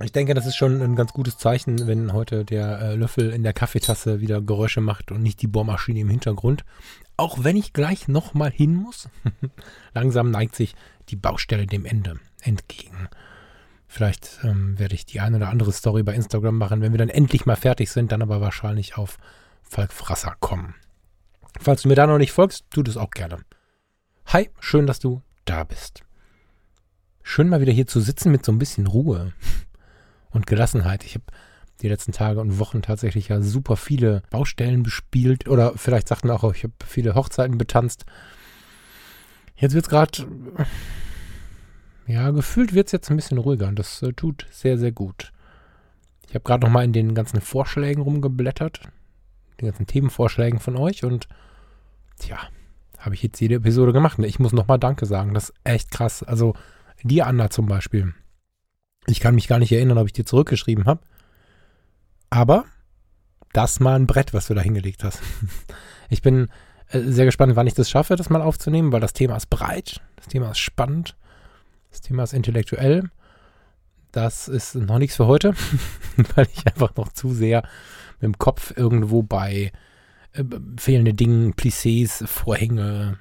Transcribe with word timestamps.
Ich 0.00 0.12
denke, 0.12 0.34
das 0.34 0.46
ist 0.46 0.54
schon 0.54 0.80
ein 0.80 0.94
ganz 0.94 1.12
gutes 1.12 1.38
Zeichen, 1.38 1.88
wenn 1.88 2.12
heute 2.12 2.44
der 2.44 2.80
äh, 2.80 2.94
Löffel 2.94 3.30
in 3.30 3.42
der 3.42 3.52
Kaffeetasse 3.52 4.20
wieder 4.20 4.40
Geräusche 4.40 4.80
macht 4.80 5.10
und 5.10 5.22
nicht 5.22 5.42
die 5.42 5.48
Bohrmaschine 5.48 5.98
im 5.98 6.08
Hintergrund. 6.08 6.64
Auch 7.16 7.42
wenn 7.42 7.56
ich 7.56 7.72
gleich 7.72 8.06
nochmal 8.06 8.52
hin 8.52 8.74
muss. 8.74 9.08
Langsam 9.94 10.30
neigt 10.30 10.54
sich 10.54 10.76
die 11.08 11.16
Baustelle 11.16 11.66
dem 11.66 11.84
Ende 11.84 12.20
entgegen. 12.42 13.08
Vielleicht 13.88 14.38
ähm, 14.44 14.78
werde 14.78 14.94
ich 14.94 15.04
die 15.04 15.18
eine 15.18 15.38
oder 15.38 15.48
andere 15.48 15.72
Story 15.72 16.04
bei 16.04 16.14
Instagram 16.14 16.58
machen, 16.58 16.80
wenn 16.80 16.92
wir 16.92 16.98
dann 16.98 17.08
endlich 17.08 17.44
mal 17.44 17.56
fertig 17.56 17.90
sind, 17.90 18.12
dann 18.12 18.22
aber 18.22 18.40
wahrscheinlich 18.40 18.96
auf 18.96 19.18
Falk 19.62 19.92
Frasser 19.92 20.36
kommen. 20.38 20.76
Falls 21.58 21.82
du 21.82 21.88
mir 21.88 21.96
da 21.96 22.06
noch 22.06 22.18
nicht 22.18 22.32
folgst, 22.32 22.66
tu 22.70 22.84
das 22.84 22.96
auch 22.96 23.10
gerne. 23.10 23.38
Hi, 24.26 24.48
schön, 24.60 24.86
dass 24.86 25.00
du 25.00 25.22
da 25.44 25.64
bist. 25.64 26.04
Schön 27.24 27.48
mal 27.48 27.60
wieder 27.60 27.72
hier 27.72 27.88
zu 27.88 28.00
sitzen 28.00 28.30
mit 28.30 28.44
so 28.44 28.52
ein 28.52 28.58
bisschen 28.58 28.86
Ruhe 28.86 29.32
und 30.30 30.46
Gelassenheit. 30.46 31.04
Ich 31.04 31.14
habe 31.14 31.24
die 31.80 31.88
letzten 31.88 32.12
Tage 32.12 32.40
und 32.40 32.58
Wochen 32.58 32.82
tatsächlich 32.82 33.28
ja 33.28 33.40
super 33.40 33.76
viele 33.76 34.22
Baustellen 34.30 34.82
bespielt 34.82 35.48
oder 35.48 35.74
vielleicht 35.76 36.08
sagt 36.08 36.24
man 36.24 36.36
auch, 36.36 36.52
ich 36.52 36.64
habe 36.64 36.74
viele 36.84 37.14
Hochzeiten 37.14 37.58
betanzt. 37.58 38.04
Jetzt 39.56 39.74
wird 39.74 39.84
es 39.84 39.90
gerade, 39.90 40.26
ja, 42.06 42.30
gefühlt 42.30 42.74
wird 42.74 42.86
es 42.86 42.92
jetzt 42.92 43.10
ein 43.10 43.16
bisschen 43.16 43.38
ruhiger 43.38 43.68
und 43.68 43.78
das 43.78 44.02
äh, 44.02 44.12
tut 44.12 44.46
sehr, 44.50 44.78
sehr 44.78 44.92
gut. 44.92 45.32
Ich 46.28 46.34
habe 46.34 46.44
gerade 46.44 46.64
nochmal 46.66 46.84
in 46.84 46.92
den 46.92 47.14
ganzen 47.14 47.40
Vorschlägen 47.40 48.02
rumgeblättert, 48.02 48.80
den 49.60 49.66
ganzen 49.66 49.86
Themenvorschlägen 49.86 50.60
von 50.60 50.76
euch 50.76 51.04
und 51.04 51.28
tja, 52.18 52.38
habe 52.98 53.14
ich 53.14 53.22
jetzt 53.22 53.40
jede 53.40 53.56
Episode 53.56 53.92
gemacht. 53.92 54.18
Ich 54.18 54.38
muss 54.38 54.52
nochmal 54.52 54.78
Danke 54.78 55.06
sagen, 55.06 55.32
das 55.32 55.50
ist 55.50 55.54
echt 55.64 55.90
krass. 55.90 56.22
Also 56.22 56.54
dir, 57.02 57.26
Anna 57.26 57.50
zum 57.50 57.66
Beispiel, 57.66 58.14
ich 59.08 59.20
kann 59.20 59.34
mich 59.34 59.48
gar 59.48 59.58
nicht 59.58 59.72
erinnern, 59.72 59.98
ob 59.98 60.06
ich 60.06 60.12
dir 60.12 60.24
zurückgeschrieben 60.24 60.84
habe. 60.84 61.00
Aber 62.30 62.64
das 63.52 63.80
mal 63.80 63.96
ein 63.96 64.06
Brett, 64.06 64.34
was 64.34 64.46
du 64.46 64.54
da 64.54 64.60
hingelegt 64.60 65.04
hast. 65.04 65.20
Ich 66.10 66.22
bin 66.22 66.48
äh, 66.88 67.00
sehr 67.00 67.26
gespannt, 67.26 67.54
wann 67.54 67.66
ich 67.66 67.74
das 67.74 67.90
schaffe, 67.90 68.16
das 68.16 68.30
mal 68.30 68.40
aufzunehmen, 68.40 68.92
weil 68.92 69.00
das 69.02 69.12
Thema 69.12 69.36
ist 69.36 69.50
breit, 69.50 70.00
das 70.16 70.26
Thema 70.26 70.52
ist 70.52 70.58
spannend, 70.58 71.18
das 71.90 72.00
Thema 72.00 72.22
ist 72.22 72.32
intellektuell. 72.32 73.10
Das 74.10 74.48
ist 74.48 74.74
noch 74.74 74.98
nichts 74.98 75.16
für 75.16 75.26
heute, 75.26 75.52
weil 76.34 76.48
ich 76.50 76.66
einfach 76.66 76.96
noch 76.96 77.12
zu 77.12 77.34
sehr 77.34 77.60
mit 78.20 78.22
dem 78.22 78.38
Kopf 78.38 78.72
irgendwo 78.74 79.22
bei 79.22 79.70
äh, 80.32 80.44
fehlende 80.78 81.12
Dinge, 81.12 81.50
Plissés, 81.50 82.26
Vorhänge, 82.26 83.18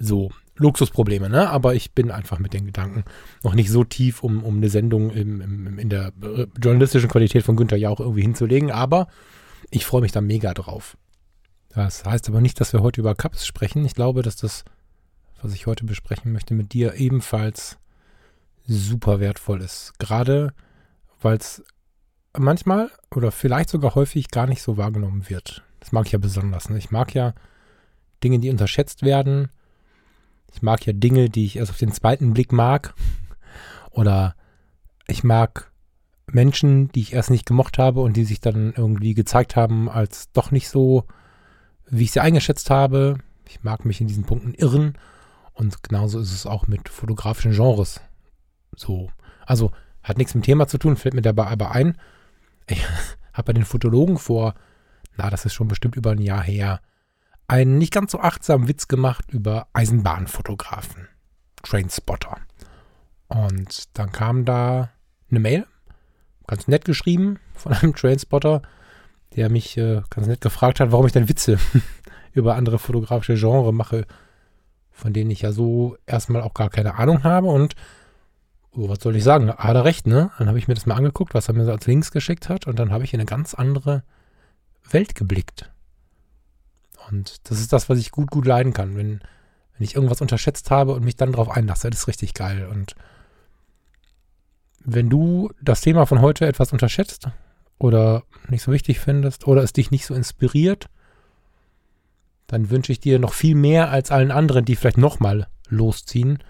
so 0.00 0.30
Luxusprobleme, 0.56 1.30
ne? 1.30 1.48
Aber 1.48 1.74
ich 1.74 1.92
bin 1.92 2.10
einfach 2.10 2.38
mit 2.38 2.52
den 2.52 2.66
Gedanken 2.66 3.04
noch 3.42 3.54
nicht 3.54 3.70
so 3.70 3.84
tief, 3.84 4.22
um, 4.22 4.42
um 4.42 4.56
eine 4.56 4.68
Sendung 4.68 5.10
im, 5.10 5.40
im, 5.40 5.78
in 5.78 5.88
der 5.88 6.12
äh, 6.22 6.46
journalistischen 6.62 7.08
Qualität 7.08 7.44
von 7.44 7.56
Günther 7.56 7.76
Jauch 7.76 8.00
irgendwie 8.00 8.22
hinzulegen. 8.22 8.70
Aber 8.70 9.06
ich 9.70 9.86
freue 9.86 10.02
mich 10.02 10.12
da 10.12 10.20
mega 10.20 10.52
drauf. 10.52 10.96
Das 11.70 12.04
heißt 12.04 12.28
aber 12.28 12.40
nicht, 12.40 12.60
dass 12.60 12.72
wir 12.72 12.82
heute 12.82 13.00
über 13.00 13.14
Cups 13.14 13.46
sprechen. 13.46 13.84
Ich 13.84 13.94
glaube, 13.94 14.22
dass 14.22 14.36
das, 14.36 14.64
was 15.40 15.54
ich 15.54 15.66
heute 15.66 15.84
besprechen 15.84 16.32
möchte, 16.32 16.54
mit 16.54 16.72
dir 16.72 16.94
ebenfalls 16.94 17.78
super 18.66 19.20
wertvoll 19.20 19.62
ist. 19.62 19.92
Gerade 19.98 20.52
weil 21.20 21.36
es 21.36 21.62
manchmal 22.36 22.90
oder 23.14 23.30
vielleicht 23.32 23.70
sogar 23.70 23.94
häufig 23.94 24.28
gar 24.30 24.46
nicht 24.46 24.62
so 24.62 24.76
wahrgenommen 24.76 25.28
wird. 25.28 25.62
Das 25.80 25.92
mag 25.92 26.06
ich 26.06 26.12
ja 26.12 26.18
besonders. 26.18 26.68
Ne? 26.68 26.78
Ich 26.78 26.90
mag 26.90 27.14
ja 27.14 27.34
Dinge, 28.22 28.38
die 28.38 28.50
unterschätzt 28.50 29.02
werden, 29.02 29.48
ich 30.52 30.62
mag 30.62 30.84
ja 30.86 30.92
Dinge, 30.92 31.30
die 31.30 31.44
ich 31.44 31.56
erst 31.56 31.70
auf 31.70 31.78
den 31.78 31.92
zweiten 31.92 32.32
Blick 32.32 32.52
mag. 32.52 32.94
Oder 33.90 34.34
ich 35.06 35.24
mag 35.24 35.72
Menschen, 36.26 36.88
die 36.92 37.00
ich 37.00 37.12
erst 37.12 37.30
nicht 37.30 37.46
gemocht 37.46 37.78
habe 37.78 38.00
und 38.00 38.16
die 38.16 38.24
sich 38.24 38.40
dann 38.40 38.72
irgendwie 38.76 39.14
gezeigt 39.14 39.56
haben 39.56 39.88
als 39.88 40.30
doch 40.32 40.50
nicht 40.50 40.68
so, 40.68 41.04
wie 41.88 42.04
ich 42.04 42.12
sie 42.12 42.20
eingeschätzt 42.20 42.70
habe. 42.70 43.18
Ich 43.48 43.62
mag 43.62 43.84
mich 43.84 44.00
in 44.00 44.06
diesen 44.06 44.24
Punkten 44.24 44.54
irren. 44.54 44.94
Und 45.52 45.82
genauso 45.82 46.20
ist 46.20 46.32
es 46.32 46.46
auch 46.46 46.66
mit 46.66 46.88
fotografischen 46.88 47.52
Genres. 47.52 48.00
So. 48.76 49.10
Also 49.44 49.72
hat 50.02 50.18
nichts 50.18 50.34
mit 50.34 50.44
dem 50.44 50.46
Thema 50.46 50.68
zu 50.68 50.78
tun, 50.78 50.96
fällt 50.96 51.14
mir 51.14 51.22
dabei 51.22 51.46
aber 51.48 51.72
ein. 51.72 51.98
Ich 52.66 52.84
habe 53.32 53.46
bei 53.46 53.52
den 53.52 53.64
Fotologen 53.64 54.18
vor, 54.18 54.54
na, 55.16 55.30
das 55.30 55.44
ist 55.44 55.54
schon 55.54 55.68
bestimmt 55.68 55.96
über 55.96 56.12
ein 56.12 56.22
Jahr 56.22 56.42
her, 56.42 56.80
einen 57.50 57.78
nicht 57.78 57.92
ganz 57.92 58.12
so 58.12 58.20
achtsamen 58.20 58.68
Witz 58.68 58.86
gemacht 58.86 59.24
über 59.32 59.66
Eisenbahnfotografen, 59.72 61.08
Trainspotter. 61.64 62.36
Und 63.26 63.98
dann 63.98 64.12
kam 64.12 64.44
da 64.44 64.90
eine 65.30 65.40
Mail, 65.40 65.66
ganz 66.46 66.68
nett 66.68 66.84
geschrieben 66.84 67.40
von 67.54 67.72
einem 67.72 67.94
Trainspotter, 67.94 68.62
der 69.34 69.50
mich 69.50 69.76
äh, 69.76 70.02
ganz 70.10 70.28
nett 70.28 70.40
gefragt 70.40 70.78
hat, 70.78 70.92
warum 70.92 71.06
ich 71.06 71.12
denn 71.12 71.28
Witze 71.28 71.58
über 72.32 72.54
andere 72.54 72.78
fotografische 72.78 73.34
Genre 73.34 73.74
mache, 73.74 74.06
von 74.92 75.12
denen 75.12 75.30
ich 75.32 75.42
ja 75.42 75.50
so 75.50 75.96
erstmal 76.06 76.42
auch 76.42 76.54
gar 76.54 76.70
keine 76.70 76.94
Ahnung 76.94 77.24
habe. 77.24 77.48
Und 77.48 77.74
oh, 78.70 78.88
was 78.88 79.00
soll 79.00 79.16
ich 79.16 79.24
sagen? 79.24 79.52
Hat 79.52 79.74
er 79.74 79.84
recht, 79.84 80.06
ne? 80.06 80.30
Dann 80.38 80.46
habe 80.46 80.58
ich 80.58 80.68
mir 80.68 80.74
das 80.74 80.86
mal 80.86 80.94
angeguckt, 80.94 81.34
was 81.34 81.48
er 81.48 81.54
mir 81.54 81.64
so 81.64 81.72
als 81.72 81.86
Links 81.88 82.12
geschickt 82.12 82.48
hat, 82.48 82.68
und 82.68 82.78
dann 82.78 82.92
habe 82.92 83.02
ich 83.02 83.12
in 83.12 83.18
eine 83.18 83.26
ganz 83.26 83.54
andere 83.54 84.04
Welt 84.88 85.16
geblickt. 85.16 85.68
Und 87.10 87.50
das 87.50 87.60
ist 87.60 87.72
das, 87.72 87.88
was 87.88 87.98
ich 87.98 88.10
gut, 88.10 88.30
gut 88.30 88.46
leiden 88.46 88.72
kann. 88.72 88.96
Wenn, 88.96 89.20
wenn 89.76 89.84
ich 89.84 89.94
irgendwas 89.94 90.20
unterschätzt 90.20 90.70
habe 90.70 90.92
und 90.92 91.04
mich 91.04 91.16
dann 91.16 91.32
darauf 91.32 91.50
einlasse, 91.50 91.90
das 91.90 92.00
ist 92.00 92.08
richtig 92.08 92.34
geil. 92.34 92.68
Und 92.70 92.94
wenn 94.84 95.10
du 95.10 95.50
das 95.62 95.80
Thema 95.80 96.06
von 96.06 96.20
heute 96.20 96.46
etwas 96.46 96.72
unterschätzt 96.72 97.28
oder 97.78 98.24
nicht 98.48 98.62
so 98.62 98.72
wichtig 98.72 99.00
findest 99.00 99.46
oder 99.46 99.62
es 99.62 99.72
dich 99.72 99.90
nicht 99.90 100.06
so 100.06 100.14
inspiriert, 100.14 100.88
dann 102.46 102.70
wünsche 102.70 102.92
ich 102.92 103.00
dir 103.00 103.18
noch 103.18 103.32
viel 103.32 103.54
mehr 103.54 103.90
als 103.90 104.10
allen 104.10 104.30
anderen, 104.30 104.64
die 104.64 104.76
vielleicht 104.76 104.98
nochmal 104.98 105.46
losziehen, 105.68 106.42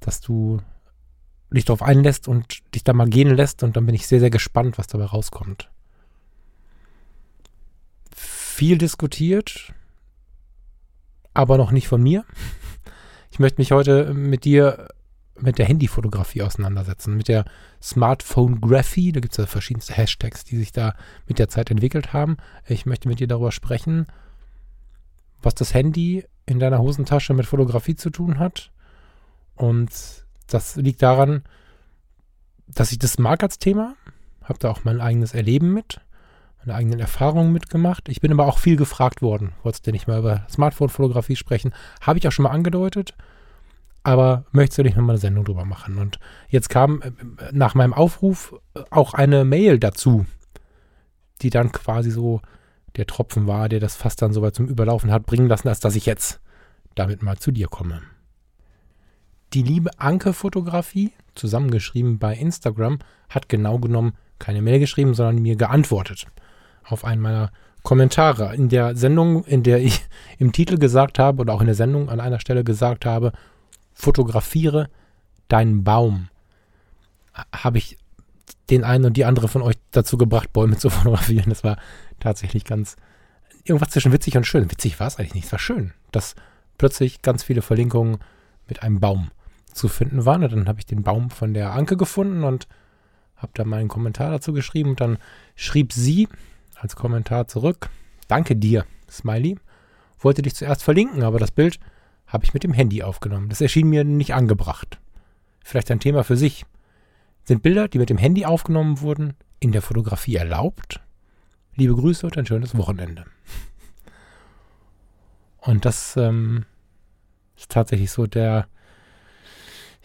dass 0.00 0.20
du 0.20 0.60
dich 1.50 1.64
darauf 1.64 1.82
einlässt 1.82 2.26
und 2.26 2.74
dich 2.74 2.82
da 2.82 2.92
mal 2.92 3.08
gehen 3.08 3.34
lässt 3.34 3.62
und 3.62 3.76
dann 3.76 3.86
bin 3.86 3.94
ich 3.94 4.06
sehr, 4.08 4.20
sehr 4.20 4.30
gespannt, 4.30 4.76
was 4.76 4.88
dabei 4.88 5.04
rauskommt 5.04 5.70
viel 8.54 8.78
diskutiert, 8.78 9.74
aber 11.34 11.58
noch 11.58 11.72
nicht 11.72 11.88
von 11.88 12.02
mir. 12.02 12.24
Ich 13.30 13.40
möchte 13.40 13.60
mich 13.60 13.72
heute 13.72 14.14
mit 14.14 14.44
dir 14.44 14.88
mit 15.36 15.58
der 15.58 15.66
Handyfotografie 15.66 16.42
auseinandersetzen, 16.42 17.16
mit 17.16 17.26
der 17.26 17.44
Smartphone-Graphie. 17.82 19.10
Da 19.10 19.18
gibt 19.18 19.32
es 19.32 19.38
ja 19.38 19.46
verschiedenste 19.46 19.94
Hashtags, 19.94 20.44
die 20.44 20.56
sich 20.56 20.70
da 20.70 20.94
mit 21.26 21.40
der 21.40 21.48
Zeit 21.48 21.72
entwickelt 21.72 22.12
haben. 22.12 22.36
Ich 22.68 22.86
möchte 22.86 23.08
mit 23.08 23.18
dir 23.18 23.26
darüber 23.26 23.50
sprechen, 23.50 24.06
was 25.42 25.56
das 25.56 25.74
Handy 25.74 26.24
in 26.46 26.60
deiner 26.60 26.78
Hosentasche 26.78 27.34
mit 27.34 27.46
Fotografie 27.46 27.96
zu 27.96 28.10
tun 28.10 28.38
hat. 28.38 28.70
Und 29.56 29.90
das 30.46 30.76
liegt 30.76 31.02
daran, 31.02 31.42
dass 32.68 32.92
ich 32.92 33.00
das 33.00 33.18
mag 33.18 33.42
als 33.42 33.58
Thema. 33.58 33.96
Habe 34.44 34.60
da 34.60 34.70
auch 34.70 34.84
mein 34.84 35.00
eigenes 35.00 35.34
Erleben 35.34 35.74
mit 35.74 36.00
meine 36.64 36.78
eigenen 36.78 37.00
Erfahrungen 37.00 37.52
mitgemacht. 37.52 38.08
Ich 38.08 38.20
bin 38.20 38.32
aber 38.32 38.46
auch 38.46 38.58
viel 38.58 38.76
gefragt 38.76 39.22
worden. 39.22 39.52
Wolltest 39.62 39.86
du 39.86 39.90
nicht 39.90 40.08
mal 40.08 40.18
über 40.18 40.46
Smartphone-Fotografie 40.50 41.36
sprechen? 41.36 41.74
Habe 42.00 42.18
ich 42.18 42.26
auch 42.26 42.32
schon 42.32 42.44
mal 42.44 42.50
angedeutet. 42.50 43.14
Aber 44.02 44.44
möchtest 44.52 44.78
du 44.78 44.82
nicht 44.82 44.96
mal 44.96 45.08
eine 45.08 45.18
Sendung 45.18 45.44
drüber 45.44 45.64
machen? 45.64 45.96
Und 45.98 46.18
jetzt 46.48 46.68
kam 46.68 47.00
äh, 47.00 47.10
nach 47.52 47.74
meinem 47.74 47.94
Aufruf 47.94 48.54
äh, 48.74 48.80
auch 48.90 49.14
eine 49.14 49.44
Mail 49.44 49.78
dazu, 49.78 50.26
die 51.40 51.50
dann 51.50 51.72
quasi 51.72 52.10
so 52.10 52.40
der 52.96 53.06
Tropfen 53.06 53.46
war, 53.46 53.68
der 53.68 53.80
das 53.80 53.96
fast 53.96 54.20
dann 54.20 54.32
so 54.32 54.42
weit 54.42 54.54
zum 54.54 54.68
Überlaufen 54.68 55.10
hat 55.10 55.26
bringen 55.26 55.48
lassen, 55.48 55.68
als 55.68 55.80
dass 55.80 55.96
ich 55.96 56.06
jetzt 56.06 56.40
damit 56.94 57.22
mal 57.22 57.38
zu 57.38 57.50
dir 57.50 57.68
komme. 57.68 58.02
Die 59.54 59.62
liebe 59.62 59.90
Anke-Fotografie, 59.98 61.12
zusammengeschrieben 61.34 62.18
bei 62.18 62.34
Instagram, 62.34 62.98
hat 63.28 63.48
genau 63.48 63.78
genommen 63.78 64.12
keine 64.38 64.62
Mail 64.62 64.80
geschrieben, 64.80 65.14
sondern 65.14 65.42
mir 65.42 65.56
geantwortet 65.56 66.26
auf 66.88 67.04
einen 67.04 67.20
meiner 67.20 67.50
Kommentare. 67.82 68.54
In 68.54 68.68
der 68.68 68.96
Sendung, 68.96 69.44
in 69.44 69.62
der 69.62 69.80
ich 69.80 70.04
im 70.38 70.52
Titel 70.52 70.78
gesagt 70.78 71.18
habe 71.18 71.42
oder 71.42 71.52
auch 71.52 71.60
in 71.60 71.66
der 71.66 71.74
Sendung 71.74 72.08
an 72.08 72.20
einer 72.20 72.40
Stelle 72.40 72.64
gesagt 72.64 73.04
habe, 73.06 73.32
fotografiere 73.92 74.88
deinen 75.48 75.84
Baum, 75.84 76.28
habe 77.52 77.78
ich 77.78 77.98
den 78.70 78.84
einen 78.84 79.04
und 79.04 79.16
die 79.16 79.24
andere 79.24 79.48
von 79.48 79.62
euch 79.62 79.76
dazu 79.90 80.16
gebracht, 80.16 80.52
Bäume 80.52 80.76
zu 80.78 80.90
fotografieren. 80.90 81.50
Das 81.50 81.64
war 81.64 81.76
tatsächlich 82.20 82.64
ganz 82.64 82.96
irgendwas 83.64 83.90
zwischen 83.90 84.12
witzig 84.12 84.36
und 84.36 84.46
schön. 84.46 84.70
Witzig 84.70 84.98
war 85.00 85.06
es 85.06 85.18
eigentlich 85.18 85.34
nicht, 85.34 85.46
es 85.46 85.52
war 85.52 85.58
schön, 85.58 85.92
dass 86.12 86.34
plötzlich 86.78 87.22
ganz 87.22 87.42
viele 87.42 87.62
Verlinkungen 87.62 88.18
mit 88.68 88.82
einem 88.82 89.00
Baum 89.00 89.30
zu 89.72 89.88
finden 89.88 90.24
waren. 90.24 90.42
Und 90.42 90.52
dann 90.52 90.68
habe 90.68 90.80
ich 90.80 90.86
den 90.86 91.02
Baum 91.02 91.30
von 91.30 91.54
der 91.54 91.72
Anke 91.72 91.96
gefunden 91.96 92.44
und 92.44 92.66
habe 93.36 93.52
da 93.54 93.64
meinen 93.64 93.88
Kommentar 93.88 94.30
dazu 94.30 94.52
geschrieben. 94.52 94.90
Und 94.90 95.00
dann 95.00 95.18
schrieb 95.54 95.92
sie 95.92 96.28
als 96.84 96.96
Kommentar 96.96 97.48
zurück, 97.48 97.88
danke 98.28 98.54
dir, 98.54 98.84
Smiley. 99.10 99.56
Wollte 100.20 100.42
dich 100.42 100.54
zuerst 100.54 100.82
verlinken, 100.82 101.22
aber 101.22 101.38
das 101.38 101.50
Bild 101.50 101.80
habe 102.26 102.44
ich 102.44 102.54
mit 102.54 102.62
dem 102.62 102.72
Handy 102.72 103.02
aufgenommen. 103.02 103.48
Das 103.48 103.60
erschien 103.60 103.88
mir 103.88 104.04
nicht 104.04 104.34
angebracht. 104.34 105.00
Vielleicht 105.64 105.90
ein 105.90 106.00
Thema 106.00 106.24
für 106.24 106.36
sich. 106.36 106.66
Sind 107.42 107.62
Bilder, 107.62 107.88
die 107.88 107.98
mit 107.98 108.10
dem 108.10 108.18
Handy 108.18 108.44
aufgenommen 108.44 109.00
wurden, 109.00 109.34
in 109.60 109.72
der 109.72 109.82
Fotografie 109.82 110.36
erlaubt? 110.36 111.00
Liebe 111.74 111.94
Grüße 111.94 112.26
und 112.26 112.38
ein 112.38 112.46
schönes 112.46 112.76
Wochenende. 112.76 113.24
Und 115.58 115.86
das 115.86 116.16
ähm, 116.18 116.66
ist 117.56 117.70
tatsächlich 117.70 118.10
so 118.10 118.26
der, 118.26 118.68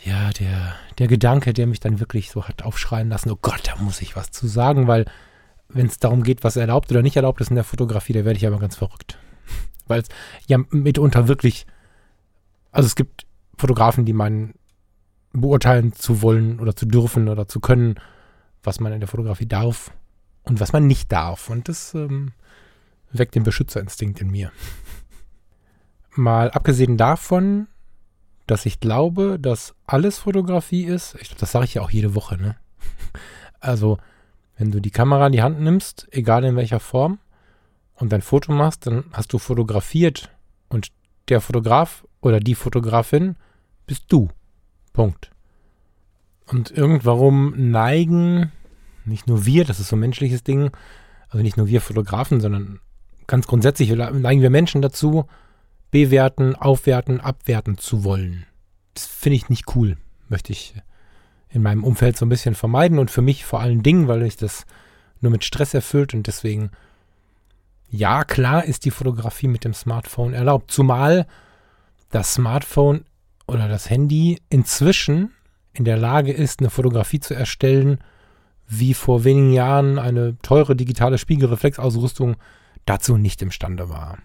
ja, 0.04 0.30
der, 0.32 0.76
der 0.98 1.08
Gedanke, 1.08 1.52
der 1.52 1.68
mich 1.68 1.82
dann 1.82 2.00
wirklich 2.00 2.32
so 2.32 2.48
hat 2.48 2.64
aufschreien 2.64 3.10
lassen, 3.10 3.32
oh 3.32 3.38
Gott, 3.42 3.68
da 3.68 3.76
muss 3.82 4.02
ich 4.02 4.16
was 4.16 4.32
zu 4.32 4.48
sagen, 4.48 4.88
weil 4.88 5.06
wenn 5.70 5.86
es 5.86 6.00
darum 6.00 6.24
geht, 6.24 6.44
was 6.44 6.56
erlaubt 6.56 6.92
oder 6.92 7.02
nicht 7.02 7.16
erlaubt 7.16 7.42
ist 7.42 7.50
in 7.50 7.56
der 7.56 7.64
Fotografie, 7.64 8.14
da 8.14 8.26
werde 8.26 8.38
ich 8.38 8.48
aber 8.48 8.60
ganz 8.60 8.76
verrückt. 8.76 9.18
Weil 9.88 10.02
es 10.02 10.08
ja 10.48 10.58
mitunter 10.72 11.28
wirklich, 11.28 11.66
also 12.72 12.88
es 12.88 12.96
gibt 12.96 13.26
Fotografen, 13.58 14.06
die 14.06 14.14
meinen, 14.14 14.56
beurteilen 15.32 15.94
zu 15.94 16.24
wollen 16.24 16.60
oder 16.60 16.76
zu 16.76 16.88
dürfen 16.88 17.30
oder 17.30 17.48
zu 17.48 17.60
können, 17.60 17.96
was 18.64 18.80
man 18.80 18.94
in 18.94 19.00
der 19.00 19.08
Fotografie 19.08 19.46
darf 19.46 19.92
und 20.44 20.60
was 20.60 20.74
man 20.74 20.88
nicht 20.88 21.12
darf. 21.12 21.50
Und 21.50 21.70
das 21.70 21.94
ähm, 21.94 22.32
weckt 23.12 23.36
den 23.36 23.44
Beschützerinstinkt 23.44 24.22
in 24.22 24.32
mir. 24.32 24.52
Mal 26.16 26.50
abgesehen 26.52 26.98
davon, 26.98 27.68
dass 28.48 28.66
ich 28.66 28.80
glaube, 28.80 29.38
dass 29.40 29.76
alles 29.86 30.18
Fotografie 30.20 30.86
ist. 30.86 31.16
Ich, 31.22 31.36
das 31.36 31.52
sage 31.52 31.66
ich 31.66 31.76
ja 31.76 31.84
auch 31.84 31.92
jede 31.92 32.16
Woche, 32.16 32.38
ne? 32.38 32.56
Also, 33.62 33.98
wenn 34.60 34.72
du 34.72 34.82
die 34.82 34.92
Kamera 34.92 35.28
in 35.28 35.32
die 35.32 35.42
Hand 35.42 35.62
nimmst, 35.62 36.08
egal 36.12 36.44
in 36.44 36.58
welcher 36.58 36.82
Form, 36.82 37.20
und 37.96 38.12
dein 38.12 38.22
Foto 38.22 38.52
machst, 38.52 38.86
dann 38.86 39.06
hast 39.14 39.32
du 39.34 39.40
fotografiert 39.40 40.30
und 40.68 40.90
der 41.30 41.42
Fotograf 41.42 42.06
oder 42.22 42.40
die 42.40 42.56
Fotografin 42.56 43.36
bist 43.88 44.04
du. 44.10 44.30
Punkt. 44.94 45.32
Und 46.46 46.72
irgendwarum 46.72 47.72
neigen 47.72 48.52
nicht 49.06 49.28
nur 49.28 49.46
wir, 49.46 49.64
das 49.64 49.80
ist 49.80 49.90
so 49.90 49.96
ein 49.96 50.02
menschliches 50.02 50.44
Ding, 50.44 50.72
also 51.30 51.42
nicht 51.42 51.58
nur 51.58 51.68
wir 51.68 51.80
Fotografen, 51.80 52.42
sondern 52.42 52.80
ganz 53.28 53.48
grundsätzlich 53.48 53.92
neigen 53.92 54.42
wir 54.42 54.50
Menschen 54.50 54.82
dazu, 54.82 55.26
bewerten, 55.90 56.56
aufwerten, 56.56 57.22
abwerten 57.22 57.78
zu 57.78 58.04
wollen. 58.04 58.46
Das 58.94 59.06
finde 59.06 59.38
ich 59.38 59.50
nicht 59.50 59.76
cool. 59.76 59.98
Möchte 60.28 60.52
ich 60.52 60.76
in 61.50 61.62
meinem 61.62 61.84
Umfeld 61.84 62.18
so 62.18 62.26
ein 62.26 62.30
bisschen 62.30 62.56
vermeiden 62.56 63.00
und 63.00 63.12
für 63.12 63.22
mich 63.22 63.46
vor 63.46 63.60
allen 63.60 63.84
Dingen, 63.84 64.08
weil 64.08 64.22
ich 64.24 64.38
das 64.38 64.66
nur 65.22 65.32
mit 65.32 65.44
Stress 65.44 65.74
erfüllt 65.74 66.14
und 66.14 66.28
deswegen, 66.28 66.72
ja, 67.90 68.24
klar 68.24 68.64
ist 68.64 68.86
die 68.86 68.92
Fotografie 68.92 69.48
mit 69.48 69.64
dem 69.64 69.74
Smartphone 69.74 70.34
erlaubt. 70.34 70.72
Zumal 70.72 71.28
das 72.12 72.36
Smartphone 72.36 73.06
oder 73.48 73.68
das 73.68 73.90
Handy 73.90 74.40
inzwischen 74.50 75.34
in 75.74 75.86
der 75.86 75.98
Lage 75.98 76.32
ist, 76.32 76.60
eine 76.60 76.70
Fotografie 76.70 77.20
zu 77.20 77.34
erstellen, 77.34 78.00
wie 78.68 78.94
vor 78.94 79.24
wenigen 79.24 79.52
Jahren 79.52 79.98
eine 79.98 80.38
teure 80.42 80.76
digitale 80.76 81.18
Spiegelreflexausrüstung 81.18 82.36
dazu 82.86 83.18
nicht 83.18 83.42
imstande 83.42 83.90
war. 83.90 84.20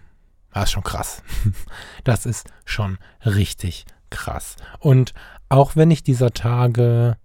Das 0.53 0.65
ist 0.65 0.71
schon 0.71 0.83
krass. 0.83 1.23
Das 2.03 2.25
ist 2.25 2.49
schon 2.65 2.97
richtig 3.25 3.85
krass. 4.09 4.55
Und 4.79 5.13
auch 5.49 5.75
wenn 5.75 5.91
ich 5.91 6.03
dieser 6.03 6.31
Tage 6.31 7.17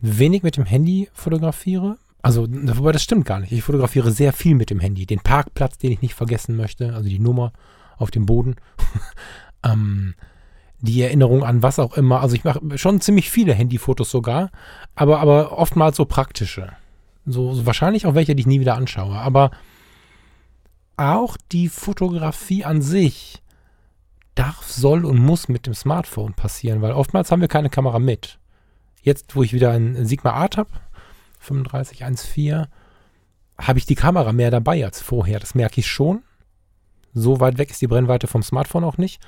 wenig 0.00 0.42
mit 0.42 0.56
dem 0.56 0.64
Handy 0.64 1.08
fotografiere, 1.12 1.98
also 2.22 2.46
wobei 2.48 2.92
das 2.92 3.02
stimmt 3.02 3.24
gar 3.26 3.40
nicht. 3.40 3.52
Ich 3.52 3.62
fotografiere 3.62 4.10
sehr 4.10 4.32
viel 4.32 4.54
mit 4.54 4.70
dem 4.70 4.80
Handy. 4.80 5.06
Den 5.06 5.20
Parkplatz, 5.20 5.78
den 5.78 5.92
ich 5.92 6.02
nicht 6.02 6.14
vergessen 6.14 6.56
möchte, 6.56 6.94
also 6.94 7.08
die 7.08 7.20
Nummer 7.20 7.52
auf 7.96 8.10
dem 8.10 8.26
Boden. 8.26 8.56
ähm, 9.64 10.14
die 10.80 11.02
Erinnerung 11.02 11.44
an 11.44 11.62
was 11.62 11.78
auch 11.78 11.96
immer. 11.96 12.20
Also 12.20 12.36
ich 12.36 12.44
mache 12.44 12.60
schon 12.78 13.00
ziemlich 13.00 13.30
viele 13.30 13.54
Handyfotos 13.54 14.10
sogar, 14.10 14.50
aber, 14.94 15.20
aber 15.20 15.58
oftmals 15.58 15.96
so 15.96 16.04
praktische. 16.04 16.72
So, 17.26 17.54
so 17.54 17.66
wahrscheinlich 17.66 18.06
auch 18.06 18.14
welche, 18.14 18.34
die 18.34 18.40
ich 18.40 18.46
nie 18.46 18.60
wieder 18.60 18.76
anschaue. 18.76 19.16
Aber 19.18 19.50
auch 20.96 21.36
die 21.52 21.68
Fotografie 21.68 22.64
an 22.64 22.82
sich 22.82 23.42
darf, 24.38 24.70
soll 24.70 25.04
und 25.04 25.18
muss 25.18 25.48
mit 25.48 25.66
dem 25.66 25.74
Smartphone 25.74 26.34
passieren, 26.34 26.82
weil 26.82 26.92
oftmals 26.92 27.30
haben 27.30 27.40
wir 27.40 27.48
keine 27.48 27.70
Kamera 27.70 27.98
mit. 27.98 28.38
Jetzt, 29.02 29.34
wo 29.34 29.42
ich 29.42 29.52
wieder 29.52 29.72
ein 29.72 30.04
Sigma 30.06 30.30
Art 30.30 30.56
habe, 30.56 30.70
3514, 31.40 32.66
habe 33.60 33.78
ich 33.78 33.86
die 33.86 33.94
Kamera 33.94 34.32
mehr 34.32 34.50
dabei 34.50 34.84
als 34.84 35.00
vorher. 35.00 35.40
Das 35.40 35.54
merke 35.54 35.80
ich 35.80 35.86
schon. 35.86 36.22
So 37.12 37.40
weit 37.40 37.58
weg 37.58 37.70
ist 37.70 37.80
die 37.80 37.86
Brennweite 37.86 38.26
vom 38.26 38.42
Smartphone 38.42 38.84
auch 38.84 38.98
nicht. 38.98 39.20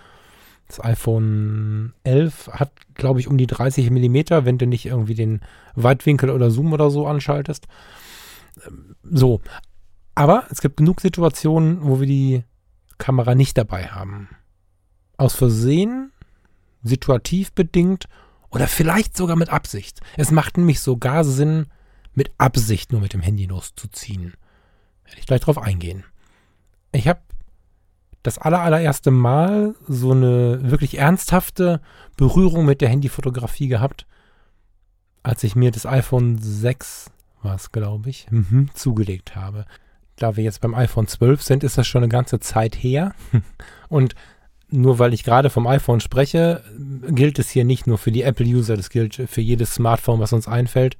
Das 0.68 0.84
iPhone 0.84 1.94
11 2.04 2.50
hat, 2.52 2.70
glaube 2.94 3.18
ich, 3.18 3.26
um 3.26 3.36
die 3.36 3.48
30 3.48 3.90
Millimeter, 3.90 4.44
wenn 4.44 4.58
du 4.58 4.66
nicht 4.66 4.86
irgendwie 4.86 5.14
den 5.14 5.40
Weitwinkel 5.74 6.30
oder 6.30 6.50
Zoom 6.50 6.72
oder 6.72 6.90
so 6.90 7.06
anschaltest. 7.06 7.66
So. 9.02 9.40
Aber 10.14 10.44
es 10.50 10.60
gibt 10.60 10.76
genug 10.76 11.00
Situationen, 11.00 11.78
wo 11.82 11.98
wir 11.98 12.06
die 12.06 12.44
Kamera 12.98 13.34
nicht 13.34 13.58
dabei 13.58 13.86
haben. 13.86 14.28
Aus 15.20 15.34
Versehen, 15.34 16.12
situativ 16.82 17.52
bedingt 17.52 18.06
oder 18.48 18.66
vielleicht 18.66 19.16
sogar 19.16 19.36
mit 19.36 19.50
Absicht. 19.50 20.00
Es 20.16 20.30
macht 20.30 20.56
nämlich 20.56 20.80
sogar 20.80 21.24
Sinn, 21.24 21.66
mit 22.14 22.32
Absicht 22.38 22.90
nur 22.90 23.00
mit 23.00 23.12
dem 23.12 23.20
Handy 23.20 23.44
loszuziehen. 23.44 24.34
Werde 25.04 25.18
ich 25.18 25.26
gleich 25.26 25.42
drauf 25.42 25.58
eingehen. 25.58 26.04
Ich 26.92 27.06
habe 27.06 27.20
das 28.22 28.38
aller, 28.38 28.60
allererste 28.60 29.10
Mal 29.10 29.74
so 29.86 30.12
eine 30.12 30.70
wirklich 30.70 30.98
ernsthafte 30.98 31.80
Berührung 32.16 32.64
mit 32.64 32.80
der 32.80 32.88
Handyfotografie 32.88 33.68
gehabt, 33.68 34.06
als 35.22 35.44
ich 35.44 35.54
mir 35.54 35.70
das 35.70 35.86
iPhone 35.86 36.38
6, 36.38 37.10
war 37.42 37.54
es 37.54 37.72
glaube 37.72 38.10
ich, 38.10 38.26
mhm, 38.30 38.70
zugelegt 38.74 39.36
habe. 39.36 39.66
Da 40.16 40.36
wir 40.36 40.44
jetzt 40.44 40.60
beim 40.60 40.74
iPhone 40.74 41.06
12 41.06 41.42
sind, 41.42 41.64
ist 41.64 41.78
das 41.78 41.86
schon 41.86 42.02
eine 42.02 42.10
ganze 42.10 42.40
Zeit 42.40 42.74
her. 42.74 43.14
Und 43.88 44.14
nur 44.70 44.98
weil 44.98 45.14
ich 45.14 45.24
gerade 45.24 45.50
vom 45.50 45.66
iPhone 45.66 46.00
spreche, 46.00 46.62
gilt 47.08 47.38
es 47.38 47.50
hier 47.50 47.64
nicht 47.64 47.86
nur 47.86 47.98
für 47.98 48.12
die 48.12 48.22
Apple-User, 48.22 48.76
das 48.76 48.90
gilt 48.90 49.14
für 49.14 49.40
jedes 49.40 49.74
Smartphone, 49.74 50.20
was 50.20 50.32
uns 50.32 50.48
einfällt. 50.48 50.96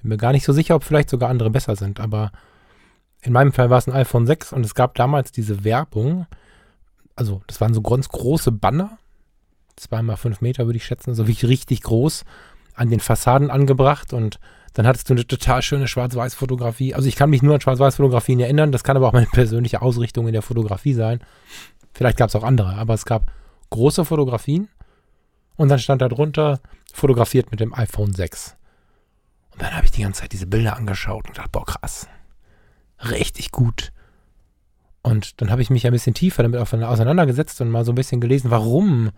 Bin 0.00 0.10
mir 0.10 0.16
gar 0.16 0.32
nicht 0.32 0.44
so 0.44 0.52
sicher, 0.52 0.74
ob 0.74 0.84
vielleicht 0.84 1.10
sogar 1.10 1.30
andere 1.30 1.50
besser 1.50 1.76
sind, 1.76 2.00
aber 2.00 2.32
in 3.22 3.32
meinem 3.32 3.52
Fall 3.52 3.70
war 3.70 3.78
es 3.78 3.86
ein 3.86 3.94
iPhone 3.94 4.26
6 4.26 4.52
und 4.52 4.66
es 4.66 4.74
gab 4.74 4.94
damals 4.96 5.32
diese 5.32 5.64
Werbung. 5.64 6.26
Also, 7.14 7.42
das 7.46 7.60
waren 7.60 7.74
so 7.74 7.80
ganz 7.80 8.08
große 8.08 8.50
Banner. 8.50 8.98
Zweimal 9.76 10.16
fünf 10.16 10.40
Meter 10.40 10.66
würde 10.66 10.76
ich 10.76 10.84
schätzen, 10.84 11.10
also 11.10 11.26
wirklich 11.26 11.48
richtig 11.48 11.82
groß 11.82 12.24
an 12.74 12.90
den 12.90 13.00
Fassaden 13.00 13.50
angebracht 13.50 14.12
und 14.12 14.38
dann 14.74 14.86
hattest 14.86 15.08
du 15.08 15.14
eine 15.14 15.26
total 15.26 15.62
schöne 15.62 15.86
Schwarz-Weiß-Fotografie. 15.86 16.94
Also 16.94 17.06
ich 17.06 17.16
kann 17.16 17.30
mich 17.30 17.42
nur 17.42 17.54
an 17.54 17.60
Schwarz-Weiß-Fotografien 17.60 18.40
erinnern. 18.40 18.72
Das 18.72 18.84
kann 18.84 18.96
aber 18.96 19.08
auch 19.08 19.12
meine 19.12 19.26
persönliche 19.26 19.82
Ausrichtung 19.82 20.26
in 20.26 20.32
der 20.32 20.42
Fotografie 20.42 20.94
sein. 20.94 21.20
Vielleicht 21.92 22.16
gab 22.16 22.28
es 22.28 22.36
auch 22.36 22.44
andere, 22.44 22.74
aber 22.76 22.94
es 22.94 23.04
gab 23.04 23.30
große 23.70 24.04
Fotografien 24.04 24.68
und 25.56 25.68
dann 25.68 25.78
stand 25.78 26.02
da 26.02 26.08
drunter 26.08 26.60
fotografiert 26.92 27.50
mit 27.50 27.60
dem 27.60 27.74
iPhone 27.74 28.12
6. 28.12 28.56
Und 29.52 29.62
dann 29.62 29.74
habe 29.74 29.84
ich 29.84 29.90
die 29.90 30.02
ganze 30.02 30.22
Zeit 30.22 30.32
diese 30.32 30.46
Bilder 30.46 30.76
angeschaut 30.76 31.28
und 31.28 31.38
dachte, 31.38 31.50
boah, 31.52 31.66
krass 31.66 32.08
richtig 33.10 33.50
gut. 33.50 33.92
Und 35.02 35.40
dann 35.40 35.50
habe 35.50 35.62
ich 35.62 35.70
mich 35.70 35.86
ein 35.86 35.92
bisschen 35.92 36.14
tiefer 36.14 36.42
damit 36.42 36.60
auseinandergesetzt 36.60 37.60
und 37.60 37.70
mal 37.70 37.84
so 37.84 37.92
ein 37.92 37.96
bisschen 37.96 38.20
gelesen, 38.20 38.50
warum 38.50 39.10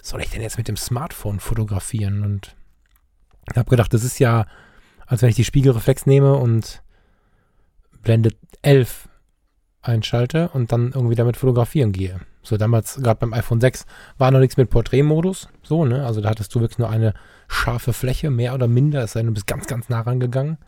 soll 0.00 0.20
ich 0.20 0.30
denn 0.30 0.42
jetzt 0.42 0.58
mit 0.58 0.68
dem 0.68 0.76
Smartphone 0.76 1.40
fotografieren? 1.40 2.22
Und 2.22 2.54
habe 3.56 3.68
gedacht, 3.68 3.92
das 3.92 4.04
ist 4.04 4.20
ja, 4.20 4.46
als 5.06 5.22
wenn 5.22 5.30
ich 5.30 5.36
die 5.36 5.44
Spiegelreflex 5.44 6.06
nehme 6.06 6.34
und 6.34 6.82
Blende 8.02 8.30
11 8.62 9.07
einschalte 9.88 10.50
und 10.50 10.70
dann 10.70 10.92
irgendwie 10.94 11.14
damit 11.14 11.36
fotografieren 11.36 11.92
gehe. 11.92 12.20
So 12.42 12.56
damals, 12.56 12.96
gerade 13.02 13.20
beim 13.20 13.32
iPhone 13.32 13.60
6, 13.60 13.84
war 14.16 14.30
noch 14.30 14.38
nichts 14.38 14.56
mit 14.56 14.70
Porträtmodus. 14.70 15.48
So, 15.62 15.84
ne? 15.84 16.06
Also 16.06 16.20
da 16.20 16.30
hattest 16.30 16.54
du 16.54 16.60
wirklich 16.60 16.78
nur 16.78 16.90
eine 16.90 17.14
scharfe 17.48 17.92
Fläche, 17.92 18.30
mehr 18.30 18.54
oder 18.54 18.68
minder, 18.68 19.02
es 19.02 19.12
sei 19.12 19.20
denn, 19.20 19.28
du 19.28 19.34
bist 19.34 19.46
ganz, 19.46 19.66
ganz 19.66 19.88
nah 19.88 20.00
rangegangen. 20.00 20.58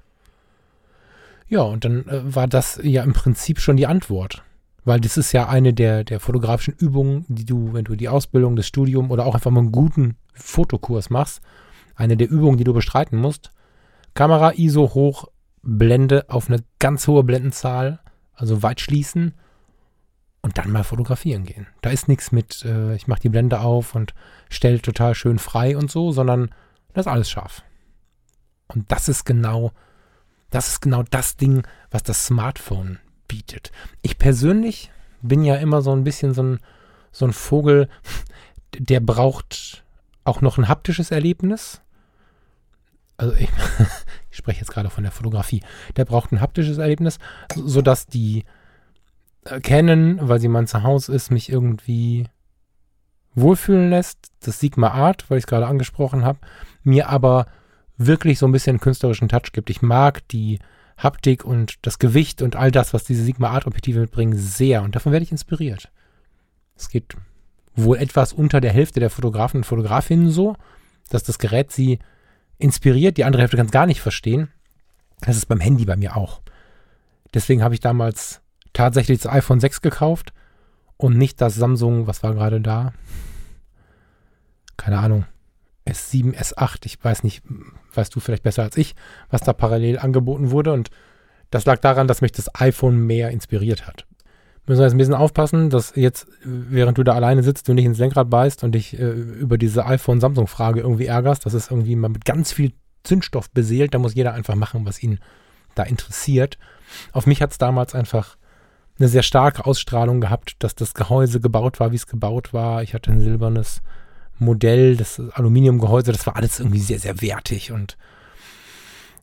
Ja, 1.49 1.63
und 1.63 1.85
dann 1.85 2.07
äh, 2.09 2.35
war 2.35 2.47
das 2.49 2.81
ja 2.83 3.03
im 3.03 3.13
Prinzip 3.13 3.61
schon 3.61 3.77
die 3.77 3.87
Antwort. 3.87 4.43
Weil 4.85 5.01
das 5.01 5.17
ist 5.17 5.33
ja 5.33 5.49
eine 5.49 5.75
der, 5.75 6.05
der 6.05 6.21
fotografischen 6.21 6.75
Übungen, 6.75 7.27
die 7.29 7.45
du, 7.45 7.73
wenn 7.75 7.85
du 7.85 7.97
die 7.97 8.09
Ausbildung, 8.09 8.57
das 8.57 8.67
Studium 8.67 9.11
oder 9.11 9.27
auch 9.27 9.35
einfach 9.35 9.51
mal 9.51 9.61
einen 9.61 9.73
guten 9.73 10.17
Fotokurs 10.33 11.11
machst, 11.11 11.41
eine 11.97 12.17
der 12.17 12.31
Übungen, 12.31 12.57
die 12.57 12.65
du 12.65 12.73
bestreiten 12.73 13.19
musst, 13.19 13.53
Kamera 14.15 14.53
ISO 14.57 14.95
hoch, 14.95 15.29
Blende 15.63 16.25
auf 16.29 16.49
eine 16.49 16.63
ganz 16.79 17.07
hohe 17.07 17.23
Blendenzahl, 17.23 18.01
also 18.41 18.63
weit 18.63 18.81
schließen 18.81 19.35
und 20.43 20.59
dann 20.59 20.71
mal 20.71 20.85
fotografieren 20.85 21.45
gehen. 21.45 21.67
Da 21.83 21.91
ist 21.91 22.09
nichts 22.09 22.33
mit, 22.33 22.65
äh, 22.65 22.95
ich 22.95 23.07
mache 23.07 23.21
die 23.21 23.29
Blende 23.29 23.61
auf 23.61 23.95
und 23.95 24.15
stelle 24.49 24.81
total 24.81 25.15
schön 25.15 25.39
frei 25.39 25.77
und 25.77 25.91
so, 25.91 26.13
sondern 26.13 26.51
das 26.95 27.07
ist 27.07 27.13
alles 27.13 27.31
scharf. 27.31 27.63
Und 28.69 28.91
das 28.91 29.09
ist 29.09 29.25
genau, 29.25 29.73
das 30.51 30.69
ist 30.69 30.81
genau 30.81 31.03
das 31.03 31.37
Ding, 31.37 31.67
was 31.91 32.03
das 32.03 32.27
Smartphone 32.27 32.99
bietet. 33.29 33.71
Ich 34.03 34.19
persönlich 34.19 34.91
bin 35.23 35.45
ja 35.45 35.57
immer 35.57 35.83
so 35.83 35.93
ein 35.93 36.05
bisschen 36.05 36.35
so 36.35 36.43
ein, 36.43 36.61
so 37.13 37.27
ein 37.27 37.33
Vogel, 37.33 37.89
der 38.79 39.01
braucht 39.01 39.85
auch 40.25 40.41
noch 40.41 40.59
ein 40.59 40.69
haptisches 40.69 41.11
Erlebnis. 41.11 41.83
Also 43.21 43.35
ich, 43.35 43.51
ich 44.31 44.37
spreche 44.39 44.61
jetzt 44.61 44.73
gerade 44.73 44.89
von 44.89 45.05
der 45.05 45.13
Fotografie. 45.13 45.61
Der 45.97 46.07
braucht 46.07 46.33
ein 46.33 46.41
haptisches 46.41 46.79
Erlebnis, 46.79 47.19
sodass 47.55 48.07
die 48.07 48.45
Canon, 49.63 50.19
weil 50.23 50.41
sie 50.41 50.49
mein 50.49 50.67
Zuhause 50.67 51.13
ist, 51.15 51.31
mich 51.31 51.51
irgendwie 51.51 52.27
wohlfühlen 53.35 53.91
lässt. 53.91 54.19
Das 54.41 54.59
Sigma 54.59 54.89
Art, 54.89 55.29
weil 55.29 55.37
ich 55.37 55.43
es 55.45 55.49
gerade 55.49 55.67
angesprochen 55.67 56.25
habe, 56.25 56.39
mir 56.83 57.11
aber 57.11 57.47
wirklich 57.99 58.39
so 58.39 58.47
ein 58.47 58.53
bisschen 58.53 58.81
künstlerischen 58.81 59.29
Touch 59.29 59.53
gibt. 59.53 59.69
Ich 59.69 59.83
mag 59.83 60.27
die 60.29 60.59
Haptik 60.97 61.45
und 61.45 61.75
das 61.83 61.99
Gewicht 61.99 62.41
und 62.41 62.57
all 62.57 62.71
das, 62.71 62.95
was 62.95 63.05
diese 63.05 63.23
Sigma 63.23 63.51
Art 63.51 63.67
Objektive 63.67 64.01
mitbringen, 64.01 64.37
sehr. 64.37 64.83
Und 64.83 64.97
davon 64.97 65.13
werde 65.13 65.25
ich 65.25 65.33
inspiriert. 65.33 65.91
Es 66.75 66.89
geht 66.89 67.17
wohl 67.75 67.99
etwas 67.99 68.33
unter 68.33 68.63
der 68.63 68.73
Hälfte 68.73 68.99
der 68.99 69.11
Fotografen 69.11 69.59
und 69.59 69.65
Fotografinnen 69.65 70.31
so, 70.31 70.57
dass 71.11 71.23
das 71.23 71.39
Gerät 71.39 71.71
sie 71.71 71.99
inspiriert. 72.61 73.17
Die 73.17 73.25
andere 73.25 73.43
Hälfte 73.43 73.57
kann 73.57 73.67
es 73.67 73.73
gar 73.73 73.87
nicht 73.87 74.01
verstehen. 74.01 74.49
Das 75.21 75.37
ist 75.37 75.47
beim 75.47 75.61
Handy 75.61 75.85
bei 75.85 75.97
mir 75.97 76.17
auch. 76.17 76.41
Deswegen 77.35 77.63
habe 77.63 77.75
ich 77.75 77.81
damals 77.81 78.41
tatsächlich 78.73 79.21
das 79.21 79.33
iPhone 79.33 79.61
6 79.61 79.81
gekauft 79.81 80.33
und 80.97 81.17
nicht 81.17 81.41
das 81.41 81.55
Samsung, 81.55 82.07
was 82.07 82.23
war 82.23 82.35
gerade 82.35 82.61
da? 82.61 82.93
Keine 84.77 84.99
Ahnung. 84.99 85.27
S7, 85.87 86.35
S8, 86.35 86.87
ich 86.87 87.03
weiß 87.03 87.25
nicht, 87.25 87.43
weißt 87.95 88.15
du 88.15 88.21
vielleicht 88.21 88.43
besser 88.43 88.63
als 88.63 88.77
ich, 88.77 88.95
was 89.29 89.43
da 89.43 89.53
parallel 89.53 89.99
angeboten 89.99 90.51
wurde. 90.51 90.73
Und 90.73 90.91
das 91.51 91.65
lag 91.65 91.79
daran, 91.79 92.07
dass 92.07 92.21
mich 92.21 92.33
das 92.33 92.55
iPhone 92.61 93.07
mehr 93.07 93.31
inspiriert 93.31 93.87
hat. 93.87 94.07
Müssen 94.71 94.83
wir 94.83 94.85
jetzt 94.85 94.95
ein 94.95 94.99
bisschen 94.99 95.15
aufpassen, 95.15 95.69
dass 95.69 95.97
jetzt, 95.97 96.29
während 96.45 96.97
du 96.97 97.03
da 97.03 97.15
alleine 97.15 97.43
sitzt, 97.43 97.67
du 97.67 97.75
nicht 97.75 97.87
ins 97.87 97.99
Lenkrad 97.99 98.31
beißt 98.31 98.63
und 98.63 98.71
dich 98.71 98.97
äh, 98.97 99.11
über 99.11 99.59
diese 99.59 99.85
iPhone-Samsung-Frage 99.85 100.79
irgendwie 100.79 101.07
ärgerst. 101.07 101.45
Das 101.45 101.55
ist 101.55 101.73
irgendwie 101.73 101.97
mal 101.97 102.07
mit 102.07 102.25
ganz 102.25 102.53
viel 102.53 102.73
Zündstoff 103.03 103.51
beseelt. 103.51 103.95
Da 103.95 103.99
muss 103.99 104.15
jeder 104.15 104.33
einfach 104.33 104.55
machen, 104.55 104.87
was 104.87 105.03
ihn 105.03 105.19
da 105.75 105.83
interessiert. 105.83 106.57
Auf 107.11 107.27
mich 107.27 107.43
hat 107.43 107.51
es 107.51 107.59
damals 107.59 107.97
einfach 107.97 108.37
eine 109.01 109.09
sehr 109.09 109.25
starke 109.25 109.67
Ausstrahlung 109.67 110.21
gehabt, 110.21 110.55
dass 110.61 110.77
das 110.77 110.95
Gehäuse 110.95 111.41
gebaut 111.41 111.81
war, 111.81 111.91
wie 111.91 111.97
es 111.97 112.07
gebaut 112.07 112.55
war. 112.55 112.85
Ich 112.85 112.95
hatte 112.95 113.11
ein 113.11 113.19
silbernes 113.19 113.83
Modell, 114.39 114.97
das 114.97 115.21
Aluminiumgehäuse, 115.33 116.13
das 116.13 116.29
war 116.29 116.37
alles 116.37 116.61
irgendwie 116.61 116.79
sehr, 116.79 117.01
sehr 117.01 117.21
wertig. 117.21 117.73
Und 117.73 117.99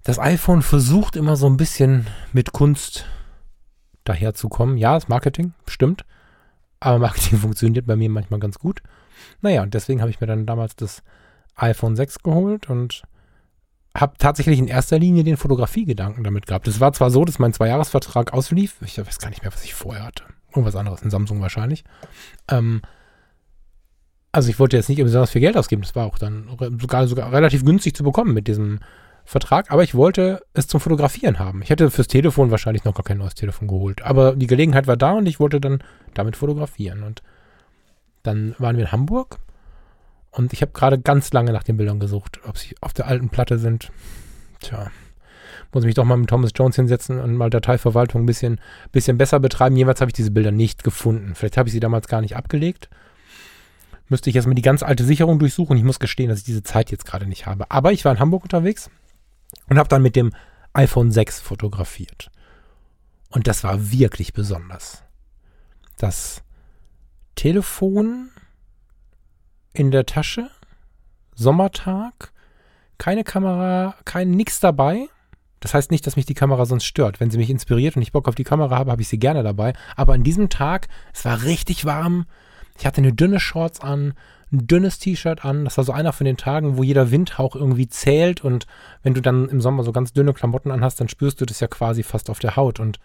das 0.04 0.20
iPhone 0.20 0.62
versucht 0.62 1.16
immer 1.16 1.38
so 1.38 1.48
ein 1.48 1.56
bisschen 1.56 2.06
mit 2.34 2.51
Kunst 2.51 3.06
daherzukommen. 4.08 4.78
Ja, 4.78 4.94
das 4.94 5.08
Marketing, 5.08 5.54
stimmt. 5.68 6.06
Aber 6.80 7.00
Marketing 7.00 7.38
funktioniert 7.40 7.86
bei 7.86 7.96
mir 7.96 8.10
manchmal 8.10 8.40
ganz 8.40 8.60
gut. 8.60 8.82
Naja, 9.42 9.64
und 9.64 9.74
deswegen 9.74 10.02
habe 10.02 10.12
ich 10.12 10.22
mir 10.22 10.28
dann 10.28 10.46
damals 10.46 10.76
das 10.76 11.04
iPhone 11.56 11.96
6 11.96 12.20
geholt 12.20 12.70
und 12.70 13.04
habe 13.96 14.14
tatsächlich 14.20 14.60
in 14.60 14.68
erster 14.68 15.00
Linie 15.00 15.24
den 15.24 15.38
Fotografiegedanken 15.38 16.24
damit 16.24 16.46
gehabt. 16.46 16.68
Es 16.68 16.80
war 16.80 16.94
zwar 16.94 17.10
so, 17.10 17.26
dass 17.26 17.40
mein 17.40 17.54
Zweijahresvertrag 17.54 18.32
auslief. 18.32 18.76
Ich 18.86 18.98
weiß 19.00 19.18
gar 19.18 19.30
nicht 19.30 19.42
mehr, 19.42 19.52
was 19.52 19.64
ich 19.64 19.74
vorher 19.74 20.06
hatte. 20.06 20.24
Irgendwas 20.50 20.76
anderes, 20.76 21.02
in 21.02 21.10
Samsung 21.10 21.42
wahrscheinlich. 21.42 21.84
Ähm, 22.48 22.82
also 24.32 24.50
ich 24.50 24.60
wollte 24.60 24.78
jetzt 24.78 24.90
nicht 24.90 25.02
besonders 25.02 25.32
viel 25.32 25.42
Geld 25.42 25.58
ausgeben, 25.58 25.82
das 25.82 25.96
war 25.96 26.06
auch 26.06 26.20
dann 26.20 26.48
sogar, 26.80 27.08
sogar 27.08 27.32
relativ 27.32 27.66
günstig 27.66 27.96
zu 27.96 28.04
bekommen 28.04 28.34
mit 28.36 28.48
diesem 28.48 28.80
Vertrag, 29.30 29.72
aber 29.72 29.84
ich 29.84 29.94
wollte 29.94 30.42
es 30.54 30.68
zum 30.68 30.80
Fotografieren 30.80 31.38
haben. 31.38 31.62
Ich 31.62 31.70
hätte 31.70 31.92
fürs 31.92 32.08
Telefon 32.08 32.50
wahrscheinlich 32.50 32.86
noch 32.86 32.96
gar 32.96 33.04
kein 33.04 33.18
neues 33.18 33.36
Telefon 33.36 33.68
geholt, 33.68 34.02
aber 34.02 34.38
die 34.38 34.48
Gelegenheit 34.48 34.88
war 34.88 34.96
da 34.96 35.12
und 35.12 35.26
ich 35.26 35.42
wollte 35.42 35.60
dann 35.60 35.84
damit 36.14 36.38
fotografieren. 36.38 37.04
Und 37.04 37.22
dann 38.24 38.56
waren 38.58 38.78
wir 38.78 38.86
in 38.86 38.92
Hamburg 38.94 39.40
und 40.32 40.54
ich 40.54 40.62
habe 40.62 40.72
gerade 40.72 40.98
ganz 40.98 41.34
lange 41.34 41.52
nach 41.52 41.64
den 41.64 41.76
Bildern 41.76 42.00
gesucht, 42.00 42.40
ob 42.48 42.58
sie 42.58 42.78
auf 42.80 42.94
der 42.94 43.08
alten 43.08 43.28
Platte 43.28 43.60
sind. 43.60 43.92
Tja, 44.62 44.92
muss 45.74 45.84
ich 45.84 45.88
mich 45.88 45.96
doch 45.96 46.06
mal 46.06 46.16
mit 46.16 46.30
Thomas 46.30 46.52
Jones 46.56 46.78
hinsetzen 46.78 47.20
und 47.20 47.36
mal 47.36 47.50
Dateiverwaltung 47.50 48.24
ein 48.24 48.28
bisschen, 48.28 48.62
bisschen 48.94 49.18
besser 49.18 49.42
betreiben. 49.42 49.76
Jeweils 49.76 50.00
habe 50.00 50.08
ich 50.10 50.16
diese 50.16 50.32
Bilder 50.32 50.52
nicht 50.52 50.86
gefunden. 50.86 51.36
Vielleicht 51.36 51.58
habe 51.58 51.68
ich 51.68 51.74
sie 51.74 51.82
damals 51.82 52.08
gar 52.08 52.22
nicht 52.22 52.38
abgelegt 52.38 52.88
müsste 54.10 54.30
ich 54.30 54.36
erstmal 54.36 54.56
die 54.56 54.62
ganz 54.62 54.84
alte 54.84 55.04
Sicherung 55.04 55.38
durchsuchen. 55.40 55.78
Ich 55.78 55.84
muss 55.84 56.00
gestehen, 56.00 56.30
dass 56.30 56.40
ich 56.40 56.46
diese 56.46 56.64
Zeit 56.64 56.92
jetzt 56.92 57.06
gerade 57.06 57.26
nicht 57.26 57.46
habe. 57.46 57.70
Aber 57.72 57.92
ich 57.92 58.06
war 58.06 58.14
in 58.14 58.20
Hamburg 58.20 58.44
unterwegs 58.44 58.90
und 59.70 59.78
habe 59.78 59.90
dann 59.90 60.02
mit 60.02 60.16
dem 60.16 60.34
iPhone 60.74 61.12
6 61.12 61.40
fotografiert. 61.40 62.30
Und 63.30 63.48
das 63.48 63.64
war 63.64 63.92
wirklich 63.92 64.34
besonders. 64.34 65.04
Das 65.98 66.44
Telefon 67.36 68.30
in 69.74 69.92
der 69.92 70.06
Tasche, 70.06 70.50
Sommertag, 71.36 72.32
keine 72.98 73.24
Kamera, 73.24 73.96
kein 74.06 74.32
nix 74.32 74.60
dabei. 74.60 75.08
Das 75.60 75.74
heißt 75.74 75.92
nicht, 75.92 76.06
dass 76.06 76.16
mich 76.16 76.26
die 76.26 76.34
Kamera 76.34 76.66
sonst 76.66 76.86
stört. 76.86 77.20
Wenn 77.20 77.32
sie 77.32 77.38
mich 77.38 77.50
inspiriert 77.50 77.96
und 77.96 78.02
ich 78.02 78.12
Bock 78.12 78.28
auf 78.28 78.36
die 78.36 78.44
Kamera 78.44 78.78
habe, 78.78 78.92
habe 78.92 79.02
ich 79.02 79.08
sie 79.08 79.20
gerne 79.20 79.44
dabei. 79.44 79.74
Aber 79.96 80.14
an 80.14 80.24
diesem 80.24 80.50
Tag, 80.50 80.88
es 81.14 81.26
war 81.26 81.44
richtig 81.44 81.86
warm, 81.86 82.26
ich 82.78 82.86
hatte 82.86 83.02
eine 83.02 83.14
dünne 83.14 83.40
Shorts 83.40 83.80
an, 83.80 84.14
ein 84.51 84.68
dünnes 84.68 85.00
T-Shirt 85.00 85.44
an. 85.44 85.66
Das 85.66 85.77
war 85.77 85.84
so 85.84 85.92
einer 85.92 86.13
von 86.13 86.25
den 86.25 86.38
Tagen, 86.38 86.77
wo 86.77 86.84
jeder 86.84 87.12
Windhauch 87.12 87.56
irgendwie 87.56 87.89
zählt. 87.89 88.44
Und 88.44 88.66
wenn 89.04 89.13
du 89.13 89.22
dann 89.22 89.50
im 89.50 89.62
Sommer 89.62 89.84
so 89.84 89.92
ganz 89.92 90.13
dünne 90.13 90.34
Klamotten 90.34 90.72
anhast, 90.72 91.00
dann 91.00 91.10
spürst 91.10 91.42
du 91.42 91.46
das 91.46 91.60
ja 91.60 91.68
quasi 91.68 92.04
fast 92.04 92.30
auf 92.30 92.39
der 92.39 92.56
Haut. 92.56 92.80
Und 92.80 93.00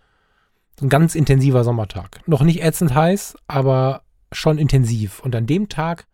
so 0.78 0.87
ein 0.87 0.88
ganz 0.88 1.14
intensiver 1.14 1.64
Sommertag. 1.64 2.20
Noch 2.26 2.42
nicht 2.42 2.62
ätzend 2.62 2.94
heiß, 2.94 3.37
aber 3.49 4.02
schon 4.30 4.58
intensiv. 4.58 5.20
Und 5.20 5.34
an 5.34 5.46
dem 5.46 5.68
Tag 5.68 6.06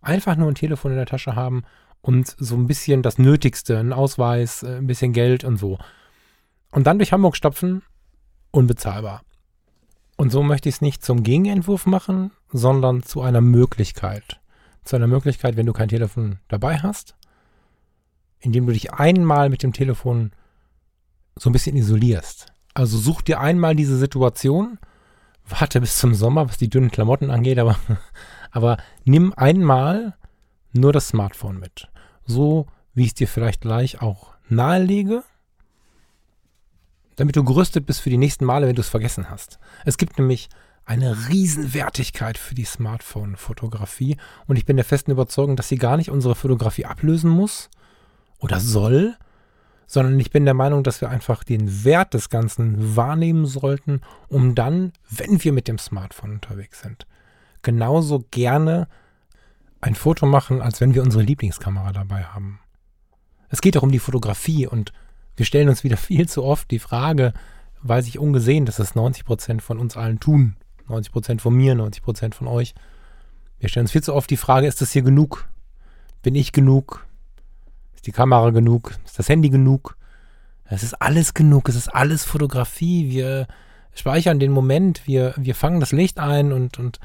einfach 0.00 0.36
nur 0.36 0.48
ein 0.48 0.54
Telefon 0.54 0.92
in 0.92 0.96
der 0.96 1.06
Tasche 1.06 1.34
haben 1.34 1.64
und 2.00 2.34
so 2.38 2.54
ein 2.54 2.66
bisschen 2.66 3.02
das 3.02 3.18
Nötigste, 3.18 3.78
ein 3.78 3.92
Ausweis, 3.92 4.62
äh, 4.62 4.76
ein 4.76 4.86
bisschen 4.86 5.12
Geld 5.12 5.44
und 5.44 5.56
so. 5.56 5.78
Und 6.70 6.86
dann 6.86 6.98
durch 6.98 7.12
Hamburg 7.12 7.36
stopfen, 7.36 7.82
unbezahlbar. 8.52 9.22
Und 10.16 10.30
so 10.30 10.42
möchte 10.42 10.68
ich 10.68 10.76
es 10.76 10.80
nicht 10.80 11.04
zum 11.04 11.22
Gegenentwurf 11.22 11.86
machen, 11.86 12.30
sondern 12.50 13.02
zu 13.02 13.20
einer 13.20 13.40
Möglichkeit. 13.40 14.40
Zu 14.86 14.96
einer 14.96 15.06
Möglichkeit, 15.06 15.56
wenn 15.56 15.66
du 15.66 15.74
kein 15.74 15.88
Telefon 15.88 16.38
dabei 16.48 16.78
hast, 16.78 17.14
indem 18.40 18.66
du 18.66 18.72
dich 18.72 18.94
einmal 18.94 19.50
mit 19.50 19.62
dem 19.62 19.74
Telefon 19.74 20.32
so 21.36 21.50
ein 21.50 21.52
bisschen 21.52 21.76
isolierst. 21.76 22.46
Also 22.72 22.96
such 22.96 23.20
dir 23.20 23.40
einmal 23.40 23.76
diese 23.76 23.98
Situation, 23.98 24.78
warte 25.46 25.80
bis 25.80 25.98
zum 25.98 26.14
Sommer, 26.14 26.48
was 26.48 26.56
die 26.56 26.70
dünnen 26.70 26.90
Klamotten 26.90 27.30
angeht, 27.30 27.58
aber, 27.58 27.76
aber 28.50 28.78
nimm 29.04 29.34
einmal 29.34 30.14
nur 30.72 30.94
das 30.94 31.08
Smartphone 31.08 31.58
mit. 31.58 31.88
So 32.24 32.66
wie 32.94 33.02
ich 33.02 33.08
es 33.08 33.14
dir 33.14 33.28
vielleicht 33.28 33.60
gleich 33.60 34.00
auch 34.00 34.34
nahelege 34.48 35.22
damit 37.16 37.34
du 37.34 37.44
gerüstet 37.44 37.86
bist 37.86 38.00
für 38.00 38.10
die 38.10 38.18
nächsten 38.18 38.44
Male, 38.44 38.68
wenn 38.68 38.76
du 38.76 38.82
es 38.82 38.88
vergessen 38.88 39.28
hast. 39.30 39.58
Es 39.84 39.98
gibt 39.98 40.18
nämlich 40.18 40.48
eine 40.86 41.28
Riesenwertigkeit 41.28 42.38
für 42.38 42.54
die 42.54 42.64
Smartphone-Fotografie 42.64 44.16
und 44.46 44.56
ich 44.56 44.64
bin 44.64 44.76
der 44.76 44.84
festen 44.84 45.10
Überzeugung, 45.10 45.56
dass 45.56 45.68
sie 45.68 45.78
gar 45.78 45.96
nicht 45.96 46.10
unsere 46.10 46.36
Fotografie 46.36 46.86
ablösen 46.86 47.28
muss 47.28 47.68
oder 48.38 48.60
soll, 48.60 49.16
sondern 49.88 50.18
ich 50.20 50.30
bin 50.30 50.44
der 50.44 50.54
Meinung, 50.54 50.84
dass 50.84 51.00
wir 51.00 51.10
einfach 51.10 51.42
den 51.42 51.84
Wert 51.84 52.14
des 52.14 52.30
Ganzen 52.30 52.96
wahrnehmen 52.96 53.46
sollten, 53.46 54.00
um 54.28 54.54
dann, 54.54 54.92
wenn 55.10 55.42
wir 55.42 55.52
mit 55.52 55.66
dem 55.66 55.78
Smartphone 55.78 56.34
unterwegs 56.34 56.82
sind, 56.82 57.06
genauso 57.62 58.24
gerne 58.30 58.86
ein 59.80 59.96
Foto 59.96 60.24
machen, 60.24 60.62
als 60.62 60.80
wenn 60.80 60.94
wir 60.94 61.02
unsere 61.02 61.24
Lieblingskamera 61.24 61.92
dabei 61.92 62.24
haben. 62.24 62.60
Es 63.48 63.60
geht 63.60 63.76
auch 63.76 63.82
um 63.82 63.92
die 63.92 63.98
Fotografie 63.98 64.68
und 64.68 64.92
wir 65.36 65.46
stellen 65.46 65.68
uns 65.68 65.82
wieder 65.82 65.96
viel 65.96 66.28
zu 66.28 66.44
oft 66.44 66.70
die 66.70 66.78
Frage, 66.78 67.32
weiß 67.82 68.06
ich 68.06 68.20
ungesehen, 68.20 68.66
dass 68.66 68.76
das 68.76 68.94
90 68.94 69.24
Prozent 69.24 69.62
von 69.62 69.78
uns 69.78 69.96
allen 69.96 70.20
tun. 70.20 70.56
90 70.88 71.12
Prozent 71.12 71.42
von 71.42 71.54
mir, 71.54 71.74
90 71.74 72.02
Prozent 72.02 72.34
von 72.34 72.46
euch. 72.46 72.74
Wir 73.58 73.68
stellen 73.68 73.84
uns 73.84 73.92
viel 73.92 74.02
zu 74.02 74.14
oft 74.14 74.30
die 74.30 74.36
Frage, 74.36 74.66
ist 74.66 74.80
das 74.80 74.92
hier 74.92 75.02
genug? 75.02 75.48
Bin 76.22 76.34
ich 76.34 76.52
genug? 76.52 77.06
Ist 77.94 78.06
die 78.06 78.12
Kamera 78.12 78.50
genug? 78.50 78.94
Ist 79.04 79.18
das 79.18 79.28
Handy 79.28 79.48
genug? 79.48 79.96
Es 80.64 80.82
ist 80.82 80.94
alles 80.94 81.34
genug, 81.34 81.68
es 81.68 81.76
ist 81.76 81.88
alles 81.88 82.24
Fotografie. 82.24 83.10
Wir 83.10 83.46
speichern 83.94 84.38
den 84.38 84.52
Moment, 84.52 85.06
wir, 85.06 85.34
wir 85.36 85.54
fangen 85.54 85.80
das 85.80 85.92
Licht 85.92 86.18
ein 86.18 86.52
und, 86.52 86.78
und 86.78 86.98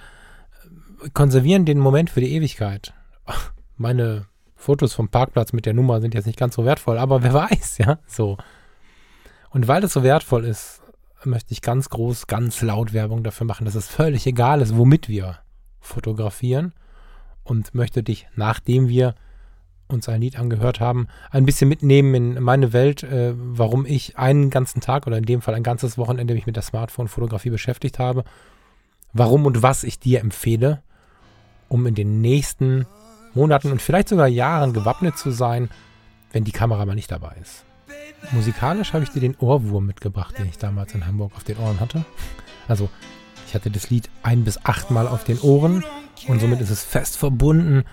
konservieren 1.14 1.66
den 1.66 1.80
Moment 1.80 2.10
für 2.10 2.22
die 2.22 2.34
Ewigkeit. 2.34 2.94
Meine 3.78 4.26
Fotos 4.56 4.94
vom 4.94 5.10
Parkplatz 5.10 5.54
mit 5.54 5.66
der 5.66 5.74
Nummer 5.74 6.02
sind 6.02 6.14
jetzt 6.14 6.28
nicht 6.28 6.38
ganz 6.38 6.56
so 6.56 6.66
wertvoll, 6.66 6.98
aber 6.98 7.24
wer 7.24 7.34
weiß, 7.50 7.78
ja, 7.80 8.00
so. 8.06 8.38
Und 9.50 9.68
weil 9.68 9.84
es 9.84 9.94
so 9.94 10.04
wertvoll 10.04 10.46
ist, 10.46 10.81
möchte 11.26 11.54
ich 11.54 11.62
ganz 11.62 11.90
groß, 11.90 12.28
ganz 12.28 12.62
laut 12.62 12.94
Werbung 12.94 13.24
dafür 13.24 13.46
machen, 13.48 13.66
dass 13.66 13.76
es 13.76 13.88
völlig 13.88 14.26
egal 14.28 14.62
ist, 14.62 14.78
womit 14.78 15.10
wir 15.10 15.38
fotografieren 15.80 16.74
und 17.44 17.74
möchte 17.76 18.04
dich, 18.04 18.28
nachdem 18.36 18.88
wir 18.88 19.16
uns 19.88 20.08
ein 20.08 20.22
Lied 20.22 20.40
angehört 20.40 20.80
haben, 20.80 21.08
ein 21.32 21.46
bisschen 21.46 21.68
mitnehmen 21.68 22.16
in 22.16 22.44
meine 22.44 22.74
Welt, 22.74 23.04
äh, 23.04 23.34
warum 23.36 23.86
ich 23.86 24.18
einen 24.18 24.50
ganzen 24.50 24.80
Tag 24.80 25.06
oder 25.06 25.18
in 25.18 25.26
dem 25.26 25.42
Fall 25.42 25.54
ein 25.54 25.64
ganzes 25.64 25.98
Wochenende 25.98 26.34
mich 26.34 26.46
mit 26.46 26.56
der 26.56 26.64
Smartphone-Fotografie 26.64 27.50
beschäftigt 27.50 28.00
habe, 28.00 28.24
warum 29.14 29.46
und 29.46 29.62
was 29.62 29.84
ich 29.84 30.00
dir 30.00 30.22
empfehle, 30.22 30.82
um 31.68 31.86
in 31.86 31.96
den 31.96 32.22
nächsten 32.22 32.86
Monaten 33.34 33.72
und 33.72 33.82
vielleicht 33.82 34.10
sogar 34.10 34.28
Jahren 34.28 34.74
gewappnet 34.74 35.18
zu 35.18 35.32
sein, 35.32 35.70
wenn 36.32 36.44
die 36.44 36.52
Kamera 36.52 36.86
mal 36.86 36.96
nicht 36.96 37.12
dabei 37.12 37.36
ist. 37.42 37.66
Musikalisch 38.32 38.94
habe 38.94 39.04
ich 39.04 39.10
dir 39.10 39.20
den 39.20 39.36
Ohrwurm 39.38 39.86
mitgebracht, 39.86 40.38
den 40.38 40.48
ich 40.48 40.58
damals 40.58 40.94
in 40.94 41.06
Hamburg 41.06 41.34
auf 41.36 41.44
den 41.44 41.58
Ohren 41.58 41.80
hatte. 41.80 42.06
Also, 42.68 42.90
ich 43.48 43.56
hatte 43.56 43.72
das 43.72 43.90
Lied 43.90 44.10
ein 44.24 44.44
bis 44.44 44.64
achtmal 44.64 45.08
auf 45.08 45.24
den 45.24 45.40
Ohren 45.40 45.84
und 46.28 46.40
somit 46.40 46.62
ist 46.62 46.70
es 46.70 46.84
fest 46.84 47.18
verbunden 47.18 47.84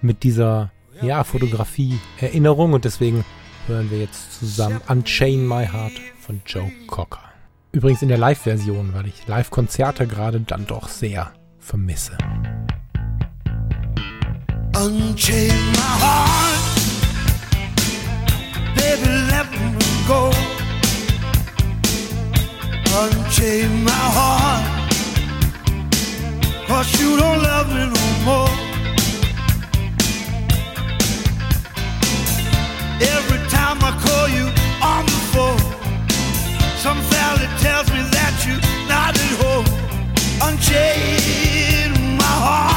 mit 0.00 0.22
dieser, 0.22 0.72
ja, 1.02 1.22
Fotografie-Erinnerung 1.22 2.72
und 2.72 2.84
deswegen 2.84 3.24
hören 3.66 3.90
wir 3.90 3.98
jetzt 3.98 4.38
zusammen 4.38 4.80
Unchain 4.88 5.46
My 5.46 5.66
Heart 5.66 5.92
von 6.18 6.42
Joe 6.46 6.70
Cocker. 6.86 7.20
Übrigens 7.72 8.02
in 8.02 8.08
der 8.08 8.18
Live-Version, 8.18 8.94
weil 8.94 9.06
ich 9.06 9.26
Live-Konzerte 9.26 10.06
gerade 10.06 10.40
dann 10.40 10.66
doch 10.66 10.88
sehr 10.88 11.32
vermisse. 11.58 12.16
Unchain 14.76 15.72
my 15.72 16.00
heart 16.00 16.53
Let 19.04 19.50
me 19.50 19.84
go. 20.06 20.30
Unchain 23.00 23.84
my 23.84 24.04
heart. 24.18 24.64
Cause 26.66 26.88
you 27.00 27.16
don't 27.16 27.42
love 27.42 27.68
me 27.68 27.84
no 27.96 28.06
more. 28.28 28.50
Every 33.14 33.40
time 33.48 33.78
I 33.82 33.92
call 34.04 34.28
you 34.28 34.46
on 34.82 35.04
the 35.06 35.20
phone, 35.32 35.62
some 36.78 37.00
fella 37.10 37.46
tells 37.60 37.88
me 37.90 38.00
that 38.16 38.34
you're 38.46 38.64
not 38.88 39.14
at 39.24 39.32
home. 39.42 39.66
Unchain 40.48 42.16
my 42.16 42.24
heart. 42.24 42.73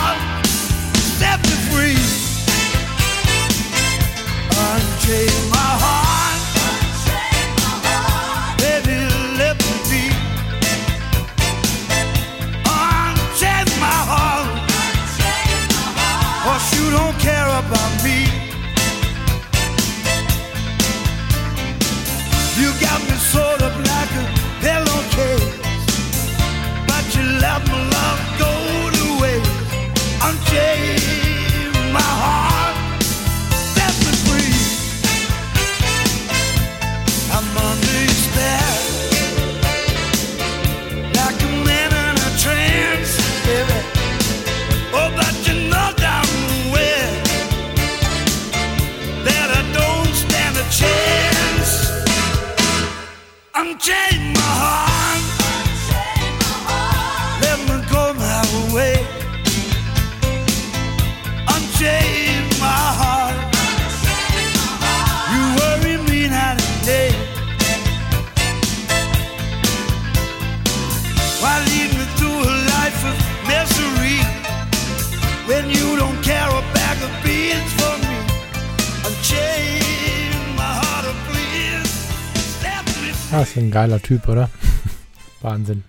Ein 83.68 83.72
geiler 83.72 84.01
Typ, 84.01 84.27
oder? 84.27 84.50
Wahnsinn. 85.42 85.84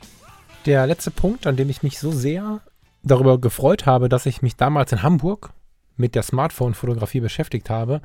Der 0.67 0.87
letzte 0.87 1.11
Punkt, 1.11 1.47
an 1.47 1.57
dem 1.57 1.71
ich 1.71 1.83
mich 1.83 1.99
so 1.99 2.11
sehr 2.11 2.61
darüber 3.03 3.41
gefreut 3.41 3.87
habe, 3.87 4.09
dass 4.09 4.27
ich 4.27 4.43
mich 4.43 4.57
damals 4.57 4.93
in 4.93 5.03
Hamburg 5.03 5.51
mit 5.97 6.15
der 6.15 6.23
Smartphone-Fotografie 6.23 7.21
beschäftigt 7.21 7.71
habe, 7.71 8.03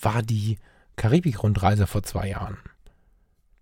war 0.00 0.22
die 0.22 0.58
Karibik-Rundreise 0.96 1.86
vor 1.86 2.02
zwei 2.02 2.28
Jahren. 2.28 2.58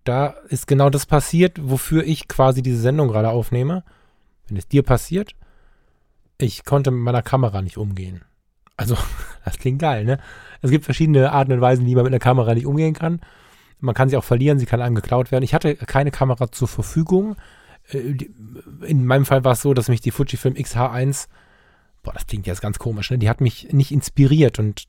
Da 0.05 0.29
ist 0.49 0.67
genau 0.67 0.91
das 0.91 1.07
passiert, 1.07 1.59
wofür 1.61 2.05
ich 2.05 2.29
quasi 2.29 2.63
diese 2.63 2.81
Sendung 2.81 3.09
gerade 3.09 3.31
aufnehme. 3.31 3.83
Wenn 4.47 4.59
es 4.59 4.69
dir 4.69 4.83
passiert, 4.83 5.35
ich 6.37 6.65
konnte 6.65 6.91
mit 6.91 7.01
meiner 7.01 7.23
Kamera 7.23 7.63
nicht 7.63 7.79
umgehen. 7.79 8.23
Also, 8.77 8.97
das 9.45 9.59
klingt 9.59 9.81
geil, 9.81 10.05
ne? 10.05 10.19
Es 10.61 10.71
gibt 10.71 10.85
verschiedene 10.85 11.33
Arten 11.33 11.53
und 11.53 11.61
Weisen, 11.61 11.87
wie 11.87 11.95
man 11.95 12.05
mit 12.05 12.13
einer 12.13 12.21
Kamera 12.21 12.55
nicht 12.55 12.67
umgehen 12.67 12.95
kann. 12.95 13.21
Man 13.85 13.95
kann 13.95 14.09
sie 14.09 14.17
auch 14.17 14.25
verlieren, 14.25 14.59
sie 14.59 14.67
kann 14.67 14.81
einem 14.81 14.95
geklaut 14.95 15.31
werden. 15.31 15.45
Ich 15.45 15.55
hatte 15.55 15.77
keine 15.77 16.11
Kamera 16.11 16.51
zur 16.51 16.69
Verfügung. 16.69 17.37
Äh, 17.91 18.17
in 18.87 19.05
meinem 19.05 19.27
Fall 19.27 19.45
war 19.45 19.53
es 19.53 19.63
so, 19.63 19.75
dass 19.75 19.89
mich 19.89 20.01
die 20.01 20.11
Fujifilm 20.11 20.55
XH1, 20.55 21.29
boah, 22.03 22.13
das 22.13 22.27
klingt 22.27 22.47
jetzt 22.47 22.63
ganz 22.63 22.79
komisch, 22.79 23.11
ne? 23.11 23.19
Die 23.19 23.29
hat 23.29 23.41
mich 23.41 23.73
nicht 23.73 23.93
inspiriert 23.93 24.59
und 24.59 24.85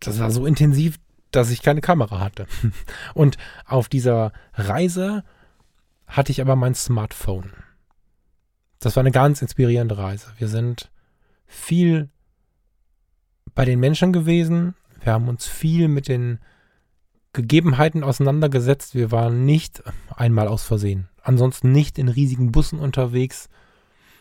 das 0.00 0.18
war 0.18 0.30
so 0.30 0.44
intensiv, 0.44 0.98
dass 1.30 1.50
ich 1.50 1.62
keine 1.62 1.80
Kamera 1.80 2.20
hatte. 2.20 2.46
Und 3.14 3.38
auf 3.64 3.88
dieser 3.88 4.32
Reise 4.54 5.24
hatte 6.06 6.30
ich 6.30 6.40
aber 6.40 6.56
mein 6.56 6.74
Smartphone. 6.74 7.52
Das 8.80 8.96
war 8.96 9.00
eine 9.00 9.12
ganz 9.12 9.40
inspirierende 9.40 9.96
Reise. 9.96 10.26
Wir 10.36 10.48
sind 10.48 10.90
viel 11.46 12.10
bei 13.54 13.64
den 13.64 13.80
Menschen 13.80 14.12
gewesen. 14.12 14.74
Wir 15.02 15.12
haben 15.12 15.28
uns 15.28 15.46
viel 15.46 15.88
mit 15.88 16.08
den 16.08 16.38
Gegebenheiten 17.34 18.02
auseinandergesetzt. 18.02 18.94
Wir 18.94 19.10
waren 19.12 19.44
nicht 19.44 19.82
einmal 20.16 20.48
aus 20.48 20.64
Versehen. 20.64 21.08
Ansonsten 21.22 21.72
nicht 21.72 21.98
in 21.98 22.08
riesigen 22.08 22.50
Bussen 22.50 22.78
unterwegs. 22.78 23.50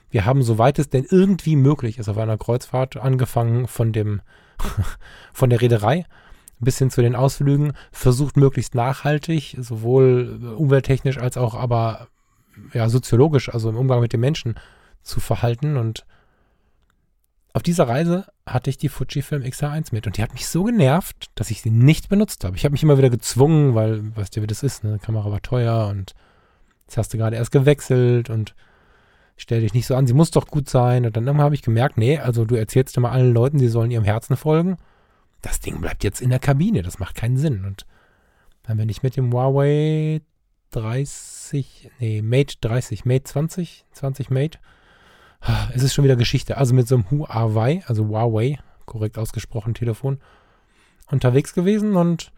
Wir 0.10 0.26
haben, 0.26 0.44
soweit 0.44 0.78
es 0.80 0.90
denn 0.90 1.06
irgendwie 1.10 1.56
möglich 1.56 1.98
ist, 1.98 2.10
auf 2.10 2.18
einer 2.18 2.38
Kreuzfahrt 2.38 2.98
angefangen 2.98 3.68
von 3.68 3.94
dem, 3.94 4.22
von 5.34 5.50
der 5.50 5.62
Reederei 5.62 6.06
bis 6.60 6.78
hin 6.78 6.90
zu 6.90 7.02
den 7.02 7.16
Ausflügen, 7.16 7.74
versucht 7.92 8.38
möglichst 8.38 8.76
nachhaltig, 8.76 9.58
sowohl 9.60 10.56
umwelttechnisch 10.58 11.18
als 11.18 11.38
auch 11.38 11.56
aber 11.56 12.08
ja, 12.74 12.90
soziologisch, 12.90 13.54
also 13.54 13.70
im 13.70 13.78
Umgang 13.78 14.00
mit 14.00 14.14
den 14.14 14.20
Menschen 14.20 14.56
zu 15.02 15.20
verhalten 15.20 15.78
und 15.78 16.06
auf 17.54 17.62
dieser 17.62 17.88
Reise 17.88 18.26
hatte 18.48 18.70
ich 18.70 18.78
die 18.78 18.90
Fujifilm 18.90 19.44
XH1 19.44 19.90
mit 19.92 20.08
und 20.08 20.18
die 20.18 20.24
hat 20.24 20.34
mich 20.34 20.48
so 20.48 20.64
genervt, 20.64 21.30
dass 21.36 21.52
ich 21.52 21.62
sie 21.62 21.70
nicht 21.70 22.10
benutzt 22.10 22.44
habe. 22.44 22.56
Ich 22.58 22.66
habe 22.66 22.74
mich 22.74 22.82
immer 22.84 22.98
wieder 22.98 23.12
gezwungen, 23.12 23.76
weil, 23.76 24.16
weißt 24.16 24.36
du, 24.36 24.42
wie 24.42 24.48
das 24.48 24.64
ist, 24.64 24.84
ne? 24.84 24.94
Die 24.94 25.06
Kamera 25.06 25.32
war 25.32 25.42
teuer 25.42 25.88
und 25.88 26.16
jetzt 26.88 26.98
hast 26.98 27.14
du 27.14 27.18
gerade 27.18 27.36
erst 27.36 27.52
gewechselt 27.52 28.32
und 28.32 28.56
stell 29.38 29.62
dich 29.62 29.74
nicht 29.74 29.86
so 29.86 29.96
an, 29.96 30.08
sie 30.08 30.14
muss 30.14 30.32
doch 30.32 30.48
gut 30.48 30.68
sein. 30.68 31.06
Und 31.06 31.16
dann 31.16 31.38
habe 31.38 31.54
ich 31.54 31.62
gemerkt, 31.62 31.98
nee, 31.98 32.18
also 32.18 32.44
du 32.44 32.56
erzählst 32.56 32.98
immer 32.98 33.12
allen 33.12 33.34
Leuten, 33.34 33.60
sie 33.60 33.68
sollen 33.68 33.92
ihrem 33.92 34.04
Herzen 34.04 34.36
folgen. 34.36 34.78
Das 35.42 35.60
Ding 35.60 35.80
bleibt 35.80 36.04
jetzt 36.04 36.22
in 36.22 36.32
der 36.32 36.40
Kabine, 36.40 36.82
das 36.82 36.98
macht 36.98 37.16
keinen 37.16 37.38
Sinn. 37.38 37.66
Und 37.66 37.86
dann 38.64 38.78
bin 38.78 38.90
ich 38.90 39.04
mit 39.04 39.16
dem 39.16 39.32
Huawei 39.32 40.22
30, 40.72 41.92
nee, 42.00 42.22
Mate 42.24 42.56
30, 42.62 43.06
Mate 43.06 43.26
20, 43.26 43.86
20 43.92 44.30
Mate, 44.32 44.58
es 45.74 45.84
ist 45.84 45.94
schon 45.94 46.04
wieder 46.04 46.16
Geschichte. 46.16 46.58
Also 46.58 46.74
mit 46.74 46.88
so 46.88 46.96
einem 46.96 47.10
Huawei, 47.10 47.84
also 47.88 48.08
Huawei, 48.08 48.60
korrekt 48.86 49.18
ausgesprochen, 49.18 49.74
Telefon, 49.74 50.20
unterwegs 51.10 51.54
gewesen 51.54 51.96
und 51.96 52.32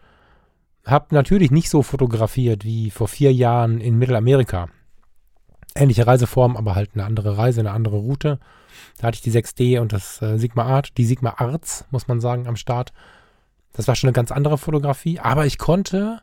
habe 0.84 1.14
natürlich 1.14 1.50
nicht 1.50 1.70
so 1.70 1.82
fotografiert 1.82 2.64
wie 2.64 2.90
vor 2.90 3.08
vier 3.08 3.32
Jahren 3.32 3.80
in 3.80 3.98
Mittelamerika. 3.98 4.68
ähnliche 5.74 6.06
Reiseform, 6.06 6.56
aber 6.56 6.74
halt 6.74 6.90
eine 6.94 7.04
andere 7.04 7.36
Reise, 7.36 7.60
eine 7.60 7.72
andere 7.72 7.96
Route. 7.96 8.38
Da 8.96 9.08
hatte 9.08 9.16
ich 9.16 9.20
die 9.22 9.32
6D 9.32 9.78
und 9.80 9.92
das 9.92 10.22
äh, 10.22 10.38
Sigma 10.38 10.62
Art, 10.62 10.96
die 10.96 11.04
Sigma 11.04 11.34
Arts, 11.36 11.84
muss 11.90 12.08
man 12.08 12.20
sagen, 12.20 12.46
am 12.46 12.56
Start. 12.56 12.94
Das 13.72 13.86
war 13.86 13.94
schon 13.94 14.08
eine 14.08 14.14
ganz 14.14 14.32
andere 14.32 14.56
Fotografie, 14.56 15.18
aber 15.20 15.44
ich 15.44 15.58
konnte 15.58 16.22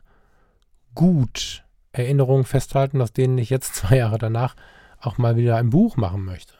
gut 0.96 1.62
Erinnerungen 1.92 2.44
festhalten, 2.44 3.00
aus 3.00 3.12
denen 3.12 3.38
ich 3.38 3.48
jetzt 3.48 3.74
zwei 3.76 3.98
Jahre 3.98 4.18
danach 4.18 4.56
auch 5.00 5.18
mal 5.18 5.36
wieder 5.36 5.56
ein 5.56 5.70
Buch 5.70 5.96
machen 5.96 6.24
möchte. 6.24 6.54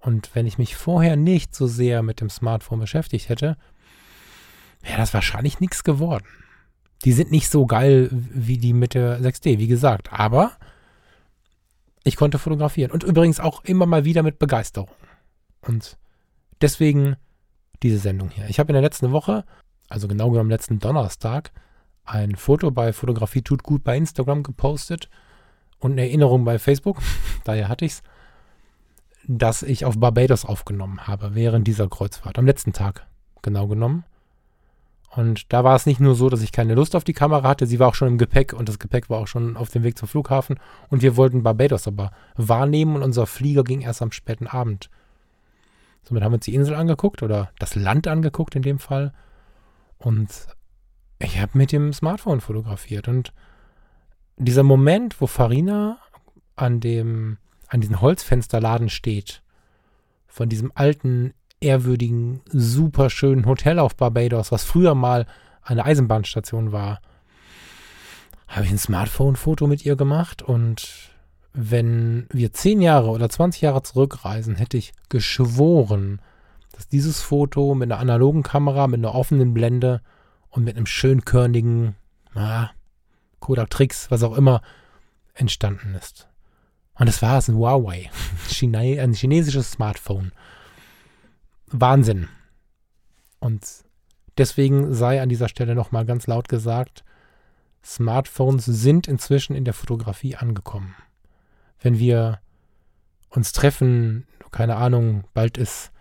Und 0.00 0.34
wenn 0.34 0.46
ich 0.46 0.58
mich 0.58 0.76
vorher 0.76 1.16
nicht 1.16 1.54
so 1.54 1.66
sehr 1.66 2.02
mit 2.02 2.20
dem 2.20 2.30
Smartphone 2.30 2.80
beschäftigt 2.80 3.28
hätte, 3.28 3.56
wäre 4.82 4.96
das 4.96 5.12
wahrscheinlich 5.14 5.60
nichts 5.60 5.84
geworden. 5.84 6.24
Die 7.04 7.12
sind 7.12 7.30
nicht 7.30 7.48
so 7.48 7.66
geil 7.66 8.08
wie 8.10 8.58
die 8.58 8.72
mit 8.72 8.94
der 8.94 9.20
6D, 9.20 9.58
wie 9.58 9.68
gesagt, 9.68 10.12
aber 10.12 10.52
ich 12.02 12.16
konnte 12.16 12.38
fotografieren. 12.38 12.90
Und 12.90 13.02
übrigens 13.02 13.40
auch 13.40 13.64
immer 13.64 13.86
mal 13.86 14.04
wieder 14.04 14.22
mit 14.22 14.38
Begeisterung. 14.38 14.90
Und 15.60 15.98
deswegen 16.60 17.16
diese 17.82 17.98
Sendung 17.98 18.30
hier. 18.30 18.48
Ich 18.48 18.58
habe 18.58 18.70
in 18.70 18.74
der 18.74 18.82
letzten 18.82 19.12
Woche, 19.12 19.44
also 19.88 20.08
genau 20.08 20.30
genommen 20.30 20.50
letzten 20.50 20.78
Donnerstag, 20.78 21.52
ein 22.04 22.36
Foto 22.36 22.70
bei 22.70 22.92
Fotografie 22.92 23.42
tut 23.42 23.62
gut 23.62 23.84
bei 23.84 23.96
Instagram 23.96 24.42
gepostet 24.42 25.08
und 25.78 25.92
eine 25.92 26.02
Erinnerung 26.02 26.44
bei 26.44 26.58
Facebook, 26.58 26.98
daher 27.44 27.68
hatte 27.68 27.84
ich 27.84 28.00
es, 29.22 29.28
dass 29.28 29.62
ich 29.62 29.84
auf 29.84 29.98
Barbados 29.98 30.44
aufgenommen 30.44 31.06
habe 31.06 31.34
während 31.34 31.66
dieser 31.66 31.88
Kreuzfahrt, 31.88 32.38
am 32.38 32.46
letzten 32.46 32.72
Tag 32.72 33.06
genau 33.42 33.66
genommen. 33.66 34.04
Und 35.10 35.52
da 35.52 35.64
war 35.64 35.74
es 35.74 35.86
nicht 35.86 35.98
nur 35.98 36.14
so, 36.14 36.28
dass 36.28 36.40
ich 36.40 36.52
keine 36.52 36.74
Lust 36.74 36.94
auf 36.94 37.02
die 37.02 37.12
Kamera 37.12 37.48
hatte, 37.48 37.66
sie 37.66 37.80
war 37.80 37.88
auch 37.88 37.96
schon 37.96 38.06
im 38.06 38.18
Gepäck 38.18 38.52
und 38.52 38.68
das 38.68 38.78
Gepäck 38.78 39.10
war 39.10 39.18
auch 39.18 39.26
schon 39.26 39.56
auf 39.56 39.68
dem 39.68 39.82
Weg 39.82 39.98
zum 39.98 40.06
Flughafen 40.06 40.60
und 40.88 41.02
wir 41.02 41.16
wollten 41.16 41.42
Barbados 41.42 41.88
aber 41.88 42.12
wahrnehmen 42.36 42.94
und 42.94 43.02
unser 43.02 43.26
Flieger 43.26 43.64
ging 43.64 43.80
erst 43.80 44.02
am 44.02 44.12
späten 44.12 44.46
Abend. 44.46 44.88
Somit 46.04 46.22
haben 46.22 46.32
wir 46.32 46.36
uns 46.36 46.44
die 46.44 46.54
Insel 46.54 46.76
angeguckt 46.76 47.24
oder 47.24 47.50
das 47.58 47.74
Land 47.74 48.06
angeguckt 48.06 48.54
in 48.54 48.62
dem 48.62 48.78
Fall 48.78 49.12
und 49.98 50.28
ich 51.18 51.40
habe 51.40 51.58
mit 51.58 51.72
dem 51.72 51.92
Smartphone 51.92 52.40
fotografiert 52.40 53.08
und 53.08 53.32
dieser 54.36 54.62
Moment, 54.62 55.20
wo 55.20 55.26
Farina 55.26 55.98
an 56.54 56.78
dem 56.78 57.38
an 57.70 57.80
diesem 57.80 58.00
Holzfensterladen 58.00 58.90
steht, 58.90 59.42
von 60.26 60.48
diesem 60.48 60.72
alten 60.74 61.32
ehrwürdigen, 61.60 62.40
super 62.46 63.10
schönen 63.10 63.46
Hotel 63.46 63.78
auf 63.78 63.96
Barbados, 63.96 64.50
was 64.52 64.64
früher 64.64 64.94
mal 64.94 65.26
eine 65.62 65.84
Eisenbahnstation 65.84 66.72
war, 66.72 67.00
habe 68.48 68.64
ich 68.64 68.72
ein 68.72 68.78
Smartphone-Foto 68.78 69.66
mit 69.66 69.86
ihr 69.86 69.94
gemacht 69.96 70.42
und 70.42 71.10
wenn 71.52 72.26
wir 72.30 72.52
zehn 72.52 72.80
Jahre 72.80 73.10
oder 73.10 73.28
20 73.28 73.62
Jahre 73.62 73.82
zurückreisen, 73.82 74.56
hätte 74.56 74.76
ich 74.76 74.92
geschworen, 75.08 76.20
dass 76.72 76.88
dieses 76.88 77.20
Foto 77.20 77.74
mit 77.74 77.90
einer 77.90 78.00
analogen 78.00 78.42
Kamera, 78.42 78.86
mit 78.86 78.98
einer 78.98 79.14
offenen 79.14 79.54
Blende 79.54 80.00
und 80.48 80.64
mit 80.64 80.76
einem 80.76 80.86
schön 80.86 81.24
körnigen 81.24 81.94
ah, 82.34 82.70
Kodak 83.38 83.70
Tricks, 83.70 84.10
was 84.10 84.22
auch 84.22 84.36
immer, 84.36 84.62
entstanden 85.34 85.94
ist. 85.94 86.29
Und 87.00 87.08
es 87.08 87.22
war 87.22 87.38
es, 87.38 87.48
ein 87.48 87.56
Huawei, 87.56 88.10
ein 88.62 89.14
chinesisches 89.14 89.70
Smartphone. 89.72 90.32
Wahnsinn. 91.68 92.28
Und 93.38 93.66
deswegen 94.36 94.92
sei 94.92 95.22
an 95.22 95.30
dieser 95.30 95.48
Stelle 95.48 95.74
nochmal 95.74 96.04
ganz 96.04 96.26
laut 96.26 96.50
gesagt, 96.50 97.02
Smartphones 97.82 98.66
sind 98.66 99.08
inzwischen 99.08 99.56
in 99.56 99.64
der 99.64 99.72
Fotografie 99.72 100.36
angekommen. 100.36 100.94
Wenn 101.80 101.98
wir 101.98 102.40
uns 103.30 103.52
treffen, 103.52 104.26
keine 104.50 104.76
Ahnung, 104.76 105.24
bald 105.32 105.56
ist 105.56 105.92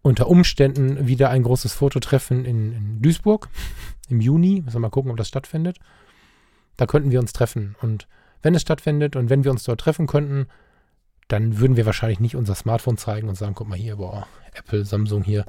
unter 0.00 0.28
Umständen 0.28 1.06
wieder 1.06 1.28
ein 1.28 1.42
großes 1.42 1.74
Fototreffen 1.74 2.46
in, 2.46 2.72
in 2.72 3.02
Duisburg 3.02 3.50
im 4.08 4.22
Juni. 4.22 4.62
Müssen 4.62 4.76
wir 4.76 4.80
mal 4.80 4.88
gucken, 4.88 5.10
ob 5.10 5.18
das 5.18 5.28
stattfindet. 5.28 5.78
Da 6.78 6.86
könnten 6.86 7.10
wir 7.10 7.20
uns 7.20 7.34
treffen. 7.34 7.76
Und 7.82 8.08
wenn 8.42 8.54
es 8.54 8.62
stattfindet 8.62 9.16
und 9.16 9.30
wenn 9.30 9.44
wir 9.44 9.50
uns 9.50 9.64
dort 9.64 9.80
treffen 9.80 10.06
könnten, 10.06 10.46
dann 11.28 11.58
würden 11.58 11.76
wir 11.76 11.86
wahrscheinlich 11.86 12.20
nicht 12.20 12.36
unser 12.36 12.54
Smartphone 12.54 12.98
zeigen 12.98 13.28
und 13.28 13.36
sagen, 13.36 13.54
guck 13.54 13.68
mal 13.68 13.78
hier, 13.78 13.96
boah, 13.96 14.26
Apple, 14.52 14.84
Samsung 14.84 15.22
hier, 15.22 15.46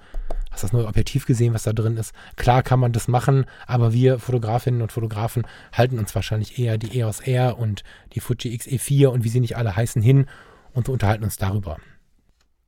hast 0.52 0.64
das 0.64 0.72
neue 0.72 0.88
Objektiv 0.88 1.26
gesehen, 1.26 1.54
was 1.54 1.64
da 1.64 1.74
drin 1.74 1.98
ist? 1.98 2.14
Klar 2.38 2.64
kann 2.64 2.80
man 2.80 2.94
das 2.94 3.08
machen, 3.08 3.46
aber 3.68 3.92
wir 3.92 4.20
Fotografinnen 4.20 4.82
und 4.82 4.92
Fotografen 4.92 5.46
halten 5.74 6.00
uns 6.00 6.16
wahrscheinlich 6.16 6.58
eher 6.58 6.78
die 6.78 7.00
EOS 7.00 7.20
R 7.22 7.58
und 7.58 7.84
die 8.14 8.22
Fuji 8.22 8.56
XE4 8.56 9.08
und 9.08 9.24
wie 9.24 9.30
sie 9.30 9.42
nicht 9.42 9.58
alle 9.58 9.76
heißen 9.76 10.02
hin 10.02 10.28
und 10.72 10.88
wir 10.88 10.94
unterhalten 10.94 11.24
uns 11.24 11.38
darüber. 11.38 11.78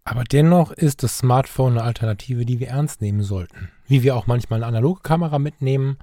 Aber 0.04 0.24
dennoch 0.24 0.72
ist 0.72 1.02
das 1.02 1.18
Smartphone 1.18 1.74
eine 1.74 1.84
Alternative, 1.84 2.46
die 2.46 2.60
wir 2.60 2.68
ernst 2.68 3.02
nehmen 3.02 3.24
sollten. 3.24 3.72
Wie 3.88 4.04
wir 4.04 4.16
auch 4.16 4.28
manchmal 4.28 4.60
eine 4.60 4.68
analoge 4.68 5.02
Kamera 5.02 5.40
mitnehmen 5.40 5.98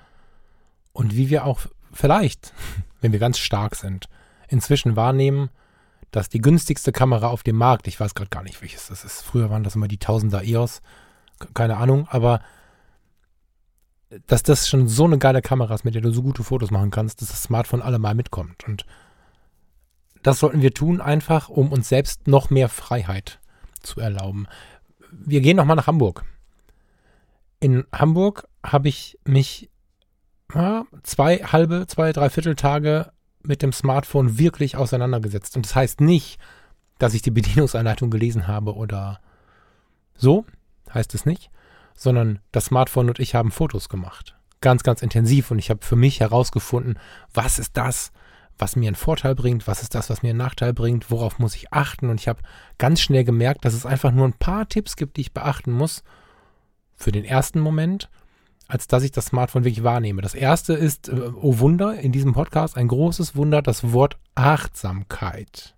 und 0.92 1.14
wie 1.14 1.30
wir 1.30 1.44
auch 1.44 1.61
vielleicht, 1.92 2.52
wenn 3.02 3.12
wir 3.12 3.18
ganz 3.18 3.38
stark 3.38 3.76
sind, 3.76 4.08
inzwischen 4.48 4.96
wahrnehmen, 4.96 5.50
dass 6.10 6.28
die 6.28 6.40
günstigste 6.40 6.92
Kamera 6.92 7.28
auf 7.28 7.42
dem 7.42 7.56
Markt, 7.56 7.86
ich 7.88 8.00
weiß 8.00 8.14
gerade 8.14 8.30
gar 8.30 8.42
nicht, 8.42 8.62
welches 8.62 8.88
das 8.88 9.04
ist, 9.04 9.22
früher 9.22 9.50
waren 9.50 9.64
das 9.64 9.74
immer 9.74 9.88
die 9.88 9.98
Tausender 9.98 10.42
EOS, 10.42 10.80
keine 11.54 11.76
Ahnung, 11.76 12.06
aber 12.08 12.40
dass 14.26 14.42
das 14.42 14.68
schon 14.68 14.88
so 14.88 15.04
eine 15.04 15.18
geile 15.18 15.42
Kamera 15.42 15.74
ist, 15.74 15.84
mit 15.84 15.94
der 15.94 16.02
du 16.02 16.12
so 16.12 16.22
gute 16.22 16.44
Fotos 16.44 16.70
machen 16.70 16.90
kannst, 16.90 17.20
dass 17.20 17.28
das 17.28 17.42
Smartphone 17.42 17.82
allemal 17.82 18.14
mitkommt. 18.14 18.64
Und 18.64 18.84
das 20.22 20.38
sollten 20.38 20.62
wir 20.62 20.74
tun, 20.74 21.00
einfach 21.00 21.48
um 21.48 21.72
uns 21.72 21.88
selbst 21.88 22.26
noch 22.28 22.50
mehr 22.50 22.68
Freiheit 22.68 23.40
zu 23.80 24.00
erlauben. 24.00 24.46
Wir 25.10 25.40
gehen 25.40 25.56
nochmal 25.56 25.76
nach 25.76 25.86
Hamburg. 25.86 26.24
In 27.58 27.84
Hamburg 27.92 28.46
habe 28.62 28.88
ich 28.88 29.18
mich 29.24 29.70
zwei 31.02 31.38
halbe, 31.38 31.86
zwei, 31.86 32.12
dreiviertel 32.12 32.56
Tage 32.56 33.12
mit 33.42 33.62
dem 33.62 33.72
Smartphone 33.72 34.38
wirklich 34.38 34.76
auseinandergesetzt. 34.76 35.56
Und 35.56 35.66
das 35.66 35.74
heißt 35.74 36.00
nicht, 36.00 36.38
dass 36.98 37.14
ich 37.14 37.22
die 37.22 37.30
Bedienungsanleitung 37.30 38.10
gelesen 38.10 38.46
habe 38.46 38.74
oder 38.74 39.20
so, 40.14 40.44
heißt 40.92 41.14
es 41.14 41.26
nicht, 41.26 41.50
sondern 41.94 42.38
das 42.52 42.66
Smartphone 42.66 43.08
und 43.08 43.18
ich 43.18 43.34
haben 43.34 43.50
Fotos 43.50 43.88
gemacht. 43.88 44.36
Ganz, 44.60 44.82
ganz 44.82 45.02
intensiv. 45.02 45.50
Und 45.50 45.58
ich 45.58 45.70
habe 45.70 45.84
für 45.84 45.96
mich 45.96 46.20
herausgefunden, 46.20 46.98
was 47.34 47.58
ist 47.58 47.76
das, 47.76 48.12
was 48.58 48.76
mir 48.76 48.86
einen 48.86 48.94
Vorteil 48.94 49.34
bringt, 49.34 49.66
was 49.66 49.82
ist 49.82 49.94
das, 49.94 50.10
was 50.10 50.22
mir 50.22 50.30
einen 50.30 50.38
Nachteil 50.38 50.72
bringt, 50.72 51.10
worauf 51.10 51.38
muss 51.38 51.56
ich 51.56 51.72
achten. 51.72 52.08
Und 52.08 52.20
ich 52.20 52.28
habe 52.28 52.42
ganz 52.78 53.00
schnell 53.00 53.24
gemerkt, 53.24 53.64
dass 53.64 53.74
es 53.74 53.86
einfach 53.86 54.12
nur 54.12 54.26
ein 54.26 54.34
paar 54.34 54.68
Tipps 54.68 54.96
gibt, 54.96 55.16
die 55.16 55.22
ich 55.22 55.34
beachten 55.34 55.72
muss 55.72 56.04
für 56.94 57.10
den 57.10 57.24
ersten 57.24 57.58
Moment 57.58 58.08
als 58.72 58.87
dass 58.87 59.02
ich 59.02 59.12
das 59.12 59.26
Smartphone 59.26 59.64
wirklich 59.64 59.85
wahrnehme. 59.85 60.22
Das 60.22 60.35
erste 60.35 60.72
ist, 60.72 61.11
äh, 61.11 61.30
oh 61.42 61.58
Wunder, 61.58 62.00
in 62.00 62.11
diesem 62.11 62.32
Podcast 62.32 62.78
ein 62.78 62.88
großes 62.88 63.37
Wunder, 63.37 63.61
das 63.61 63.92
Wort 63.92 64.16
Achtsamkeit. 64.35 65.74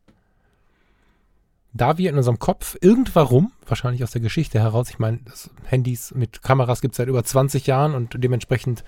Da 1.73 1.99
wir 1.99 2.09
in 2.09 2.17
unserem 2.17 2.39
Kopf 2.39 2.77
irgendwann, 2.81 3.51
wahrscheinlich 3.67 4.05
aus 4.05 4.13
der 4.13 4.21
Geschichte 4.21 4.61
heraus, 4.61 4.91
ich 4.91 5.01
meine, 5.01 5.19
Handys 5.65 6.15
mit 6.15 6.43
Kameras 6.43 6.81
gibt 6.81 6.93
es 6.93 6.99
seit 6.99 7.09
über 7.09 7.25
20 7.25 7.67
Jahren 7.67 7.97
und 7.97 8.15
dementsprechend 8.23 8.85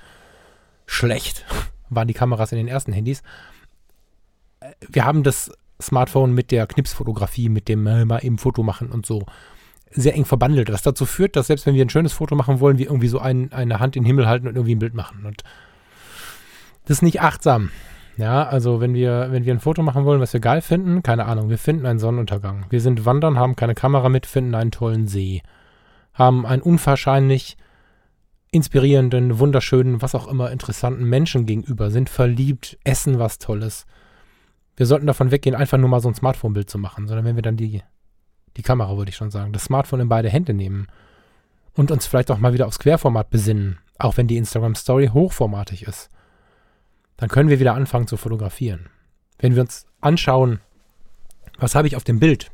schlecht 0.86 1.44
waren 1.90 2.06
die 2.06 2.14
Kameras 2.14 2.52
in 2.52 2.58
den 2.58 2.68
ersten 2.68 2.92
Handys. 2.92 3.24
Äh, 4.60 4.70
wir 4.88 5.04
haben 5.04 5.24
das 5.24 5.50
Smartphone 5.82 6.32
mit 6.32 6.52
der 6.52 6.68
Knipsfotografie, 6.68 7.48
mit 7.48 7.66
dem 7.66 7.84
äh, 7.88 8.04
mal 8.04 8.24
eben 8.24 8.38
Foto 8.38 8.62
machen 8.62 8.92
und 8.92 9.04
so 9.04 9.26
sehr 9.96 10.14
eng 10.14 10.24
verbandelt, 10.24 10.70
was 10.70 10.82
dazu 10.82 11.06
führt, 11.06 11.36
dass 11.36 11.48
selbst 11.48 11.66
wenn 11.66 11.74
wir 11.74 11.84
ein 11.84 11.90
schönes 11.90 12.12
Foto 12.12 12.34
machen 12.36 12.60
wollen, 12.60 12.78
wir 12.78 12.86
irgendwie 12.86 13.08
so 13.08 13.18
ein, 13.18 13.52
eine 13.52 13.80
Hand 13.80 13.96
in 13.96 14.02
den 14.02 14.06
Himmel 14.06 14.28
halten 14.28 14.46
und 14.46 14.54
irgendwie 14.54 14.74
ein 14.74 14.80
Bild 14.80 14.94
machen. 14.94 15.24
Und 15.24 15.42
das 16.84 16.98
ist 16.98 17.02
nicht 17.02 17.20
achtsam. 17.20 17.70
Ja, 18.18 18.44
also 18.44 18.80
wenn 18.80 18.94
wir, 18.94 19.28
wenn 19.30 19.44
wir 19.44 19.52
ein 19.52 19.60
Foto 19.60 19.82
machen 19.82 20.04
wollen, 20.04 20.20
was 20.20 20.32
wir 20.32 20.40
geil 20.40 20.62
finden, 20.62 21.02
keine 21.02 21.26
Ahnung, 21.26 21.50
wir 21.50 21.58
finden 21.58 21.84
einen 21.86 21.98
Sonnenuntergang. 21.98 22.66
Wir 22.70 22.80
sind 22.80 23.04
wandern, 23.04 23.38
haben 23.38 23.56
keine 23.56 23.74
Kamera 23.74 24.08
mit, 24.08 24.26
finden 24.26 24.54
einen 24.54 24.70
tollen 24.70 25.06
See. 25.06 25.42
Haben 26.14 26.46
einen 26.46 26.62
unwahrscheinlich 26.62 27.56
inspirierenden, 28.50 29.38
wunderschönen, 29.38 30.00
was 30.00 30.14
auch 30.14 30.28
immer 30.28 30.50
interessanten 30.50 31.04
Menschen 31.04 31.44
gegenüber, 31.44 31.90
sind 31.90 32.08
verliebt, 32.08 32.78
essen 32.84 33.18
was 33.18 33.38
Tolles. 33.38 33.86
Wir 34.76 34.86
sollten 34.86 35.06
davon 35.06 35.30
weggehen, 35.30 35.56
einfach 35.56 35.78
nur 35.78 35.88
mal 35.88 36.00
so 36.00 36.08
ein 36.08 36.14
Smartphone-Bild 36.14 36.70
zu 36.70 36.78
machen, 36.78 37.06
sondern 37.06 37.26
wenn 37.26 37.36
wir 37.36 37.42
dann 37.42 37.56
die 37.56 37.82
die 38.56 38.62
Kamera 38.62 38.96
wollte 38.96 39.10
ich 39.10 39.16
schon 39.16 39.30
sagen, 39.30 39.52
das 39.52 39.64
Smartphone 39.64 40.00
in 40.00 40.08
beide 40.08 40.30
Hände 40.30 40.54
nehmen 40.54 40.86
und 41.74 41.90
uns 41.90 42.06
vielleicht 42.06 42.30
auch 42.30 42.38
mal 42.38 42.54
wieder 42.54 42.66
aufs 42.66 42.78
Querformat 42.78 43.30
besinnen, 43.30 43.78
auch 43.98 44.16
wenn 44.16 44.28
die 44.28 44.36
Instagram 44.36 44.74
Story 44.74 45.08
hochformatig 45.12 45.82
ist. 45.86 46.10
Dann 47.16 47.28
können 47.28 47.48
wir 47.48 47.60
wieder 47.60 47.74
anfangen 47.74 48.06
zu 48.06 48.16
fotografieren. 48.16 48.88
Wenn 49.38 49.54
wir 49.54 49.62
uns 49.62 49.86
anschauen, 50.00 50.60
was 51.58 51.74
habe 51.74 51.88
ich 51.88 51.96
auf 51.96 52.04
dem 52.04 52.18
Bild 52.18 52.50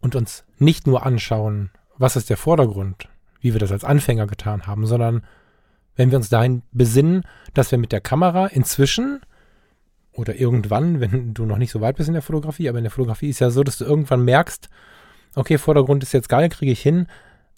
und 0.00 0.14
uns 0.14 0.44
nicht 0.58 0.86
nur 0.86 1.06
anschauen, 1.06 1.70
was 1.96 2.16
ist 2.16 2.30
der 2.30 2.36
Vordergrund, 2.36 3.08
wie 3.40 3.52
wir 3.52 3.60
das 3.60 3.72
als 3.72 3.84
Anfänger 3.84 4.26
getan 4.26 4.66
haben, 4.66 4.86
sondern 4.86 5.24
wenn 5.94 6.10
wir 6.10 6.18
uns 6.18 6.28
dahin 6.28 6.62
besinnen, 6.72 7.22
dass 7.54 7.70
wir 7.70 7.78
mit 7.78 7.92
der 7.92 8.00
Kamera 8.00 8.46
inzwischen 8.46 9.20
oder 10.16 10.34
irgendwann, 10.34 11.00
wenn 11.00 11.34
du 11.34 11.44
noch 11.44 11.58
nicht 11.58 11.70
so 11.70 11.80
weit 11.80 11.96
bist 11.96 12.08
in 12.08 12.14
der 12.14 12.22
Fotografie, 12.22 12.68
aber 12.68 12.78
in 12.78 12.84
der 12.84 12.90
Fotografie 12.90 13.28
ist 13.28 13.40
ja 13.40 13.50
so, 13.50 13.62
dass 13.62 13.78
du 13.78 13.84
irgendwann 13.84 14.24
merkst, 14.24 14.68
okay, 15.34 15.58
Vordergrund 15.58 16.02
ist 16.02 16.12
jetzt 16.12 16.28
geil, 16.28 16.48
kriege 16.48 16.72
ich 16.72 16.80
hin, 16.80 17.06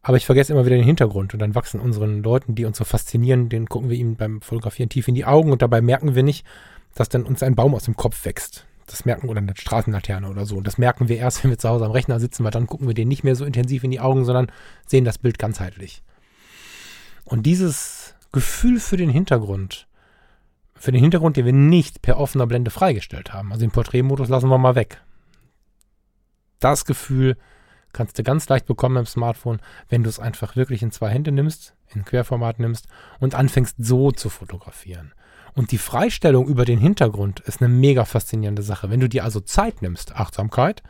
aber 0.03 0.17
ich 0.17 0.27
vergesse 0.27 0.53
immer 0.53 0.67
wieder 0.67 0.77
den 0.77 0.85
Hintergrund 0.85 1.35
und 1.35 1.41
dann 1.41 1.55
wachsen 1.55 1.81
unseren 1.81 2.23
Leuten, 2.23 2.55
die 2.55 2.65
uns 2.65 2.79
so 2.79 2.85
faszinieren, 2.85 3.49
den 3.49 3.67
gucken 3.67 3.91
wir 3.91 3.97
ihnen 3.97 4.17
beim 4.17 4.41
Fotografieren 4.41 4.89
tief 4.89 5.09
in 5.09 5.15
die 5.15 5.25
Augen 5.25 5.53
und 5.53 5.63
dabei 5.63 5.81
merken 5.81 6.15
wir 6.15 6.23
nicht, 6.23 6.45
dass 6.95 7.09
dann 7.09 7.25
uns 7.25 7.43
ein 7.43 7.55
Baum 7.55 7.75
aus 7.75 7.85
dem 7.85 7.97
Kopf 7.97 8.25
wächst. 8.25 8.65
Das 8.87 9.05
merken, 9.05 9.29
oder 9.29 9.39
eine 9.39 9.55
Straßenlaterne 9.55 10.31
oder 10.31 10.47
so. 10.47 10.57
Und 10.57 10.67
das 10.67 10.79
merken 10.79 11.09
wir 11.09 11.19
erst, 11.19 11.43
wenn 11.45 11.51
wir 11.51 11.59
zu 11.59 11.69
Hause 11.69 11.85
am 11.85 11.93
Rechner 11.93 12.21
sitzen, 12.21 12.43
weil 12.43 12.51
dann 12.51 12.67
gucken 12.67 12.87
wir 12.87 12.95
den 12.95 13.09
nicht 13.09 13.23
mehr 13.23 13.37
so 13.37 13.45
intensiv 13.45 13.85
in 13.85 13.91
die 13.91 14.01
Augen, 14.01 14.25
sondern 14.25 14.51
sehen 14.87 15.05
das 15.05 15.19
Bild 15.19 15.39
ganzheitlich. 15.39 16.03
Und 17.25 17.45
dieses 17.45 18.15
Gefühl 18.33 18.81
für 18.81 18.97
den 18.97 19.11
Hintergrund, 19.11 19.88
für 20.79 20.93
den 20.93 21.01
Hintergrund, 21.01 21.37
den 21.37 21.45
wir 21.45 21.53
nicht 21.53 22.03
per 22.03 22.19
offener 22.19 22.47
Blende 22.47 22.71
freigestellt 22.71 23.33
haben, 23.33 23.53
also 23.53 23.61
den 23.61 23.71
Porträtmodus 23.71 24.29
lassen 24.29 24.49
wir 24.49 24.59
mal 24.59 24.75
weg. 24.75 25.03
Das 26.61 26.85
Gefühl 26.85 27.37
kannst 27.93 28.19
du 28.19 28.23
ganz 28.23 28.49
leicht 28.49 28.67
bekommen 28.67 28.97
im 28.97 29.07
Smartphone, 29.07 29.61
wenn 29.89 30.03
du 30.03 30.09
es 30.09 30.19
einfach 30.19 30.57
wirklich 30.57 30.83
in 30.83 30.91
zwei 30.91 31.11
Hände 31.11 31.33
nimmst, 31.33 31.75
in 31.95 32.05
Querformat 32.05 32.59
nimmst 32.59 32.87
und 33.19 33.35
anfängst 33.35 33.77
so 33.79 34.11
zu 34.11 34.29
fotografieren. 34.29 35.13
Und 35.55 35.73
die 35.73 35.79
Freistellung 35.79 36.47
über 36.47 36.65
den 36.65 36.79
Hintergrund 36.79 37.41
ist 37.41 37.61
eine 37.61 37.69
mega 37.69 38.05
faszinierende 38.05 38.63
Sache. 38.63 38.91
Wenn 38.91 39.01
du 39.01 39.09
dir 39.09 39.25
also 39.25 39.41
Zeit 39.41 39.83
nimmst, 39.83 40.15
Achtsamkeit, 40.15 40.83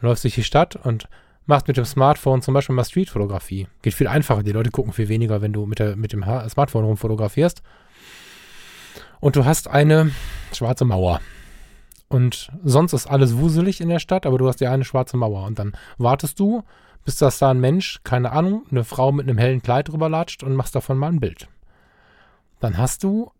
läufst 0.00 0.24
durch 0.24 0.34
die 0.34 0.44
Stadt 0.44 0.76
und 0.76 1.08
machst 1.46 1.68
mit 1.68 1.76
dem 1.76 1.84
Smartphone 1.84 2.42
zum 2.42 2.54
Beispiel 2.54 2.76
mal 2.76 2.84
Streetfotografie. 2.84 3.66
Geht 3.82 3.94
viel 3.94 4.06
einfacher. 4.08 4.42
Die 4.42 4.52
Leute 4.52 4.70
gucken 4.70 4.92
viel 4.92 5.08
weniger, 5.08 5.42
wenn 5.42 5.52
du 5.52 5.66
mit, 5.66 5.78
der, 5.78 5.96
mit 5.96 6.12
dem 6.12 6.22
Smartphone 6.22 6.84
rumfotografierst. 6.84 7.62
Und 9.22 9.36
du 9.36 9.44
hast 9.44 9.68
eine 9.68 10.10
schwarze 10.52 10.84
Mauer. 10.84 11.20
Und 12.08 12.50
sonst 12.64 12.92
ist 12.92 13.06
alles 13.06 13.36
wuselig 13.36 13.80
in 13.80 13.88
der 13.88 14.00
Stadt, 14.00 14.26
aber 14.26 14.36
du 14.36 14.48
hast 14.48 14.60
ja 14.60 14.72
eine 14.72 14.84
schwarze 14.84 15.16
Mauer. 15.16 15.46
Und 15.46 15.60
dann 15.60 15.76
wartest 15.96 16.40
du, 16.40 16.64
bis 17.04 17.18
das 17.18 17.38
da 17.38 17.52
ein 17.52 17.60
Mensch, 17.60 18.00
keine 18.02 18.32
Ahnung, 18.32 18.66
eine 18.68 18.82
Frau 18.82 19.12
mit 19.12 19.28
einem 19.28 19.38
hellen 19.38 19.62
Kleid 19.62 19.88
drüber 19.88 20.08
latscht 20.08 20.42
und 20.42 20.56
machst 20.56 20.74
davon 20.74 20.98
mal 20.98 21.06
ein 21.06 21.20
Bild. 21.20 21.46
Dann 22.58 22.78
hast 22.78 23.04
du 23.04 23.30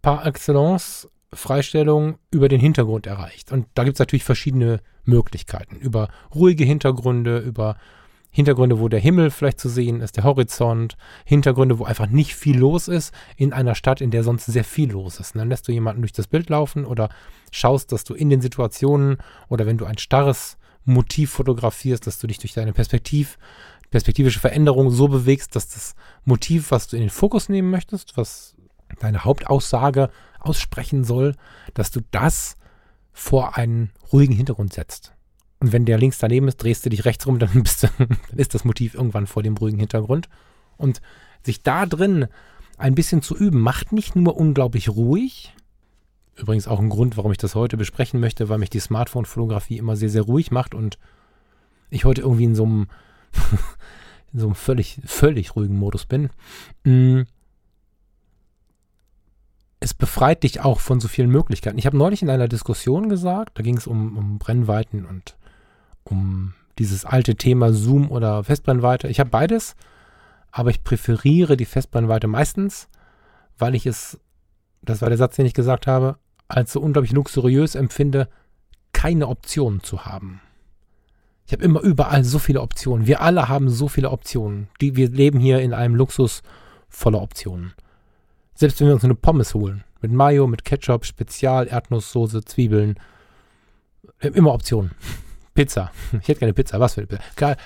par 0.00 0.24
excellence 0.24 1.06
Freistellung 1.34 2.16
über 2.30 2.48
den 2.48 2.58
Hintergrund 2.58 3.06
erreicht. 3.06 3.52
Und 3.52 3.66
da 3.74 3.84
gibt 3.84 3.96
es 3.96 4.00
natürlich 4.00 4.24
verschiedene 4.24 4.80
Möglichkeiten. 5.04 5.76
Über 5.76 6.08
ruhige 6.34 6.64
Hintergründe, 6.64 7.40
über 7.40 7.76
Hintergründe, 8.30 8.78
wo 8.78 8.88
der 8.88 9.00
Himmel 9.00 9.30
vielleicht 9.30 9.58
zu 9.58 9.68
sehen 9.68 10.00
ist, 10.00 10.16
der 10.16 10.24
Horizont, 10.24 10.96
Hintergründe, 11.24 11.78
wo 11.78 11.84
einfach 11.84 12.08
nicht 12.08 12.34
viel 12.34 12.58
los 12.58 12.86
ist, 12.86 13.12
in 13.36 13.52
einer 13.52 13.74
Stadt, 13.74 14.00
in 14.00 14.10
der 14.10 14.22
sonst 14.22 14.46
sehr 14.46 14.64
viel 14.64 14.92
los 14.92 15.18
ist. 15.18 15.34
Und 15.34 15.40
dann 15.40 15.48
lässt 15.48 15.66
du 15.66 15.72
jemanden 15.72 16.02
durch 16.02 16.12
das 16.12 16.28
Bild 16.28 16.48
laufen 16.48 16.84
oder 16.84 17.08
schaust, 17.50 17.90
dass 17.90 18.04
du 18.04 18.14
in 18.14 18.30
den 18.30 18.40
Situationen 18.40 19.18
oder 19.48 19.66
wenn 19.66 19.78
du 19.78 19.84
ein 19.84 19.98
starres 19.98 20.58
Motiv 20.84 21.32
fotografierst, 21.32 22.06
dass 22.06 22.18
du 22.18 22.26
dich 22.26 22.38
durch 22.38 22.54
deine 22.54 22.72
Perspektiv, 22.72 23.36
perspektivische 23.90 24.40
Veränderung 24.40 24.90
so 24.90 25.08
bewegst, 25.08 25.56
dass 25.56 25.68
das 25.68 25.94
Motiv, 26.24 26.70
was 26.70 26.86
du 26.86 26.96
in 26.96 27.02
den 27.02 27.10
Fokus 27.10 27.48
nehmen 27.48 27.70
möchtest, 27.70 28.16
was 28.16 28.54
deine 29.00 29.24
Hauptaussage 29.24 30.10
aussprechen 30.38 31.04
soll, 31.04 31.34
dass 31.74 31.90
du 31.90 32.00
das 32.12 32.56
vor 33.12 33.56
einen 33.56 33.90
ruhigen 34.12 34.34
Hintergrund 34.34 34.72
setzt. 34.72 35.12
Und 35.60 35.72
wenn 35.72 35.84
der 35.84 35.98
links 35.98 36.18
daneben 36.18 36.48
ist, 36.48 36.56
drehst 36.62 36.84
du 36.84 36.90
dich 36.90 37.04
rechts 37.04 37.26
rum, 37.26 37.38
dann, 37.38 37.62
bist 37.62 37.82
du, 37.82 37.88
dann 37.98 38.18
ist 38.36 38.54
das 38.54 38.64
Motiv 38.64 38.94
irgendwann 38.94 39.26
vor 39.26 39.42
dem 39.42 39.56
ruhigen 39.56 39.78
Hintergrund. 39.78 40.28
Und 40.76 41.00
sich 41.42 41.62
da 41.62 41.86
drin 41.86 42.26
ein 42.78 42.94
bisschen 42.94 43.22
zu 43.22 43.36
üben, 43.36 43.60
macht 43.60 43.92
nicht 43.92 44.16
nur 44.16 44.36
unglaublich 44.36 44.88
ruhig. 44.88 45.54
Übrigens 46.36 46.66
auch 46.66 46.80
ein 46.80 46.88
Grund, 46.88 47.18
warum 47.18 47.32
ich 47.32 47.38
das 47.38 47.54
heute 47.54 47.76
besprechen 47.76 48.20
möchte, 48.20 48.48
weil 48.48 48.58
mich 48.58 48.70
die 48.70 48.80
Smartphone-Fotografie 48.80 49.76
immer 49.76 49.96
sehr, 49.96 50.08
sehr 50.08 50.22
ruhig 50.22 50.50
macht 50.50 50.74
und 50.74 50.98
ich 51.90 52.04
heute 52.06 52.22
irgendwie 52.22 52.44
in 52.44 52.54
so 52.54 52.64
einem, 52.64 52.88
in 54.32 54.40
so 54.40 54.46
einem 54.46 54.54
völlig, 54.54 55.00
völlig 55.04 55.54
ruhigen 55.56 55.76
Modus 55.76 56.06
bin. 56.06 56.30
Mm 56.84 57.22
es 59.80 59.94
befreit 59.94 60.42
dich 60.42 60.60
auch 60.60 60.78
von 60.78 61.00
so 61.00 61.08
vielen 61.08 61.30
Möglichkeiten. 61.30 61.78
Ich 61.78 61.86
habe 61.86 61.96
neulich 61.96 62.20
in 62.20 62.28
einer 62.28 62.48
Diskussion 62.48 63.08
gesagt, 63.08 63.58
da 63.58 63.62
ging 63.62 63.78
es 63.78 63.86
um, 63.86 64.16
um 64.16 64.38
Brennweiten 64.38 65.06
und 65.06 65.36
um 66.04 66.54
dieses 66.78 67.04
alte 67.04 67.36
Thema 67.36 67.72
Zoom 67.72 68.10
oder 68.10 68.42
Festbrennweite. 68.44 69.08
Ich 69.08 69.20
habe 69.20 69.30
beides, 69.30 69.76
aber 70.50 70.70
ich 70.70 70.82
präferiere 70.82 71.56
die 71.56 71.66
Festbrennweite 71.66 72.26
meistens, 72.26 72.88
weil 73.58 73.74
ich 73.74 73.86
es, 73.86 74.18
das 74.82 75.02
war 75.02 75.08
der 75.08 75.18
Satz, 75.18 75.36
den 75.36 75.46
ich 75.46 75.54
gesagt 75.54 75.86
habe, 75.86 76.16
als 76.48 76.72
so 76.72 76.80
unglaublich 76.80 77.12
luxuriös 77.12 77.74
empfinde, 77.74 78.28
keine 78.92 79.28
Optionen 79.28 79.82
zu 79.82 80.04
haben. 80.04 80.40
Ich 81.46 81.52
habe 81.52 81.64
immer 81.64 81.80
überall 81.80 82.24
so 82.24 82.38
viele 82.38 82.60
Optionen. 82.60 83.06
Wir 83.06 83.20
alle 83.20 83.48
haben 83.48 83.68
so 83.68 83.88
viele 83.88 84.10
Optionen. 84.10 84.68
Die, 84.80 84.96
wir 84.96 85.10
leben 85.10 85.40
hier 85.40 85.60
in 85.60 85.74
einem 85.74 85.96
Luxus 85.96 86.42
voller 86.88 87.20
Optionen. 87.20 87.72
Selbst 88.54 88.80
wenn 88.80 88.86
wir 88.86 88.94
uns 88.94 89.04
eine 89.04 89.14
Pommes 89.14 89.54
holen, 89.54 89.84
mit 90.00 90.12
Mayo, 90.12 90.46
mit 90.46 90.64
Ketchup, 90.64 91.04
Spezial, 91.04 91.66
Erdnusssoße, 91.66 92.44
Zwiebeln, 92.44 92.98
immer 94.20 94.52
Optionen. 94.52 94.92
Pizza. 95.54 95.90
Ich 96.20 96.28
hätte 96.28 96.40
gerne 96.40 96.54
Pizza. 96.54 96.80
Was 96.80 96.94
für 96.94 97.00
eine 97.00 97.06
Pizza? 97.06 97.56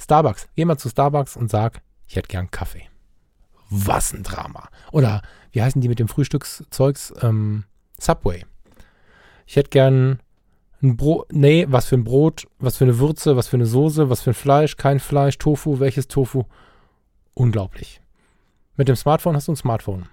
Starbucks. 0.00 0.48
Geh 0.56 0.64
mal 0.64 0.78
zu 0.78 0.88
Starbucks 0.88 1.36
und 1.36 1.50
sag, 1.50 1.82
ich 2.06 2.16
hätte 2.16 2.28
gern 2.28 2.50
Kaffee. 2.50 2.88
Was 3.70 4.12
ein 4.12 4.22
Drama. 4.22 4.68
Oder 4.92 5.22
wie 5.52 5.62
heißen 5.62 5.80
die 5.80 5.88
mit 5.88 5.98
dem 5.98 6.08
Frühstückszeugs? 6.08 7.14
Ähm, 7.22 7.64
Subway. 7.98 8.44
Ich 9.46 9.56
hätte 9.56 9.70
gern 9.70 10.20
ein 10.82 10.96
Brot. 10.96 11.32
Nee, 11.32 11.66
was 11.68 11.86
für 11.86 11.96
ein 11.96 12.04
Brot, 12.04 12.46
was 12.58 12.76
für 12.76 12.84
eine 12.84 12.98
Würze, 12.98 13.36
was 13.36 13.48
für 13.48 13.56
eine 13.56 13.66
Soße, 13.66 14.10
was 14.10 14.22
für 14.22 14.30
ein 14.30 14.34
Fleisch, 14.34 14.76
kein 14.76 15.00
Fleisch, 15.00 15.38
Tofu, 15.38 15.80
welches 15.80 16.08
Tofu. 16.08 16.44
Unglaublich. 17.34 18.00
Mit 18.76 18.88
dem 18.88 18.96
Smartphone 18.96 19.36
hast 19.36 19.48
du 19.48 19.52
ein 19.52 19.56
Smartphone. 19.56 20.08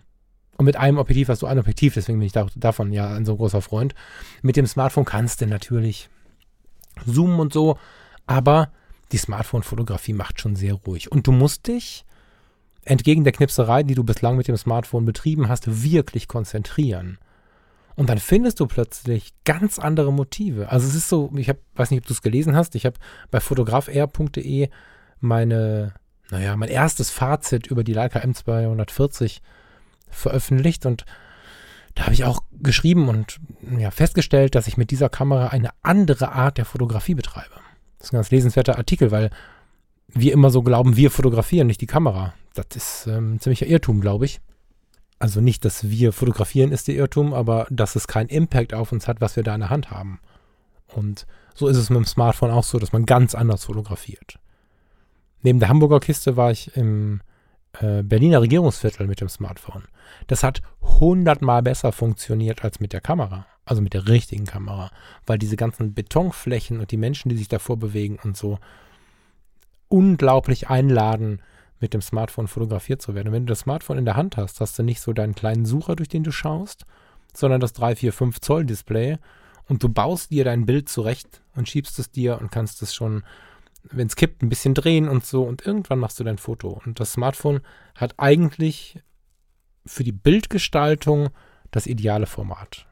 Und 0.57 0.65
mit 0.65 0.75
einem 0.75 0.97
Objektiv 0.97 1.29
hast 1.29 1.41
du 1.41 1.47
ein 1.47 1.57
Objektiv, 1.57 1.95
deswegen 1.95 2.19
bin 2.19 2.27
ich 2.27 2.33
da, 2.33 2.47
davon 2.55 2.91
ja 2.91 3.13
ein 3.13 3.25
so 3.25 3.35
großer 3.35 3.61
Freund. 3.61 3.95
Mit 4.41 4.57
dem 4.57 4.67
Smartphone 4.67 5.05
kannst 5.05 5.41
du 5.41 5.47
natürlich 5.47 6.09
zoomen 7.05 7.39
und 7.39 7.53
so, 7.53 7.77
aber 8.27 8.71
die 9.11 9.17
Smartphone-Fotografie 9.17 10.13
macht 10.13 10.39
schon 10.39 10.55
sehr 10.55 10.73
ruhig. 10.73 11.11
Und 11.11 11.27
du 11.27 11.31
musst 11.31 11.67
dich, 11.67 12.05
entgegen 12.83 13.23
der 13.23 13.33
Knipserei, 13.33 13.83
die 13.83 13.95
du 13.95 14.03
bislang 14.03 14.37
mit 14.37 14.47
dem 14.47 14.57
Smartphone 14.57 15.05
betrieben 15.05 15.49
hast, 15.49 15.83
wirklich 15.83 16.27
konzentrieren. 16.27 17.19
Und 17.95 18.09
dann 18.09 18.19
findest 18.19 18.59
du 18.59 18.67
plötzlich 18.67 19.33
ganz 19.43 19.77
andere 19.77 20.13
Motive. 20.13 20.69
Also 20.69 20.87
es 20.87 20.95
ist 20.95 21.09
so, 21.09 21.31
ich 21.35 21.49
hab, 21.49 21.57
weiß 21.75 21.91
nicht, 21.91 22.01
ob 22.01 22.07
du 22.07 22.13
es 22.13 22.21
gelesen 22.21 22.55
hast, 22.55 22.73
ich 22.75 22.85
habe 22.85 22.97
bei 23.29 23.39
fotografair.de 23.39 24.69
meine 25.19 25.93
naja, 26.31 26.55
mein 26.55 26.69
erstes 26.69 27.11
Fazit 27.11 27.67
über 27.67 27.83
die 27.83 27.93
Leica 27.93 28.19
M240 28.19 29.41
veröffentlicht 30.09 30.85
und 30.85 31.05
da 31.95 32.03
habe 32.03 32.13
ich 32.13 32.23
auch 32.23 32.43
geschrieben 32.61 33.09
und 33.09 33.39
ja, 33.77 33.91
festgestellt, 33.91 34.55
dass 34.55 34.67
ich 34.67 34.77
mit 34.77 34.91
dieser 34.91 35.09
Kamera 35.09 35.47
eine 35.47 35.69
andere 35.81 36.31
Art 36.31 36.57
der 36.57 36.65
Fotografie 36.65 37.15
betreibe. 37.15 37.55
Das 37.97 38.07
ist 38.07 38.13
ein 38.13 38.17
ganz 38.17 38.31
lesenswerter 38.31 38.77
Artikel, 38.77 39.11
weil 39.11 39.29
wir 40.07 40.33
immer 40.33 40.49
so 40.49 40.61
glauben, 40.61 40.97
wir 40.97 41.11
fotografieren, 41.11 41.67
nicht 41.67 41.81
die 41.81 41.87
Kamera. 41.87 42.33
Das 42.53 42.65
ist 42.75 43.07
ähm, 43.07 43.35
ein 43.35 43.39
ziemlicher 43.39 43.67
Irrtum, 43.67 44.01
glaube 44.01 44.25
ich. 44.25 44.41
Also 45.19 45.39
nicht, 45.39 45.63
dass 45.65 45.89
wir 45.89 46.13
fotografieren 46.13 46.71
ist 46.71 46.87
der 46.87 46.95
Irrtum, 46.95 47.33
aber 47.33 47.67
dass 47.69 47.95
es 47.95 48.07
keinen 48.07 48.29
Impact 48.29 48.73
auf 48.73 48.91
uns 48.91 49.07
hat, 49.07 49.21
was 49.21 49.35
wir 49.35 49.43
da 49.43 49.53
in 49.53 49.61
der 49.61 49.69
Hand 49.69 49.91
haben. 49.91 50.19
Und 50.87 51.27
so 51.53 51.67
ist 51.67 51.77
es 51.77 51.89
mit 51.89 51.97
dem 51.97 52.05
Smartphone 52.05 52.51
auch 52.51 52.63
so, 52.63 52.79
dass 52.79 52.91
man 52.91 53.05
ganz 53.05 53.35
anders 53.35 53.65
fotografiert. 53.65 54.39
Neben 55.43 55.59
der 55.59 55.69
Hamburger 55.69 55.99
Kiste 55.99 56.37
war 56.37 56.51
ich 56.51 56.75
im 56.75 57.21
äh, 57.79 58.03
Berliner 58.03 58.41
Regierungsviertel 58.41 59.07
mit 59.07 59.21
dem 59.21 59.29
Smartphone. 59.29 59.83
Das 60.27 60.43
hat 60.43 60.61
hundertmal 60.81 61.61
besser 61.63 61.91
funktioniert 61.91 62.63
als 62.63 62.79
mit 62.79 62.93
der 62.93 63.01
Kamera. 63.01 63.45
Also 63.65 63.81
mit 63.81 63.93
der 63.93 64.07
richtigen 64.07 64.45
Kamera. 64.45 64.91
Weil 65.25 65.37
diese 65.37 65.55
ganzen 65.55 65.93
Betonflächen 65.93 66.79
und 66.79 66.91
die 66.91 66.97
Menschen, 66.97 67.29
die 67.29 67.37
sich 67.37 67.47
davor 67.47 67.77
bewegen 67.77 68.19
und 68.23 68.35
so 68.35 68.59
unglaublich 69.87 70.69
einladen, 70.69 71.41
mit 71.79 71.93
dem 71.93 72.01
Smartphone 72.01 72.47
fotografiert 72.47 73.01
zu 73.01 73.15
werden. 73.15 73.29
Und 73.29 73.33
wenn 73.33 73.45
du 73.45 73.51
das 73.51 73.61
Smartphone 73.61 73.97
in 73.97 74.05
der 74.05 74.15
Hand 74.15 74.37
hast, 74.37 74.61
hast 74.61 74.77
du 74.77 74.83
nicht 74.83 75.01
so 75.01 75.13
deinen 75.13 75.35
kleinen 75.35 75.65
Sucher, 75.65 75.95
durch 75.95 76.09
den 76.09 76.23
du 76.23 76.31
schaust, 76.31 76.85
sondern 77.33 77.59
das 77.59 77.73
3, 77.73 77.95
4, 77.95 78.13
5 78.13 78.41
Zoll 78.41 78.65
Display 78.65 79.17
und 79.67 79.83
du 79.83 79.89
baust 79.89 80.31
dir 80.31 80.43
dein 80.43 80.65
Bild 80.65 80.89
zurecht 80.89 81.41
und 81.55 81.67
schiebst 81.67 81.97
es 81.99 82.11
dir 82.11 82.39
und 82.39 82.51
kannst 82.51 82.81
es 82.81 82.93
schon 82.93 83.23
wenn 83.83 84.07
es 84.07 84.15
kippt, 84.15 84.41
ein 84.41 84.49
bisschen 84.49 84.73
drehen 84.73 85.07
und 85.09 85.25
so 85.25 85.43
und 85.43 85.65
irgendwann 85.65 85.99
machst 85.99 86.19
du 86.19 86.23
dein 86.23 86.37
Foto. 86.37 86.81
Und 86.85 86.99
das 86.99 87.13
Smartphone 87.13 87.61
hat 87.95 88.15
eigentlich 88.17 88.99
für 89.85 90.03
die 90.03 90.11
Bildgestaltung 90.11 91.29
das 91.71 91.87
ideale 91.87 92.25
Format. 92.25 92.87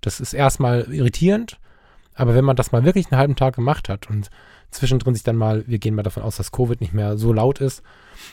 Das 0.00 0.20
ist 0.20 0.32
erstmal 0.32 0.92
irritierend, 0.92 1.58
aber 2.14 2.34
wenn 2.34 2.44
man 2.44 2.56
das 2.56 2.72
mal 2.72 2.84
wirklich 2.84 3.10
einen 3.10 3.18
halben 3.18 3.36
Tag 3.36 3.56
gemacht 3.56 3.88
hat 3.88 4.08
und 4.08 4.30
zwischendrin 4.70 5.14
sich 5.14 5.24
dann 5.24 5.36
mal, 5.36 5.64
wir 5.66 5.78
gehen 5.78 5.94
mal 5.94 6.02
davon 6.02 6.22
aus, 6.22 6.36
dass 6.36 6.52
Covid 6.52 6.80
nicht 6.80 6.92
mehr 6.92 7.16
so 7.18 7.32
laut 7.32 7.60
ist, 7.60 7.82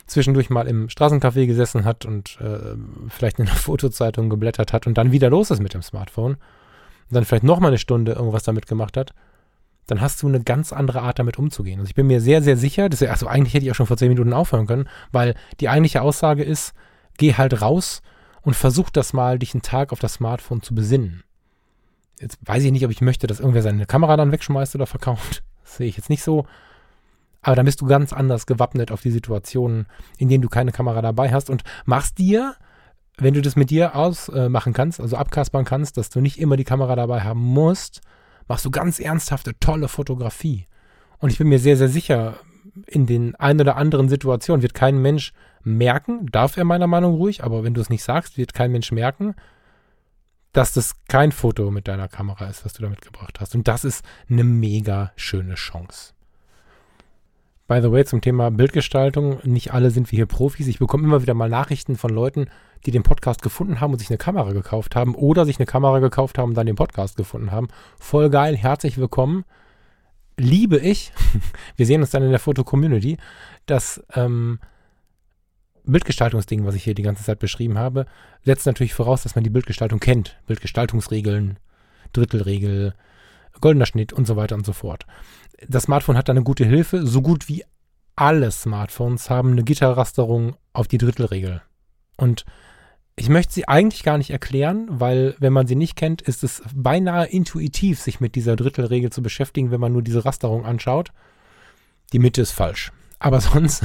zwischendurch 0.06 0.50
mal 0.50 0.68
im 0.68 0.88
Straßencafé 0.88 1.48
gesessen 1.48 1.86
hat 1.86 2.06
und 2.06 2.38
äh, 2.42 2.76
vielleicht 3.10 3.40
in 3.40 3.48
einer 3.48 3.56
Fotozeitung 3.56 4.30
geblättert 4.30 4.74
hat 4.74 4.88
und 4.88 4.98
dann 4.98 5.12
wieder 5.12 5.30
los 5.30 5.52
ist 5.52 5.62
mit 5.62 5.74
dem 5.74 5.82
Smartphone 5.82 6.34
und 6.34 7.16
dann 7.16 7.26
vielleicht 7.26 7.44
nochmal 7.44 7.72
eine 7.72 7.78
Stunde 7.78 8.14
irgendwas 8.14 8.44
damit 8.44 8.68
gemacht 8.68 8.98
hat, 8.98 9.14
dann 9.88 10.02
hast 10.02 10.22
du 10.22 10.28
eine 10.28 10.44
ganz 10.44 10.74
andere 10.74 11.02
Art 11.02 11.18
damit 11.18 11.40
umzugehen. 11.40 11.80
Also 11.80 11.90
ich 11.90 11.96
bin 11.96 12.08
mir 12.08 12.22
sehr, 12.22 12.42
sehr 12.42 12.58
sicher, 12.58 12.90
dass, 12.90 13.02
also 13.02 13.28
eigentlich 13.28 13.54
hätte 13.54 13.66
ich 13.66 13.72
auch 13.72 13.76
schon 13.76 13.88
vor 13.88 13.98
zehn 13.98 14.10
Minuten 14.10 14.34
aufhören 14.34 14.68
können, 14.68 14.90
weil 15.12 15.34
die 15.60 15.70
eigentliche 15.70 16.02
Aussage 16.02 16.44
ist, 16.44 16.74
geh 17.18 17.34
halt 17.34 17.62
raus 17.62 18.02
und 18.42 18.56
versuch 18.56 18.90
das 18.90 19.14
mal, 19.14 19.40
dich 19.40 19.54
einen 19.54 19.62
Tag 19.62 19.92
auf 19.92 20.00
das 20.00 20.16
Smartphone 20.16 20.62
zu 20.62 20.76
besinnen. 20.76 21.24
Jetzt 22.20 22.38
weiß 22.46 22.64
ich 22.64 22.72
nicht, 22.72 22.86
ob 22.86 22.92
ich 22.92 23.02
möchte, 23.02 23.28
dass 23.28 23.40
irgendwer 23.40 23.62
seine 23.62 23.86
Kamera 23.86 24.18
dann 24.18 24.32
wegschmeißt 24.32 24.76
oder 24.76 24.86
verkauft. 24.88 25.44
Das 25.68 25.76
sehe 25.76 25.88
ich 25.88 25.98
jetzt 25.98 26.10
nicht 26.10 26.24
so. 26.24 26.46
Aber 27.42 27.58
dann 27.58 27.66
bist 27.66 27.82
du 27.82 27.88
ganz 27.88 28.14
anders 28.14 28.46
gewappnet 28.46 28.90
auf 28.90 29.02
die 29.02 29.12
Situationen, 29.12 29.86
in 30.18 30.30
denen 30.30 30.42
du 30.42 30.48
keine 30.48 30.72
Kamera 30.72 31.02
dabei 31.02 31.30
hast 31.30 31.50
und 31.50 31.66
machst 31.84 32.20
dir, 32.20 32.56
wenn 33.18 33.34
du 33.34 33.42
das 33.42 33.58
mit 33.58 33.70
dir 33.70 33.94
ausmachen 33.94 34.72
kannst, 34.72 35.02
also 35.02 35.18
abkaspern 35.18 35.66
kannst, 35.66 35.98
dass 35.98 36.10
du 36.10 36.22
nicht 36.22 36.40
immer 36.40 36.56
die 36.56 36.64
Kamera 36.64 36.96
dabei 36.96 37.20
haben 37.20 37.42
musst, 37.42 38.00
machst 38.48 38.66
du 38.66 38.72
ganz 38.72 39.00
ernsthafte, 39.00 39.58
tolle 39.60 39.88
Fotografie. 39.88 40.68
Und 41.20 41.32
ich 41.32 41.38
bin 41.38 41.50
mir 41.50 41.60
sehr, 41.60 41.78
sehr 41.78 41.90
sicher, 41.90 42.40
in 42.86 43.06
den 43.06 43.36
ein 43.36 43.60
oder 43.60 43.76
anderen 43.76 44.10
Situationen 44.10 44.62
wird 44.62 44.74
kein 44.74 45.02
Mensch 45.02 45.34
merken, 45.64 46.28
darf 46.28 46.58
er 46.58 46.64
meiner 46.64 46.88
Meinung 46.88 47.16
ruhig, 47.16 47.44
aber 47.44 47.64
wenn 47.64 47.74
du 47.74 47.82
es 47.82 47.90
nicht 47.90 48.04
sagst, 48.04 48.38
wird 48.38 48.54
kein 48.54 48.72
Mensch 48.72 48.92
merken, 48.92 49.36
dass 50.54 50.74
das 50.74 50.96
kein 51.08 51.32
Foto 51.32 51.72
mit 51.72 51.88
deiner 51.88 52.08
Kamera 52.08 52.48
ist, 52.48 52.66
was 52.66 52.74
du 52.74 52.82
da 52.82 52.90
mitgebracht 52.90 53.40
hast. 53.40 53.56
Und 53.56 53.68
das 53.68 53.84
ist 53.84 54.06
eine 54.30 54.44
mega 54.44 55.12
schöne 55.16 55.56
Chance. 55.56 56.14
By 57.68 57.82
the 57.82 57.92
way, 57.92 58.06
zum 58.06 58.22
Thema 58.22 58.50
Bildgestaltung, 58.50 59.40
nicht 59.44 59.74
alle 59.74 59.92
sind 59.92 60.10
wir 60.12 60.16
hier 60.16 60.26
Profis. 60.26 60.68
Ich 60.68 60.80
bekomme 60.80 61.04
immer 61.04 61.22
wieder 61.22 61.34
mal 61.34 61.50
Nachrichten 61.50 61.98
von 61.98 62.12
Leuten, 62.12 62.48
die 62.88 62.92
den 62.92 63.04
Podcast 63.04 63.42
gefunden 63.42 63.82
haben 63.82 63.92
und 63.92 64.00
sich 64.00 64.10
eine 64.10 64.18
Kamera 64.18 64.54
gekauft 64.54 64.96
haben 64.96 65.14
oder 65.14 65.46
sich 65.46 65.60
eine 65.60 65.66
Kamera 65.66 66.00
gekauft 66.00 66.38
haben 66.38 66.52
und 66.52 66.56
dann 66.56 66.68
den 66.68 66.78
Podcast 66.78 67.18
gefunden 67.18 67.52
haben. 67.52 67.68
Voll 68.00 68.30
geil, 68.30 68.56
herzlich 68.56 68.98
willkommen. 68.98 69.44
Liebe 70.38 70.78
ich. 70.78 71.12
Wir 71.76 71.86
sehen 71.86 72.00
uns 72.00 72.12
dann 72.12 72.24
in 72.24 72.30
der 72.30 72.40
Foto-Community. 72.40 73.18
Das 73.66 74.02
ähm, 74.16 74.60
Bildgestaltungsding, 75.84 76.66
was 76.66 76.76
ich 76.76 76.86
hier 76.86 76.94
die 76.94 77.02
ganze 77.02 77.26
Zeit 77.26 77.40
beschrieben 77.40 77.78
habe, 77.78 78.06
setzt 78.46 78.66
natürlich 78.66 78.94
voraus, 78.94 79.24
dass 79.24 79.36
man 79.36 79.44
die 79.44 79.50
Bildgestaltung 79.50 80.00
kennt. 80.00 80.38
Bildgestaltungsregeln, 80.48 81.60
Drittelregel, 82.14 82.94
goldener 83.60 83.86
Schnitt 83.86 84.14
und 84.14 84.26
so 84.26 84.38
weiter 84.38 84.56
und 84.56 84.66
so 84.66 84.72
fort. 84.72 85.06
Das 85.68 85.84
Smartphone 85.84 86.16
hat 86.16 86.30
da 86.30 86.32
eine 86.32 86.44
gute 86.44 86.64
Hilfe. 86.64 87.06
So 87.06 87.22
gut 87.22 87.50
wie 87.50 87.66
alle 88.16 88.50
Smartphones 88.50 89.30
haben 89.30 89.52
eine 89.52 89.66
Gitterrasterung 89.66 90.56
auf 90.72 90.88
die 90.88 90.98
Drittelregel. 90.98 91.62
Und 92.16 92.46
ich 93.20 93.30
möchte 93.30 93.52
sie 93.52 93.68
eigentlich 93.68 94.04
gar 94.04 94.20
nicht 94.20 94.30
erklären, 94.30 94.86
weil 94.90 95.36
wenn 95.40 95.52
man 95.52 95.66
sie 95.66 95.76
nicht 95.76 95.96
kennt, 95.96 96.22
ist 96.22 96.44
es 96.44 96.62
beinahe 96.76 97.26
intuitiv, 97.26 98.00
sich 98.00 98.20
mit 98.20 98.36
dieser 98.36 98.56
Drittelregel 98.56 99.12
zu 99.12 99.24
beschäftigen, 99.24 99.72
wenn 99.72 99.82
man 99.82 99.92
nur 99.92 100.04
diese 100.04 100.24
Rasterung 100.24 100.66
anschaut. 100.66 101.12
Die 102.14 102.20
Mitte 102.20 102.44
ist 102.44 102.52
falsch. 102.52 102.92
Aber 103.18 103.42
sonst 103.42 103.84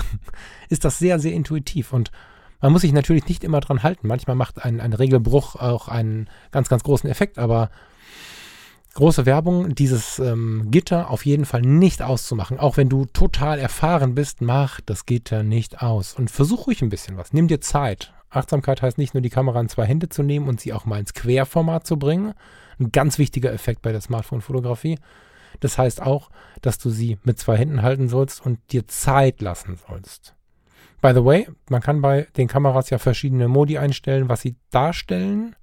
ist 0.68 0.84
das 0.84 0.98
sehr, 0.98 1.18
sehr 1.18 1.32
intuitiv 1.32 1.94
und 1.94 2.12
man 2.60 2.72
muss 2.72 2.82
sich 2.82 2.92
natürlich 2.92 3.26
nicht 3.26 3.42
immer 3.42 3.60
dran 3.60 3.82
halten. 3.82 4.06
Manchmal 4.06 4.36
macht 4.36 4.62
ein, 4.64 4.80
ein 4.80 4.92
Regelbruch 4.92 5.56
auch 5.56 5.88
einen 5.88 6.28
ganz, 6.52 6.68
ganz 6.68 6.84
großen 6.84 7.08
Effekt, 7.08 7.38
aber 7.38 7.70
große 8.94 9.24
Werbung, 9.24 9.74
dieses 9.74 10.18
ähm, 10.18 10.66
Gitter 10.70 11.08
auf 11.08 11.24
jeden 11.24 11.46
Fall 11.46 11.62
nicht 11.62 12.02
auszumachen. 12.02 12.60
Auch 12.60 12.76
wenn 12.76 12.90
du 12.90 13.06
total 13.06 13.58
erfahren 13.58 14.14
bist, 14.14 14.42
mach 14.42 14.82
das 14.82 15.06
Gitter 15.06 15.42
nicht 15.42 15.80
aus 15.80 16.12
und 16.12 16.30
versuch 16.30 16.66
ruhig 16.66 16.82
ein 16.82 16.90
bisschen 16.90 17.16
was. 17.16 17.32
Nimm 17.32 17.48
dir 17.48 17.62
Zeit. 17.62 18.12
Achtsamkeit 18.32 18.82
heißt 18.82 18.98
nicht 18.98 19.14
nur 19.14 19.20
die 19.20 19.30
Kamera 19.30 19.60
in 19.60 19.68
zwei 19.68 19.84
Hände 19.84 20.08
zu 20.08 20.22
nehmen 20.22 20.48
und 20.48 20.60
sie 20.60 20.72
auch 20.72 20.86
mal 20.86 20.98
ins 20.98 21.14
Querformat 21.14 21.86
zu 21.86 21.98
bringen. 21.98 22.34
Ein 22.78 22.90
ganz 22.90 23.18
wichtiger 23.18 23.52
Effekt 23.52 23.82
bei 23.82 23.92
der 23.92 24.00
Smartphone-Fotografie. 24.00 24.98
Das 25.60 25.78
heißt 25.78 26.02
auch, 26.02 26.30
dass 26.62 26.78
du 26.78 26.90
sie 26.90 27.18
mit 27.24 27.38
zwei 27.38 27.56
Händen 27.56 27.82
halten 27.82 28.08
sollst 28.08 28.44
und 28.44 28.58
dir 28.72 28.88
Zeit 28.88 29.40
lassen 29.40 29.78
sollst. 29.86 30.34
By 31.00 31.12
the 31.14 31.24
way, 31.24 31.48
man 31.68 31.82
kann 31.82 32.00
bei 32.00 32.26
den 32.36 32.48
Kameras 32.48 32.90
ja 32.90 32.98
verschiedene 32.98 33.48
Modi 33.48 33.76
einstellen, 33.76 34.28
was 34.28 34.40
sie 34.40 34.56
darstellen. 34.70 35.56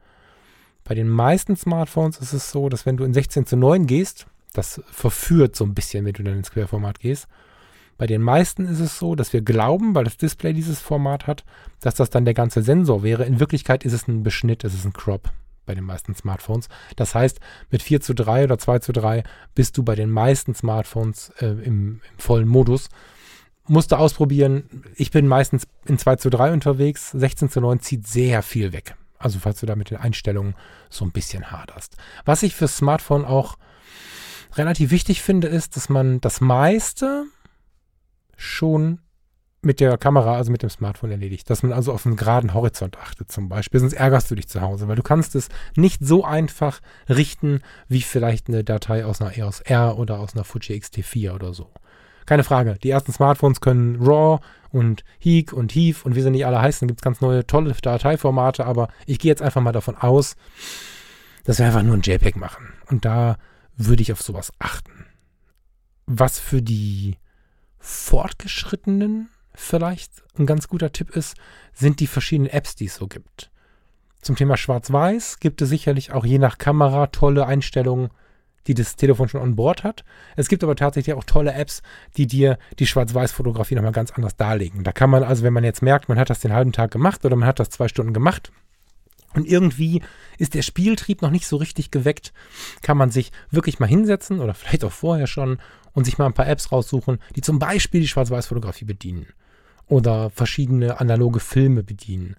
Bei 0.83 0.95
den 0.95 1.07
meisten 1.07 1.55
Smartphones 1.55 2.17
ist 2.17 2.33
es 2.33 2.51
so, 2.51 2.69
dass 2.69 2.85
wenn 2.85 2.97
du 2.97 3.03
in 3.03 3.13
16 3.13 3.45
zu 3.45 3.55
9 3.55 3.87
gehst, 3.87 4.27
das 4.53 4.81
verführt 4.91 5.55
so 5.55 5.63
ein 5.63 5.73
bisschen, 5.73 6.05
wenn 6.05 6.13
du 6.13 6.23
dann 6.23 6.37
ins 6.37 6.51
Querformat 6.51 6.99
gehst. 6.99 7.27
Bei 7.99 8.07
den 8.07 8.21
meisten 8.21 8.65
ist 8.65 8.79
es 8.79 8.97
so, 8.97 9.13
dass 9.13 9.33
wir 9.33 9.41
glauben, 9.41 9.93
weil 9.93 10.05
das 10.05 10.15
Display 10.15 10.53
dieses 10.53 10.79
Format 10.79 11.27
hat, 11.27 11.43
dass 11.81 11.95
das 11.95 12.09
dann 12.09 12.23
der 12.23 12.33
ganze 12.33 12.61
Sensor 12.63 13.03
wäre. 13.03 13.25
In 13.25 13.41
Wirklichkeit 13.41 13.83
ist 13.83 13.91
es 13.91 14.07
ein 14.07 14.23
Beschnitt, 14.23 14.63
es 14.63 14.73
ist 14.73 14.85
ein 14.85 14.93
Crop 14.93 15.29
bei 15.65 15.75
den 15.75 15.83
meisten 15.83 16.15
Smartphones. 16.15 16.69
Das 16.95 17.13
heißt, 17.13 17.41
mit 17.69 17.83
4 17.83 17.99
zu 17.99 18.15
3 18.15 18.45
oder 18.45 18.57
2 18.57 18.79
zu 18.79 18.93
3 18.93 19.23
bist 19.53 19.77
du 19.77 19.83
bei 19.83 19.95
den 19.95 20.09
meisten 20.09 20.55
Smartphones 20.55 21.33
äh, 21.39 21.47
im, 21.47 21.61
im, 21.65 22.01
vollen 22.17 22.47
Modus. 22.47 22.87
Musste 23.67 23.99
ausprobieren. 23.99 24.85
Ich 24.95 25.11
bin 25.11 25.27
meistens 25.27 25.67
in 25.85 25.97
2 25.97 26.15
zu 26.15 26.29
3 26.29 26.53
unterwegs. 26.53 27.11
16 27.11 27.49
zu 27.49 27.59
9 27.59 27.81
zieht 27.81 28.07
sehr 28.07 28.43
viel 28.43 28.71
weg. 28.71 28.95
Also 29.17 29.39
falls 29.39 29.59
du 29.59 29.65
da 29.65 29.75
mit 29.75 29.91
den 29.91 29.97
Einstellungen 29.97 30.55
so 30.89 31.03
ein 31.03 31.11
bisschen 31.11 31.51
haderst. 31.51 31.97
Was 32.23 32.43
ich 32.43 32.55
fürs 32.55 32.77
Smartphone 32.77 33.25
auch 33.25 33.57
relativ 34.55 34.89
wichtig 34.89 35.21
finde, 35.21 35.49
ist, 35.49 35.75
dass 35.75 35.89
man 35.89 36.21
das 36.21 36.39
meiste 36.39 37.25
schon 38.39 38.99
mit 39.61 39.81
der 39.81 39.97
Kamera, 39.97 40.35
also 40.35 40.51
mit 40.51 40.63
dem 40.63 40.69
Smartphone 40.69 41.11
erledigt. 41.11 41.49
Dass 41.49 41.63
man 41.63 41.73
also 41.73 41.91
auf 41.91 42.05
einen 42.05 42.15
geraden 42.15 42.53
Horizont 42.53 42.97
achtet 42.97 43.31
zum 43.31 43.49
Beispiel, 43.49 43.79
sonst 43.79 43.93
ärgerst 43.93 44.31
du 44.31 44.35
dich 44.35 44.47
zu 44.47 44.61
Hause, 44.61 44.87
weil 44.87 44.95
du 44.95 45.03
kannst 45.03 45.35
es 45.35 45.49
nicht 45.75 46.05
so 46.05 46.23
einfach 46.23 46.79
richten, 47.09 47.61
wie 47.87 48.01
vielleicht 48.01 48.47
eine 48.47 48.63
Datei 48.63 49.05
aus 49.05 49.21
einer 49.21 49.37
EOS 49.37 49.61
R 49.61 49.97
oder 49.97 50.19
aus 50.19 50.33
einer 50.33 50.45
Fuji 50.45 50.75
X-T4 50.75 51.33
oder 51.33 51.53
so. 51.53 51.69
Keine 52.25 52.43
Frage, 52.43 52.77
die 52.81 52.91
ersten 52.91 53.11
Smartphones 53.11 53.59
können 53.59 53.97
RAW 53.99 54.39
und 54.71 55.03
HEIC 55.19 55.51
und 55.51 55.73
HEIF 55.73 56.05
und 56.05 56.15
wie 56.15 56.21
sie 56.21 56.29
nicht 56.29 56.45
alle 56.45 56.61
heißen, 56.61 56.87
gibt 56.87 57.01
es 57.01 57.03
ganz 57.03 57.21
neue 57.21 57.45
tolle 57.45 57.73
Dateiformate, 57.73 58.65
aber 58.65 58.87
ich 59.07 59.19
gehe 59.19 59.29
jetzt 59.29 59.41
einfach 59.41 59.61
mal 59.61 59.71
davon 59.71 59.97
aus, 59.97 60.35
dass 61.43 61.57
wir 61.59 61.65
einfach 61.65 61.83
nur 61.83 61.95
ein 61.95 62.01
JPEG 62.01 62.37
machen. 62.37 62.73
Und 62.87 63.03
da 63.03 63.37
würde 63.75 64.03
ich 64.03 64.13
auf 64.13 64.21
sowas 64.21 64.53
achten. 64.59 65.07
Was 66.05 66.39
für 66.39 66.61
die 66.61 67.17
Fortgeschrittenen 67.79 69.29
vielleicht 69.53 70.11
ein 70.37 70.45
ganz 70.45 70.67
guter 70.67 70.91
Tipp 70.91 71.15
ist, 71.15 71.35
sind 71.73 71.99
die 71.99 72.07
verschiedenen 72.07 72.51
Apps, 72.51 72.75
die 72.75 72.85
es 72.85 72.95
so 72.95 73.07
gibt. 73.07 73.51
Zum 74.21 74.35
Thema 74.35 74.57
Schwarz-Weiß 74.57 75.39
gibt 75.39 75.61
es 75.61 75.69
sicherlich 75.69 76.11
auch 76.11 76.25
je 76.25 76.39
nach 76.39 76.57
Kamera 76.57 77.07
tolle 77.07 77.45
Einstellungen, 77.45 78.09
die 78.67 78.73
das 78.73 78.95
Telefon 78.95 79.29
schon 79.29 79.41
on 79.41 79.55
board 79.55 79.83
hat. 79.83 80.03
Es 80.35 80.49
gibt 80.49 80.63
aber 80.63 80.75
tatsächlich 80.75 81.15
auch 81.15 81.23
tolle 81.23 81.53
Apps, 81.53 81.81
die 82.17 82.27
dir 82.27 82.59
die 82.77 82.87
Schwarz-Weiß-Fotografie 82.87 83.75
nochmal 83.75 83.93
ganz 83.93 84.11
anders 84.11 84.35
darlegen. 84.35 84.83
Da 84.83 84.91
kann 84.91 85.09
man 85.09 85.23
also, 85.23 85.43
wenn 85.43 85.53
man 85.53 85.63
jetzt 85.63 85.81
merkt, 85.81 86.09
man 86.09 86.19
hat 86.19 86.29
das 86.29 86.41
den 86.41 86.53
halben 86.53 86.73
Tag 86.73 86.91
gemacht 86.91 87.25
oder 87.25 87.35
man 87.35 87.47
hat 87.47 87.59
das 87.59 87.69
zwei 87.69 87.87
Stunden 87.87 88.13
gemacht 88.13 88.51
und 89.33 89.47
irgendwie 89.47 90.01
ist 90.37 90.53
der 90.53 90.61
Spieltrieb 90.61 91.21
noch 91.21 91.31
nicht 91.31 91.47
so 91.47 91.57
richtig 91.57 91.91
geweckt, 91.91 92.33
kann 92.81 92.97
man 92.97 93.11
sich 93.11 93.31
wirklich 93.51 93.79
mal 93.79 93.87
hinsetzen 93.87 94.39
oder 94.39 94.53
vielleicht 94.55 94.83
auch 94.83 94.91
vorher 94.91 95.27
schon 95.27 95.59
und 95.99 96.05
sich 96.05 96.17
mal 96.17 96.25
ein 96.25 96.33
paar 96.33 96.47
Apps 96.47 96.71
raussuchen, 96.71 97.19
die 97.35 97.41
zum 97.41 97.59
Beispiel 97.59 97.99
die 97.99 98.07
Schwarz-Weiß-Fotografie 98.07 98.85
bedienen 98.85 99.27
oder 99.87 100.29
verschiedene 100.29 101.01
analoge 101.01 101.41
Filme 101.41 101.83
bedienen. 101.83 102.37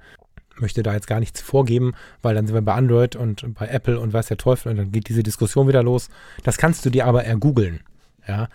Möchte 0.56 0.82
da 0.82 0.94
jetzt 0.94 1.06
gar 1.06 1.20
nichts 1.20 1.42
vorgeben, 1.42 1.92
weil 2.22 2.34
dann 2.34 2.46
sind 2.46 2.54
wir 2.54 2.62
bei 2.62 2.72
Android 2.72 3.16
und 3.16 3.54
bei 3.54 3.68
Apple 3.68 4.00
und 4.00 4.14
weiß 4.14 4.28
der 4.28 4.38
Teufel 4.38 4.70
und 4.70 4.78
dann 4.78 4.92
geht 4.92 5.10
diese 5.10 5.22
Diskussion 5.22 5.68
wieder 5.68 5.82
los. 5.82 6.08
Das 6.42 6.56
kannst 6.56 6.86
du 6.86 6.90
dir 6.90 7.04
aber 7.04 7.24
ergoogeln. 7.24 7.80
Ja, 8.26 8.48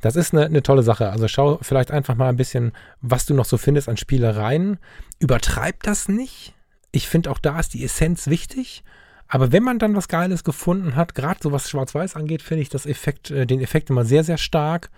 das 0.00 0.14
ist 0.14 0.32
eine, 0.32 0.46
eine, 0.46 0.62
tolle 0.62 0.84
Sache. 0.84 1.10
Also 1.10 1.26
schau 1.26 1.58
vielleicht 1.60 1.90
einfach 1.90 2.14
mal 2.14 2.28
ein 2.28 2.36
bisschen, 2.36 2.72
was 3.00 3.26
du 3.26 3.34
noch 3.34 3.44
so 3.44 3.56
findest 3.56 3.88
an 3.88 3.96
Spielereien. 3.96 4.78
Übertreib 5.18 5.82
das 5.82 6.08
nicht. 6.08 6.54
Ich 6.92 7.08
finde 7.08 7.30
auch 7.32 7.38
da 7.38 7.58
ist 7.58 7.74
die 7.74 7.84
Essenz 7.84 8.28
wichtig. 8.28 8.84
Aber 9.28 9.52
wenn 9.52 9.62
man 9.62 9.78
dann 9.78 9.94
was 9.94 10.08
Geiles 10.08 10.42
gefunden 10.42 10.96
hat, 10.96 11.14
gerade 11.14 11.40
so 11.42 11.52
was 11.52 11.68
Schwarz-Weiß 11.68 12.16
angeht, 12.16 12.42
finde 12.42 12.62
ich 12.62 12.70
das 12.70 12.86
Effekt, 12.86 13.30
äh, 13.30 13.46
den 13.46 13.60
Effekt 13.60 13.90
immer 13.90 14.04
sehr, 14.04 14.24
sehr 14.24 14.38
stark. 14.38 14.90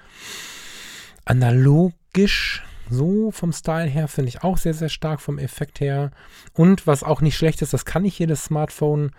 Analogisch 1.24 2.62
so 2.88 3.30
vom 3.30 3.52
Style 3.52 3.88
her 3.88 4.08
finde 4.08 4.28
ich 4.28 4.42
auch 4.42 4.58
sehr, 4.58 4.74
sehr 4.74 4.88
stark 4.88 5.20
vom 5.20 5.38
Effekt 5.38 5.80
her. 5.80 6.10
Und 6.54 6.86
was 6.86 7.02
auch 7.02 7.20
nicht 7.20 7.36
schlecht 7.36 7.62
ist, 7.62 7.72
das 7.72 7.84
kann 7.84 8.02
nicht 8.02 8.18
jedes 8.18 8.44
Smartphone, 8.44 9.10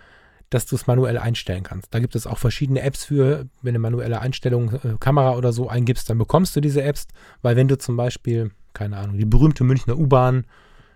dass 0.50 0.66
du 0.66 0.76
es 0.76 0.86
manuell 0.86 1.16
einstellen 1.16 1.62
kannst. 1.62 1.94
Da 1.94 1.98
gibt 1.98 2.14
es 2.14 2.26
auch 2.26 2.38
verschiedene 2.38 2.82
Apps 2.82 3.04
für, 3.04 3.46
wenn 3.62 3.74
du 3.74 3.80
manuelle 3.80 4.20
Einstellung, 4.20 4.74
äh, 4.74 4.96
Kamera 5.00 5.36
oder 5.36 5.52
so 5.52 5.68
eingibst, 5.68 6.08
dann 6.10 6.18
bekommst 6.18 6.54
du 6.56 6.60
diese 6.60 6.82
Apps, 6.82 7.06
weil 7.40 7.56
wenn 7.56 7.68
du 7.68 7.78
zum 7.78 7.96
Beispiel, 7.96 8.50
keine 8.74 8.98
Ahnung, 8.98 9.16
die 9.16 9.24
berühmte 9.24 9.64
Münchner 9.64 9.96
U-Bahn, 9.96 10.44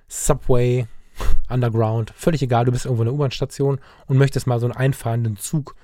Subway, 0.09 0.87
Underground, 1.49 2.13
völlig 2.17 2.43
egal, 2.43 2.65
du 2.65 2.73
bist 2.73 2.85
irgendwo 2.85 3.03
in 3.03 3.07
der 3.07 3.15
U-Bahn-Station 3.15 3.79
und 4.07 4.19
möchtest 4.19 4.47
mal 4.47 4.61
so 4.61 4.67
einen 4.67 4.77
einfahrenden 4.77 5.37
Zug 5.37 5.75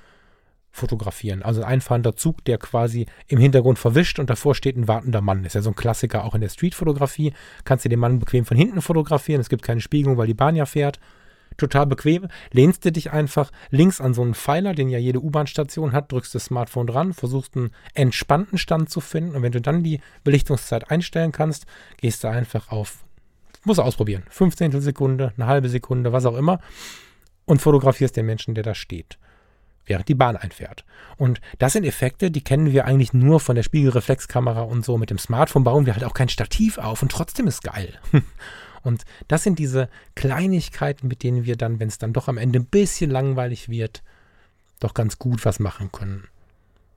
fotografieren. 0.72 1.42
Also 1.42 1.62
ein 1.62 1.68
einfahrender 1.68 2.16
Zug, 2.16 2.44
der 2.44 2.58
quasi 2.58 3.06
im 3.28 3.38
Hintergrund 3.38 3.78
verwischt 3.78 4.18
und 4.18 4.30
davor 4.30 4.54
steht 4.54 4.76
ein 4.76 4.88
wartender 4.88 5.20
Mann. 5.20 5.44
Ist 5.44 5.54
ja 5.54 5.62
so 5.62 5.70
ein 5.70 5.76
Klassiker 5.76 6.24
auch 6.24 6.34
in 6.34 6.40
der 6.40 6.48
Streetfotografie. 6.48 7.34
Kannst 7.64 7.84
du 7.84 7.90
den 7.90 8.00
Mann 8.00 8.18
bequem 8.18 8.46
von 8.46 8.56
hinten 8.56 8.80
fotografieren. 8.80 9.40
Es 9.40 9.50
gibt 9.50 9.62
keine 9.62 9.80
Spiegelung, 9.80 10.16
weil 10.16 10.26
die 10.26 10.34
Bahn 10.34 10.56
ja 10.56 10.64
fährt. 10.64 10.98
Total 11.58 11.86
bequem. 11.86 12.28
Lehnst 12.50 12.84
du 12.84 12.90
dich 12.92 13.12
einfach 13.12 13.50
links 13.70 14.00
an 14.00 14.14
so 14.14 14.22
einen 14.22 14.34
Pfeiler, 14.34 14.74
den 14.74 14.88
ja 14.88 14.98
jede 14.98 15.22
U-Bahn-Station 15.22 15.92
hat, 15.92 16.10
drückst 16.10 16.34
das 16.34 16.46
Smartphone 16.46 16.86
dran, 16.86 17.12
versuchst 17.12 17.56
einen 17.56 17.72
entspannten 17.92 18.56
Stand 18.56 18.88
zu 18.88 19.00
finden 19.00 19.36
und 19.36 19.42
wenn 19.42 19.52
du 19.52 19.60
dann 19.60 19.82
die 19.82 20.00
Belichtungszeit 20.24 20.90
einstellen 20.90 21.30
kannst, 21.30 21.66
gehst 21.98 22.24
du 22.24 22.28
einfach 22.28 22.70
auf, 22.70 23.04
muss 23.64 23.78
ausprobieren, 23.78 24.24
15 24.30 24.80
Sekunde, 24.80 25.32
eine 25.36 25.46
halbe 25.46 25.68
Sekunde, 25.68 26.12
was 26.12 26.26
auch 26.26 26.36
immer 26.36 26.60
und 27.44 27.60
fotografierst 27.60 28.16
den 28.16 28.26
Menschen, 28.26 28.54
der 28.54 28.64
da 28.64 28.74
steht 28.74 29.18
während 29.86 30.08
die 30.08 30.14
Bahn 30.14 30.36
einfährt. 30.36 30.84
Und 31.16 31.40
das 31.58 31.72
sind 31.72 31.84
Effekte, 31.84 32.30
die 32.30 32.42
kennen 32.42 32.72
wir 32.72 32.84
eigentlich 32.84 33.12
nur 33.12 33.40
von 33.40 33.56
der 33.56 33.62
Spiegelreflexkamera 33.62 34.62
und 34.62 34.84
so. 34.84 34.98
Mit 34.98 35.10
dem 35.10 35.18
Smartphone 35.18 35.64
bauen 35.64 35.86
wir 35.86 35.94
halt 35.94 36.04
auch 36.04 36.14
kein 36.14 36.28
Stativ 36.28 36.78
auf 36.78 37.02
und 37.02 37.10
trotzdem 37.10 37.46
ist 37.46 37.62
geil. 37.62 37.98
Und 38.84 39.04
das 39.28 39.44
sind 39.44 39.60
diese 39.60 39.88
Kleinigkeiten, 40.16 41.06
mit 41.06 41.22
denen 41.22 41.44
wir 41.44 41.56
dann, 41.56 41.78
wenn 41.78 41.86
es 41.86 41.98
dann 41.98 42.12
doch 42.12 42.26
am 42.26 42.36
Ende 42.36 42.58
ein 42.58 42.66
bisschen 42.66 43.12
langweilig 43.12 43.68
wird, 43.68 44.02
doch 44.80 44.92
ganz 44.92 45.20
gut 45.20 45.44
was 45.44 45.60
machen 45.60 45.92
können. 45.92 46.26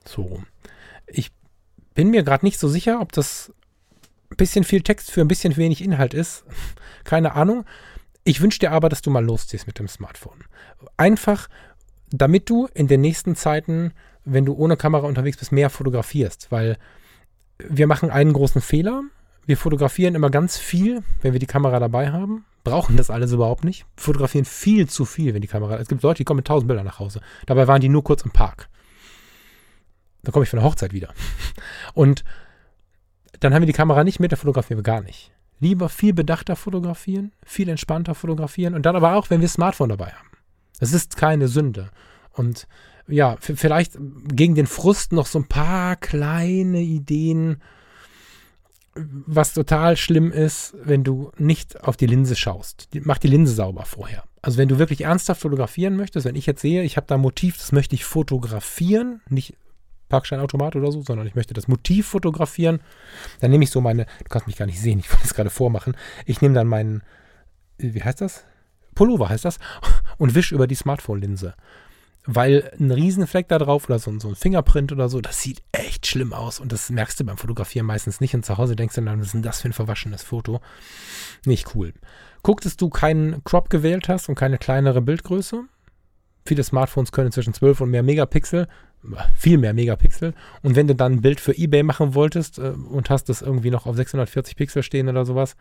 So. 0.03 0.41
Ich 1.05 1.31
bin 1.93 2.09
mir 2.09 2.23
gerade 2.23 2.43
nicht 2.43 2.59
so 2.59 2.67
sicher, 2.69 3.01
ob 3.01 3.11
das 3.11 3.53
ein 4.31 4.37
bisschen 4.37 4.63
viel 4.63 4.81
Text 4.81 5.11
für 5.11 5.21
ein 5.21 5.27
bisschen 5.27 5.57
wenig 5.57 5.83
Inhalt 5.83 6.13
ist. 6.13 6.45
Keine 7.03 7.33
Ahnung. 7.33 7.65
Ich 8.23 8.41
wünsche 8.41 8.59
dir 8.59 8.71
aber, 8.71 8.89
dass 8.89 9.01
du 9.01 9.11
mal 9.11 9.23
losziehst 9.23 9.67
mit 9.67 9.77
dem 9.77 9.87
Smartphone. 9.87 10.43
Einfach, 10.97 11.47
damit 12.09 12.49
du 12.49 12.67
in 12.73 12.87
den 12.87 13.01
nächsten 13.01 13.35
Zeiten, 13.35 13.93
wenn 14.23 14.45
du 14.45 14.53
ohne 14.53 14.77
Kamera 14.77 15.05
unterwegs 15.05 15.37
bist, 15.37 15.51
mehr 15.51 15.69
fotografierst, 15.69 16.51
weil 16.51 16.77
wir 17.59 17.87
machen 17.87 18.09
einen 18.09 18.33
großen 18.33 18.61
Fehler. 18.61 19.03
Wir 19.45 19.57
fotografieren 19.57 20.15
immer 20.15 20.31
ganz 20.31 20.57
viel, 20.57 21.03
wenn 21.21 21.33
wir 21.33 21.39
die 21.39 21.45
Kamera 21.45 21.79
dabei 21.79 22.11
haben. 22.11 22.45
Brauchen 22.63 22.97
das 22.97 23.11
alles 23.11 23.31
überhaupt 23.31 23.63
nicht. 23.63 23.85
Fotografieren 23.95 24.45
viel 24.45 24.89
zu 24.89 25.05
viel, 25.05 25.35
wenn 25.35 25.41
die 25.41 25.47
Kamera. 25.47 25.77
Es 25.77 25.87
gibt 25.87 26.01
Leute, 26.01 26.17
die 26.17 26.23
kommen 26.23 26.39
mit 26.39 26.47
tausend 26.47 26.67
Bildern 26.67 26.85
nach 26.85 26.97
Hause. 26.97 27.21
Dabei 27.45 27.67
waren 27.67 27.79
die 27.79 27.89
nur 27.89 28.03
kurz 28.03 28.23
im 28.23 28.31
Park. 28.31 28.69
Da 30.23 30.31
komme 30.31 30.43
ich 30.43 30.49
von 30.49 30.57
der 30.57 30.67
Hochzeit 30.67 30.91
wieder. 30.91 31.13
Und 31.93 32.23
dann 33.45 33.53
haben 33.53 33.61
wir 33.61 33.67
die 33.67 33.73
Kamera 33.73 34.03
nicht 34.03 34.19
mit, 34.19 34.31
da 34.31 34.37
fotografieren 34.37 34.79
wir 34.79 34.83
gar 34.83 35.01
nicht. 35.01 35.31
Lieber 35.59 35.87
viel 35.87 36.13
bedachter 36.13 36.55
fotografieren, 36.55 37.31
viel 37.45 37.69
entspannter 37.69 38.15
fotografieren 38.15 38.73
und 38.73 38.85
dann 38.87 38.95
aber 38.95 39.13
auch, 39.13 39.29
wenn 39.29 39.39
wir 39.39 39.47
Smartphone 39.47 39.89
dabei 39.89 40.07
haben. 40.07 40.29
Es 40.79 40.93
ist 40.93 41.15
keine 41.15 41.47
Sünde. 41.47 41.91
Und 42.33 42.67
ja, 43.07 43.37
vielleicht 43.39 43.97
gegen 44.33 44.55
den 44.55 44.65
Frust 44.65 45.11
noch 45.11 45.27
so 45.27 45.39
ein 45.39 45.47
paar 45.47 45.95
kleine 45.95 46.81
Ideen, 46.81 47.61
was 48.95 49.53
total 49.53 49.95
schlimm 49.95 50.31
ist, 50.31 50.75
wenn 50.83 51.03
du 51.03 51.31
nicht 51.37 51.83
auf 51.83 51.97
die 51.97 52.07
Linse 52.07 52.35
schaust. 52.35 52.89
Mach 53.03 53.19
die 53.19 53.27
Linse 53.27 53.53
sauber 53.53 53.85
vorher. 53.85 54.23
Also 54.41 54.57
wenn 54.57 54.69
du 54.69 54.79
wirklich 54.79 55.01
ernsthaft 55.01 55.41
fotografieren 55.41 55.97
möchtest, 55.97 56.25
wenn 56.25 56.35
ich 56.35 56.47
jetzt 56.47 56.61
sehe, 56.61 56.81
ich 56.81 56.97
habe 56.97 57.05
da 57.07 57.15
ein 57.15 57.21
Motiv, 57.21 57.57
das 57.57 57.71
möchte 57.71 57.93
ich 57.93 58.05
fotografieren, 58.05 59.21
nicht 59.29 59.55
Parksteinautomat 60.09 60.75
oder 60.75 60.91
so, 60.91 61.01
sondern 61.01 61.27
ich 61.27 61.35
möchte 61.35 61.53
das 61.53 61.67
Motiv 61.67 62.07
fotografieren, 62.07 62.79
dann 63.41 63.51
nehme 63.51 63.63
ich 63.63 63.71
so 63.71 63.81
meine, 63.81 64.05
du 64.05 64.29
kannst 64.29 64.47
mich 64.47 64.57
gar 64.57 64.65
nicht 64.65 64.79
sehen, 64.79 64.99
ich 64.99 65.09
wollte 65.11 65.25
es 65.25 65.33
gerade 65.33 65.49
vormachen, 65.49 65.95
ich 66.25 66.41
nehme 66.41 66.55
dann 66.55 66.67
meinen, 66.67 67.03
wie 67.77 68.03
heißt 68.03 68.21
das? 68.21 68.45
Pullover 68.93 69.29
heißt 69.29 69.45
das, 69.45 69.59
und 70.17 70.35
wisch 70.35 70.51
über 70.51 70.67
die 70.67 70.75
Smartphone-Linse. 70.75 71.55
Weil 72.27 72.71
ein 72.79 72.89
Riesenfleck 72.89 73.47
da 73.49 73.59
drauf 73.59 73.87
oder 73.87 73.99
so, 73.99 74.17
so, 74.19 74.29
ein 74.29 74.35
Fingerprint 74.35 74.91
oder 74.91 75.09
so, 75.09 75.21
das 75.21 75.41
sieht 75.41 75.61
echt 75.71 76.07
schlimm 76.07 76.33
aus. 76.33 76.59
Und 76.59 76.71
das 76.71 76.89
merkst 76.89 77.19
du 77.19 77.23
beim 77.23 77.37
Fotografieren 77.37 77.85
meistens 77.85 78.19
nicht. 78.19 78.33
Und 78.33 78.43
zu 78.43 78.57
Hause 78.57 78.75
denkst 78.75 78.95
du 78.95 79.01
dann, 79.01 79.19
was 79.19 79.27
ist 79.27 79.33
denn 79.33 79.43
das 79.43 79.61
für 79.61 79.69
ein 79.69 79.73
verwaschenes 79.73 80.23
Foto? 80.23 80.59
Nicht 81.45 81.75
cool. 81.75 81.93
Gucktest 82.41 82.81
du 82.81 82.89
keinen 82.89 83.43
Crop 83.43 83.69
gewählt 83.69 84.09
hast 84.09 84.27
und 84.27 84.33
keine 84.33 84.57
kleinere 84.57 85.01
Bildgröße? 85.01 85.65
Viele 86.45 86.63
Smartphones 86.63 87.11
können 87.11 87.31
zwischen 87.31 87.53
12 87.53 87.81
und 87.81 87.89
mehr 87.89 88.03
Megapixel, 88.03 88.67
viel 89.35 89.57
mehr 89.57 89.73
Megapixel. 89.73 90.33
Und 90.61 90.75
wenn 90.75 90.87
du 90.87 90.95
dann 90.95 91.13
ein 91.13 91.21
Bild 91.21 91.39
für 91.39 91.57
eBay 91.57 91.83
machen 91.83 92.13
wolltest 92.13 92.59
äh, 92.59 92.73
und 92.89 93.09
hast 93.09 93.29
das 93.29 93.41
irgendwie 93.41 93.71
noch 93.71 93.85
auf 93.85 93.95
640 93.95 94.55
Pixel 94.55 94.83
stehen 94.83 95.09
oder 95.09 95.25
sowas, 95.25 95.55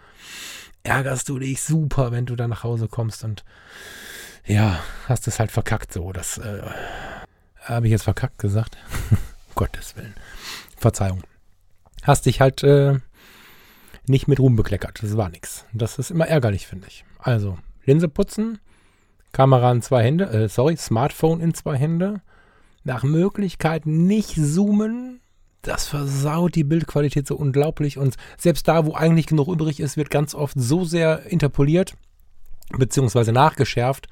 ärgerst 0.83 1.29
du 1.29 1.39
dich 1.39 1.63
super, 1.63 2.13
wenn 2.13 2.27
du 2.27 2.37
dann 2.37 2.51
nach 2.51 2.65
Hause 2.65 2.89
kommst 2.89 3.25
und 3.25 3.45
ja, 4.47 4.79
hast 5.09 5.27
es 5.27 5.41
halt 5.41 5.51
verkackt 5.51 5.93
so. 5.93 6.13
Das 6.13 6.37
äh, 6.39 6.63
habe 7.63 7.87
ich 7.87 7.91
jetzt 7.91 8.05
verkackt 8.05 8.39
gesagt. 8.39 8.77
Gottes 9.55 9.97
Willen. 9.97 10.15
Verzeihung. 10.77 11.23
Hast 12.03 12.27
dich 12.27 12.41
halt 12.41 12.63
äh, 12.63 12.99
nicht 14.07 14.29
mit 14.29 14.39
Ruhm 14.39 14.57
bekleckert. 14.57 15.03
Das 15.03 15.17
war 15.17 15.31
nichts. 15.31 15.65
Das 15.73 15.99
ist 15.99 16.11
immer 16.11 16.27
ärgerlich, 16.27 16.67
finde 16.67 16.89
ich. 16.89 17.07
Also, 17.19 17.59
Linse 17.87 18.09
putzen, 18.09 18.59
Kamera 19.35 19.71
in 19.73 19.83
zwei 19.83 20.03
Hände, 20.03 20.31
äh, 20.31 20.49
sorry, 20.49 20.77
Smartphone 20.77 21.41
in 21.41 21.53
zwei 21.53 21.77
Hände. 21.77 22.23
Nach 22.85 23.03
Möglichkeit 23.03 23.85
nicht 23.85 24.35
zoomen, 24.37 25.21
das 25.63 25.89
versaut 25.89 26.55
die 26.55 26.65
Bildqualität 26.65 27.27
so 27.27 27.37
unglaublich 27.37 27.99
und 27.99 28.17
selbst 28.39 28.69
da, 28.69 28.87
wo 28.87 28.95
eigentlich 28.95 29.27
genug 29.27 29.49
übrig 29.49 29.81
ist, 29.81 29.97
wird 29.97 30.11
ganz 30.11 30.35
oft 30.35 30.55
so 30.59 30.85
sehr 30.85 31.27
interpoliert 31.27 31.95
beziehungsweise 32.71 33.33
nachgeschärft, 33.33 34.07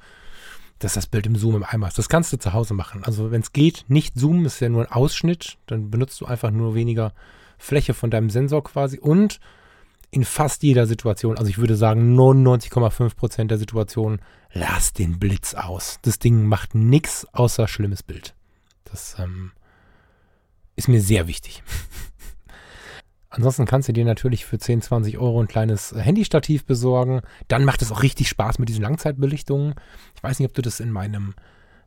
dass 0.79 0.93
das 0.93 1.07
Bild 1.07 1.25
im 1.27 1.35
Zoom 1.35 1.55
im 1.55 1.63
Eimer 1.63 1.87
ist. 1.87 1.97
Das 1.97 2.09
kannst 2.09 2.33
du 2.33 2.37
zu 2.37 2.53
Hause 2.53 2.73
machen. 2.73 3.03
Also 3.03 3.31
wenn 3.31 3.41
es 3.41 3.53
geht, 3.53 3.85
nicht 3.87 4.19
zoomen, 4.19 4.45
ist 4.45 4.59
ja 4.59 4.69
nur 4.69 4.81
ein 4.81 4.91
Ausschnitt, 4.91 5.57
dann 5.67 5.89
benutzt 5.89 6.19
du 6.19 6.25
einfach 6.25 6.51
nur 6.51 6.75
weniger 6.75 7.13
Fläche 7.57 7.93
von 7.93 8.09
deinem 8.09 8.29
Sensor 8.29 8.63
quasi 8.63 8.99
und 8.99 9.39
in 10.13 10.25
fast 10.25 10.61
jeder 10.61 10.85
Situation, 10.85 11.37
also 11.39 11.49
ich 11.49 11.57
würde 11.57 11.75
sagen 11.75 12.15
99,5% 12.15 13.45
der 13.45 13.57
Situationen, 13.57 14.21
lass 14.51 14.93
den 14.93 15.17
Blitz 15.17 15.55
aus. 15.55 15.97
Das 16.03 16.19
Ding 16.19 16.45
macht 16.45 16.75
nichts 16.75 17.25
außer 17.33 17.67
schlimmes 17.67 18.03
Bild. 18.03 18.35
Das 18.85 19.15
ähm, 19.17 19.53
ist 20.75 20.87
mir 20.87 21.01
sehr 21.01 21.27
wichtig. 21.27 21.63
Ansonsten 23.31 23.65
kannst 23.65 23.89
du 23.89 23.93
dir 23.93 24.05
natürlich 24.05 24.45
für 24.45 24.59
10, 24.59 24.83
20 24.83 25.17
Euro 25.17 25.41
ein 25.41 25.47
kleines 25.47 25.95
Handystativ 25.97 26.65
besorgen. 26.65 27.21
Dann 27.47 27.65
macht 27.65 27.81
es 27.81 27.91
auch 27.91 28.03
richtig 28.03 28.29
Spaß 28.29 28.59
mit 28.59 28.69
diesen 28.69 28.83
Langzeitbelichtungen. 28.83 29.73
Ich 30.15 30.21
weiß 30.21 30.37
nicht, 30.37 30.47
ob 30.47 30.53
du 30.53 30.61
das 30.61 30.79
in 30.79 30.91
meinem. 30.91 31.33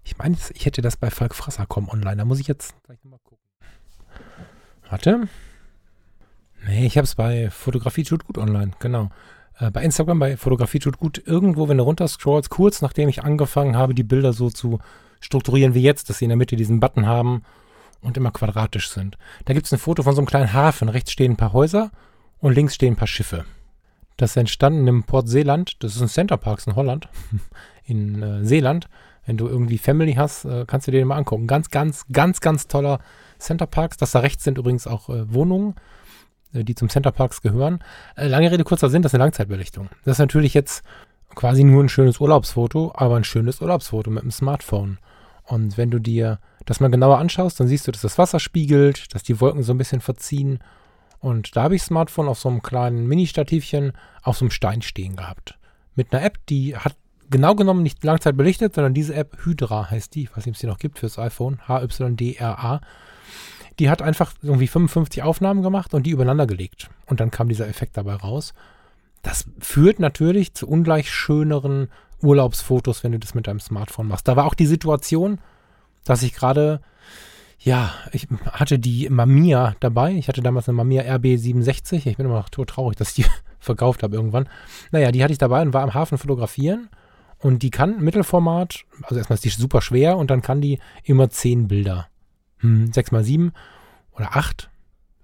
Ich 0.03 0.19
meine, 0.19 0.37
ich 0.55 0.67
hätte 0.67 0.83
das 0.83 0.97
bei 0.97 1.11
Falk 1.11 1.37
Frasser.com 1.37 1.89
online. 1.89 2.17
Da 2.17 2.25
muss 2.25 2.41
ich 2.41 2.49
jetzt 2.49 2.75
gleich. 2.83 2.99
Warte. 4.91 5.29
Nee, 6.67 6.87
ich 6.87 6.97
habe 6.97 7.05
es 7.05 7.15
bei 7.15 7.51
Fotografie 7.51 8.03
tut 8.03 8.25
gut 8.25 8.39
online. 8.39 8.73
Genau. 8.81 9.11
Äh, 9.59 9.71
bei 9.71 9.83
Instagram, 9.83 10.19
bei 10.19 10.37
Fotografie 10.37 10.81
tut 10.81 10.99
gut. 10.99 11.23
Irgendwo, 11.25 11.69
wenn 11.69 11.79
du 11.79 11.85
runterscrollst, 11.85 12.51
kurz 12.51 12.83
nachdem 12.83 13.09
ich 13.09 13.23
angefangen 13.23 13.77
habe, 13.77 13.95
die 13.95 14.03
Bilder 14.03 14.33
so 14.33 14.51
zu 14.51 14.81
strukturieren 15.21 15.75
wie 15.75 15.83
jetzt, 15.83 16.11
dass 16.11 16.19
sie 16.19 16.25
in 16.25 16.31
der 16.31 16.37
Mitte 16.37 16.57
diesen 16.57 16.81
Button 16.81 17.07
haben 17.07 17.43
und 18.01 18.17
immer 18.17 18.31
quadratisch 18.31 18.91
sind. 18.91 19.17
Da 19.45 19.55
gibt 19.55 19.67
es 19.67 19.73
ein 19.73 19.79
Foto 19.79 20.03
von 20.03 20.15
so 20.15 20.21
einem 20.21 20.27
kleinen 20.27 20.53
Hafen. 20.53 20.89
Rechts 20.89 21.13
stehen 21.13 21.33
ein 21.33 21.37
paar 21.37 21.53
Häuser 21.53 21.91
und 22.39 22.55
links 22.55 22.75
stehen 22.75 22.95
ein 22.95 22.97
paar 22.97 23.09
Schiffe. 23.09 23.45
Das 24.17 24.31
ist 24.31 24.37
entstanden 24.37 24.87
im 24.89 25.05
Port 25.05 25.29
Seeland. 25.29 25.83
Das 25.83 25.95
ist 25.95 26.03
ein 26.03 26.09
Center 26.09 26.37
Parks 26.37 26.67
in 26.67 26.77
Holland. 26.77 27.09
In 27.89 28.21
äh, 28.21 28.45
Seeland. 28.45 28.89
Wenn 29.27 29.37
du 29.37 29.47
irgendwie 29.47 29.79
Family 29.79 30.15
hast, 30.15 30.45
äh, 30.45 30.65
kannst 30.67 30.89
du 30.89 30.91
dir 30.91 30.99
den 30.99 31.07
mal 31.07 31.17
angucken. 31.17 31.47
Ganz, 31.47 31.71
ganz, 31.71 32.05
ganz, 32.11 32.41
ganz 32.41 32.67
toller 32.67 32.99
Center 33.39 33.67
Parks. 33.67 33.97
Das 33.97 34.11
da 34.11 34.21
rechts 34.21 34.43
sind 34.43 34.59
übrigens 34.59 34.89
auch 34.89 35.09
äh, 35.09 35.33
Wohnungen, 35.33 35.77
die 36.65 36.75
zum 36.75 36.89
Center 36.89 37.13
Parks 37.13 37.43
gehören. 37.43 37.81
Äh, 38.17 38.29
lange 38.29 38.51
Rede, 38.51 38.65
kurzer 38.65 38.91
Sinn, 38.91 39.03
das 39.03 39.11
ist 39.11 39.15
eine 39.15 39.25
Langzeitbelichtung. 39.25 39.89
Das 40.05 40.17
ist 40.17 40.19
natürlich 40.19 40.55
jetzt 40.55 40.83
quasi 41.35 41.65
nur 41.65 41.83
ein 41.83 41.89
schönes 41.89 42.21
Urlaubsfoto, 42.21 42.93
aber 42.95 43.17
ein 43.17 43.25
schönes 43.25 43.61
Urlaubsfoto 43.61 44.11
mit 44.11 44.23
dem 44.23 44.31
Smartphone. 44.31 44.99
Und 45.45 45.77
wenn 45.77 45.91
du 45.91 45.99
dir 45.99 46.41
das 46.65 46.81
mal 46.81 46.91
genauer 46.91 47.19
anschaust, 47.19 47.61
dann 47.61 47.69
siehst 47.69 47.87
du, 47.87 47.93
dass 47.93 48.03
das 48.03 48.19
Wasser 48.19 48.41
spiegelt, 48.41 49.15
dass 49.15 49.23
die 49.23 49.41
Wolken 49.41 49.63
so 49.63 49.73
ein 49.73 49.79
bisschen 49.79 50.01
verziehen. 50.01 50.59
Und 51.21 51.57
da 51.57 51.63
habe 51.63 51.77
ich 51.77 51.83
das 51.83 51.89
Smartphone 51.89 52.29
auf 52.29 52.39
so 52.39 52.49
einem 52.49 52.63
kleinen 52.63 53.07
Mini-Stativchen 53.07 53.93
auf 54.23 54.37
so 54.37 54.45
einem 54.45 54.51
Stein 54.51 54.83
stehen 54.83 55.17
gehabt. 55.17 55.59
Mit 55.95 56.13
einer 56.13 56.25
App, 56.25 56.39
die 56.47 56.77
hat 56.77 56.97
genau 57.31 57.55
genommen 57.55 57.83
nicht 57.83 58.03
Langzeit 58.05 58.37
belichtet, 58.37 58.75
sondern 58.75 58.95
diese 58.95 59.15
App 59.15 59.39
Hydra 59.45 59.91
heißt 59.91 60.15
die, 60.15 60.29
was 60.35 60.47
es 60.47 60.59
die 60.59 60.67
noch 60.67 60.79
gibt 60.79 60.99
fürs 60.99 61.19
iPhone, 61.19 61.59
H-Y-D-R-A. 61.67 62.81
Die 63.79 63.91
hat 63.91 64.03
einfach 64.03 64.33
irgendwie 64.43 64.69
55 64.69 65.23
Aufnahmen 65.23 65.63
gemacht 65.63 65.95
und 65.95 66.05
die 66.05 66.11
übereinander 66.11 66.47
gelegt. 66.47 66.89
Und 67.07 67.21
dann 67.21 67.31
kam 67.31 67.49
dieser 67.49 67.69
Effekt 67.69 67.97
dabei 67.97 68.15
raus. 68.15 68.55
Das 69.23 69.47
führt 69.59 69.99
natürlich 69.99 70.55
zu 70.55 70.69
ungleich 70.69 71.11
schöneren 71.11 71.89
Urlaubsfotos, 72.23 73.05
wenn 73.05 73.13
du 73.13 73.19
das 73.19 73.35
mit 73.35 73.47
deinem 73.47 73.61
Smartphone 73.61 74.09
machst. 74.09 74.29
Da 74.29 74.37
war 74.37 74.47
auch 74.47 74.55
die 74.55 74.67
Situation, 74.67 75.39
dass 76.05 76.23
ich 76.23 76.33
gerade, 76.33 76.81
ja, 77.59 77.93
ich 78.13 78.29
hatte 78.53 78.79
die 78.79 79.09
Mamiya 79.11 79.75
dabei. 79.81 80.13
Ich 80.13 80.29
hatte 80.29 80.43
damals 80.43 80.69
eine 80.69 80.77
Mamiya 80.77 81.03
RB67. 81.17 82.07
Ich 82.07 82.17
bin 82.17 82.27
immer 82.27 82.37
noch 82.37 82.49
traurig, 82.49 82.97
dass 82.97 83.11
ich 83.11 83.25
die 83.25 83.31
verkauft 83.59 84.03
habe 84.03 84.17
irgendwann. 84.17 84.49
Naja, 84.93 85.11
die 85.11 85.23
hatte 85.23 85.33
ich 85.33 85.39
dabei 85.39 85.63
und 85.63 85.75
war 85.75 85.83
am 85.83 85.95
Hafen 85.95 86.19
fotografieren. 86.19 86.89
Und 87.39 87.63
die 87.63 87.71
kann 87.71 88.01
Mittelformat, 88.01 88.85
also 89.03 89.17
erstmal 89.17 89.35
ist 89.35 89.45
die 89.45 89.51
super 89.51 89.83
schwer 89.83 90.17
und 90.17 90.31
dann 90.31 90.41
kann 90.41 90.61
die 90.61 90.79
immer 91.05 91.29
10 91.29 91.69
Bilder. 91.69 92.09
Hm, 92.67 92.93
6 92.93 93.13
mal 93.13 93.25
7 93.25 93.53
oder 94.13 94.37
8, 94.37 94.71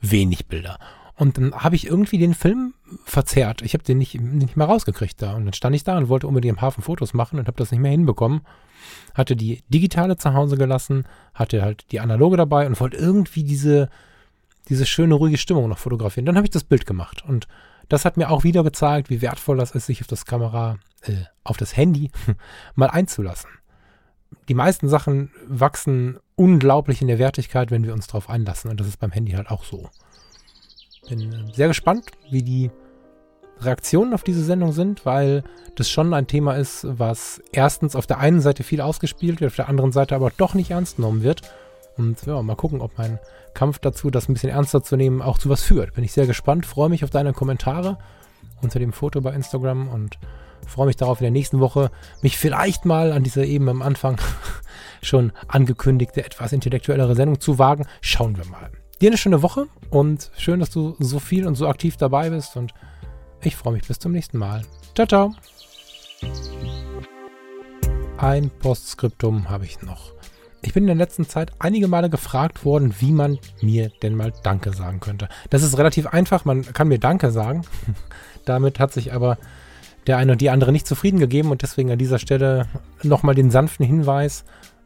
wenig 0.01 0.47
Bilder. 0.47 0.79
Und 1.15 1.37
dann 1.37 1.55
habe 1.55 1.77
ich 1.77 1.87
irgendwie 1.87 2.19
den 2.19 2.35
Film 2.35 2.75
verzerrt. 3.05 3.63
Ich 3.63 3.75
habe 3.75 3.85
den 3.85 3.99
nicht, 3.99 4.21
nicht 4.21 4.57
mehr 4.57 4.67
rausgekriegt 4.67 5.21
da. 5.21 5.35
Und 5.35 5.45
dann 5.45 5.53
stand 5.53 5.77
ich 5.77 5.85
da 5.85 5.99
und 5.99 6.09
wollte 6.09 6.27
unbedingt 6.27 6.57
im 6.57 6.61
Hafen 6.61 6.83
Fotos 6.83 7.15
machen 7.15 7.39
und 7.39 7.47
habe 7.47 7.57
das 7.57 7.71
nicht 7.71 7.81
mehr 7.81 7.91
hinbekommen. 7.91 8.43
Hatte 9.15 9.37
die 9.37 9.63
digitale 9.69 10.17
zu 10.17 10.35
Hause 10.35 10.57
gelassen, 10.57 11.05
hatte 11.35 11.63
halt 11.63 11.91
die 11.93 12.01
analoge 12.01 12.37
dabei 12.37 12.67
und 12.67 12.81
wollte 12.81 12.97
irgendwie 12.97 13.45
diese, 13.45 13.89
diese 14.69 14.87
schöne, 14.87 15.15
ruhige 15.15 15.39
Stimmung 15.39 15.69
noch 15.69 15.79
fotografieren. 15.79 16.27
Dann 16.27 16.37
habe 16.37 16.47
ich 16.47 16.51
das 16.51 16.65
Bild 16.65 16.87
gemacht. 16.87 17.25
Und 17.27 17.47
das 17.89 18.05
hat 18.05 18.17
mir 18.17 18.31
auch 18.31 18.43
wieder 18.43 18.65
gezeigt, 18.65 19.11
wie 19.11 19.21
wertvoll 19.21 19.59
das 19.59 19.73
ist, 19.73 19.87
sich 19.87 20.01
auf 20.01 20.07
das 20.07 20.25
Kamera, 20.25 20.79
äh, 21.03 21.25
auf 21.45 21.57
das 21.57 21.77
Handy 21.77 22.11
mal 22.75 22.89
einzulassen. 22.89 23.51
Die 24.49 24.55
meisten 24.55 24.89
Sachen 24.89 25.31
wachsen 25.47 26.19
unglaublich 26.37 27.03
in 27.03 27.09
der 27.09 27.19
Wertigkeit, 27.19 27.71
wenn 27.71 27.85
wir 27.85 27.93
uns 27.93 28.07
darauf 28.07 28.29
einlassen. 28.29 28.71
Und 28.71 28.81
das 28.81 28.89
ist 28.89 28.99
beim 28.99 29.13
Handy 29.13 29.33
halt 29.33 29.51
auch 29.51 29.65
so. 29.65 29.89
Bin 31.09 31.33
äh, 31.33 31.53
sehr 31.53 31.69
gespannt, 31.69 32.07
wie 32.31 32.43
die 32.43 32.71
Reaktionen 33.61 34.15
auf 34.15 34.25
diese 34.25 34.43
Sendung 34.43 34.73
sind, 34.73 35.07
weil 35.07 35.45
das 35.77 35.89
schon 35.89 36.13
ein 36.15 36.27
Thema 36.27 36.55
ist, 36.55 36.87
was 36.89 37.41
erstens 37.53 37.97
auf 37.97 38.07
der 38.07 38.19
einen 38.19 38.41
Seite 38.41 38.63
viel 38.63 38.81
ausgespielt 38.81 39.41
wird, 39.41 39.53
auf 39.53 39.57
der 39.57 39.69
anderen 39.69 39.93
Seite 39.93 40.15
aber 40.15 40.31
doch 40.37 40.55
nicht 40.55 40.71
ernst 40.71 40.97
genommen 40.97 41.23
wird. 41.23 41.43
Und 41.97 42.25
ja, 42.27 42.43
mal 42.43 42.57
gucken, 42.57 42.81
ob 42.81 42.97
mein 42.99 43.19
Kampf 43.55 43.79
dazu, 43.79 44.11
das 44.11 44.29
ein 44.29 44.33
bisschen 44.33 44.51
ernster 44.51 44.83
zu 44.83 44.97
nehmen, 44.97 45.23
auch 45.23 45.39
zu 45.39 45.49
was 45.49 45.63
führt. 45.63 45.95
Bin 45.95 46.05
ich 46.05 46.13
sehr 46.13 46.27
gespannt, 46.27 46.67
freue 46.67 46.89
mich 46.89 47.05
auf 47.05 47.11
deine 47.11 47.33
Kommentare 47.33 47.99
unter 48.63 48.79
dem 48.79 48.93
Foto 48.93 49.21
bei 49.21 49.33
Instagram 49.33 49.89
und 49.89 50.19
freue 50.67 50.87
mich 50.87 50.97
darauf, 50.97 51.21
in 51.21 51.25
der 51.25 51.31
nächsten 51.33 51.61
Woche 51.61 51.91
mich 52.23 52.39
vielleicht 52.39 52.85
mal 52.85 53.13
an 53.13 53.23
diese 53.23 53.45
eben 53.45 53.69
am 53.69 53.83
Anfang 53.83 54.19
schon 55.03 55.33
angekündigte, 55.49 56.25
etwas 56.25 56.53
intellektuellere 56.53 57.15
Sendung 57.15 57.41
zu 57.41 57.59
wagen. 57.59 57.87
Schauen 58.01 58.37
wir 58.37 58.47
mal. 58.47 58.71
Dir 59.01 59.11
eine 59.11 59.19
schöne 59.19 59.43
Woche 59.43 59.67
und 59.91 60.31
schön, 60.37 60.61
dass 60.61 60.71
du 60.71 60.95
so 60.99 61.19
viel 61.19 61.47
und 61.47 61.57
so 61.57 61.67
aktiv 61.69 61.97
dabei 61.97 62.31
bist 62.31 62.57
und 62.57 62.73
ich 63.43 63.57
freue 63.57 63.75
mich 63.75 63.87
bis 63.87 63.99
zum 63.99 64.13
nächsten 64.13 64.39
Mal. 64.39 64.63
Ciao, 64.95 65.07
ciao. 65.07 65.35
Ein 68.17 68.51
Postskriptum 68.51 69.51
habe 69.51 69.65
ich 69.65 69.83
noch. 69.83 70.13
Ich 70.65 70.73
bin 70.73 70.85
in 70.85 70.87
der 70.87 70.97
letzten 70.97 71.29
Zeit 71.29 71.51
einige 71.59 71.89
Male 71.89 72.09
gefragt 72.09 72.65
worden, 72.65 72.95
wie 73.01 73.11
man 73.11 73.41
mir 73.61 73.91
denn 74.03 74.15
mal 74.15 74.33
Danke 74.45 74.73
sagen 74.73 75.01
könnte. 75.01 75.29
Das 75.51 75.65
ist 75.65 75.77
relativ 75.77 76.07
einfach, 76.07 76.45
man 76.45 76.63
kann 76.63 76.87
mir 76.87 77.01
Danke 77.01 77.33
sagen. 77.33 77.63
Damit 78.45 78.79
hat 78.79 78.93
sich 78.93 79.13
aber 79.13 79.39
der 80.07 80.19
eine 80.19 80.33
und 80.33 80.41
die 80.41 80.51
andere 80.51 80.71
nicht 80.71 80.87
zufrieden 80.87 81.19
gegeben 81.19 81.51
und 81.51 81.63
deswegen 81.63 81.91
an 81.91 81.99
dieser 81.99 82.21
Stelle 82.21 82.67
nochmal 83.03 83.35
den 83.35 83.51
sanften 83.51 83.85
Hinweis, 83.85 84.45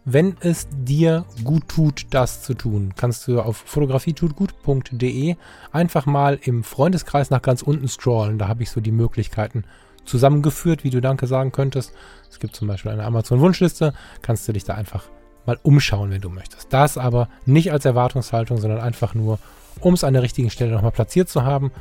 wenn 0.08 0.36
es 0.38 0.68
dir 0.70 1.24
gut 1.42 1.66
tut, 1.66 2.06
das 2.10 2.40
zu 2.42 2.54
tun, 2.54 2.94
kannst 2.96 3.26
du 3.26 3.40
auf 3.40 3.56
fotografietutgut.de 3.56 5.34
einfach 5.72 6.06
mal 6.06 6.38
im 6.40 6.62
Freundeskreis 6.62 7.30
nach 7.30 7.42
ganz 7.42 7.60
unten 7.60 7.88
scrollen. 7.88 8.38
Da 8.38 8.46
habe 8.46 8.62
ich 8.62 8.70
so 8.70 8.80
die 8.80 8.92
Möglichkeiten 8.92 9.64
zusammengeführt, 10.04 10.84
wie 10.84 10.90
du 10.90 11.00
Danke 11.00 11.26
sagen 11.26 11.50
könntest. 11.50 11.92
Es 12.30 12.38
gibt 12.38 12.54
zum 12.54 12.68
Beispiel 12.68 12.92
eine 12.92 13.02
Amazon-Wunschliste, 13.02 13.94
kannst 14.22 14.46
du 14.46 14.52
dich 14.52 14.62
da 14.62 14.74
einfach 14.74 15.08
mal 15.44 15.58
umschauen, 15.64 16.12
wenn 16.12 16.20
du 16.20 16.30
möchtest. 16.30 16.72
Das 16.72 16.98
aber 16.98 17.28
nicht 17.44 17.72
als 17.72 17.84
Erwartungshaltung, 17.84 18.58
sondern 18.58 18.80
einfach 18.80 19.12
nur, 19.12 19.40
um 19.80 19.94
es 19.94 20.04
an 20.04 20.14
der 20.14 20.22
richtigen 20.22 20.50
Stelle 20.50 20.70
nochmal 20.70 20.92
platziert 20.92 21.28
zu 21.28 21.42
haben. 21.42 21.72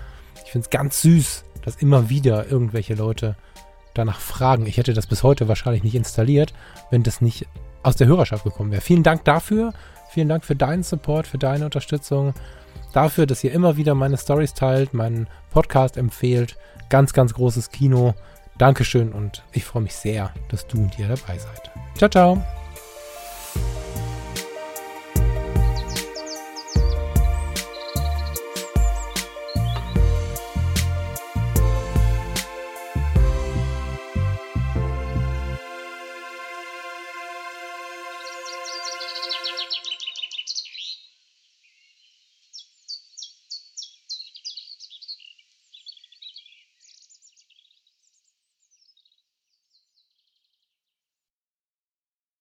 Ich 0.44 0.52
finde 0.52 0.66
es 0.66 0.72
ganz 0.72 1.00
süß, 1.04 1.46
dass 1.64 1.76
immer 1.76 2.10
wieder 2.10 2.50
irgendwelche 2.50 2.96
Leute 2.96 3.36
danach 3.94 4.20
fragen. 4.20 4.66
Ich 4.66 4.78
hätte 4.78 4.94
das 4.94 5.06
bis 5.06 5.22
heute 5.22 5.48
wahrscheinlich 5.48 5.84
nicht 5.84 5.96
installiert, 5.96 6.56
wenn 6.90 7.04
das 7.04 7.22
nicht 7.22 7.46
aus 7.86 7.96
der 7.96 8.08
Hörerschaft 8.08 8.44
gekommen 8.44 8.72
wäre. 8.72 8.82
Vielen 8.82 9.04
Dank 9.04 9.24
dafür. 9.26 9.74
Vielen 10.10 10.30
Dank 10.30 10.44
für 10.44 10.56
deinen 10.56 10.84
Support, 10.84 11.28
für 11.28 11.38
deine 11.38 11.66
Unterstützung. 11.66 12.34
Dafür, 12.94 13.26
dass 13.26 13.44
ihr 13.44 13.52
immer 13.52 13.78
wieder 13.78 13.94
meine 13.96 14.18
Stories 14.18 14.54
teilt, 14.54 14.94
meinen 14.94 15.28
Podcast 15.52 15.98
empfehlt. 15.98 16.58
Ganz, 16.90 17.14
ganz 17.14 17.34
großes 17.34 17.70
Kino. 17.70 18.14
Dankeschön 18.58 19.12
und 19.12 19.44
ich 19.52 19.66
freue 19.66 19.84
mich 19.84 19.96
sehr, 19.96 20.32
dass 20.50 20.66
du 20.68 20.78
und 20.78 20.98
ihr 20.98 21.08
dabei 21.08 21.38
seid. 21.38 21.70
Ciao, 21.98 22.10
ciao. 22.10 22.44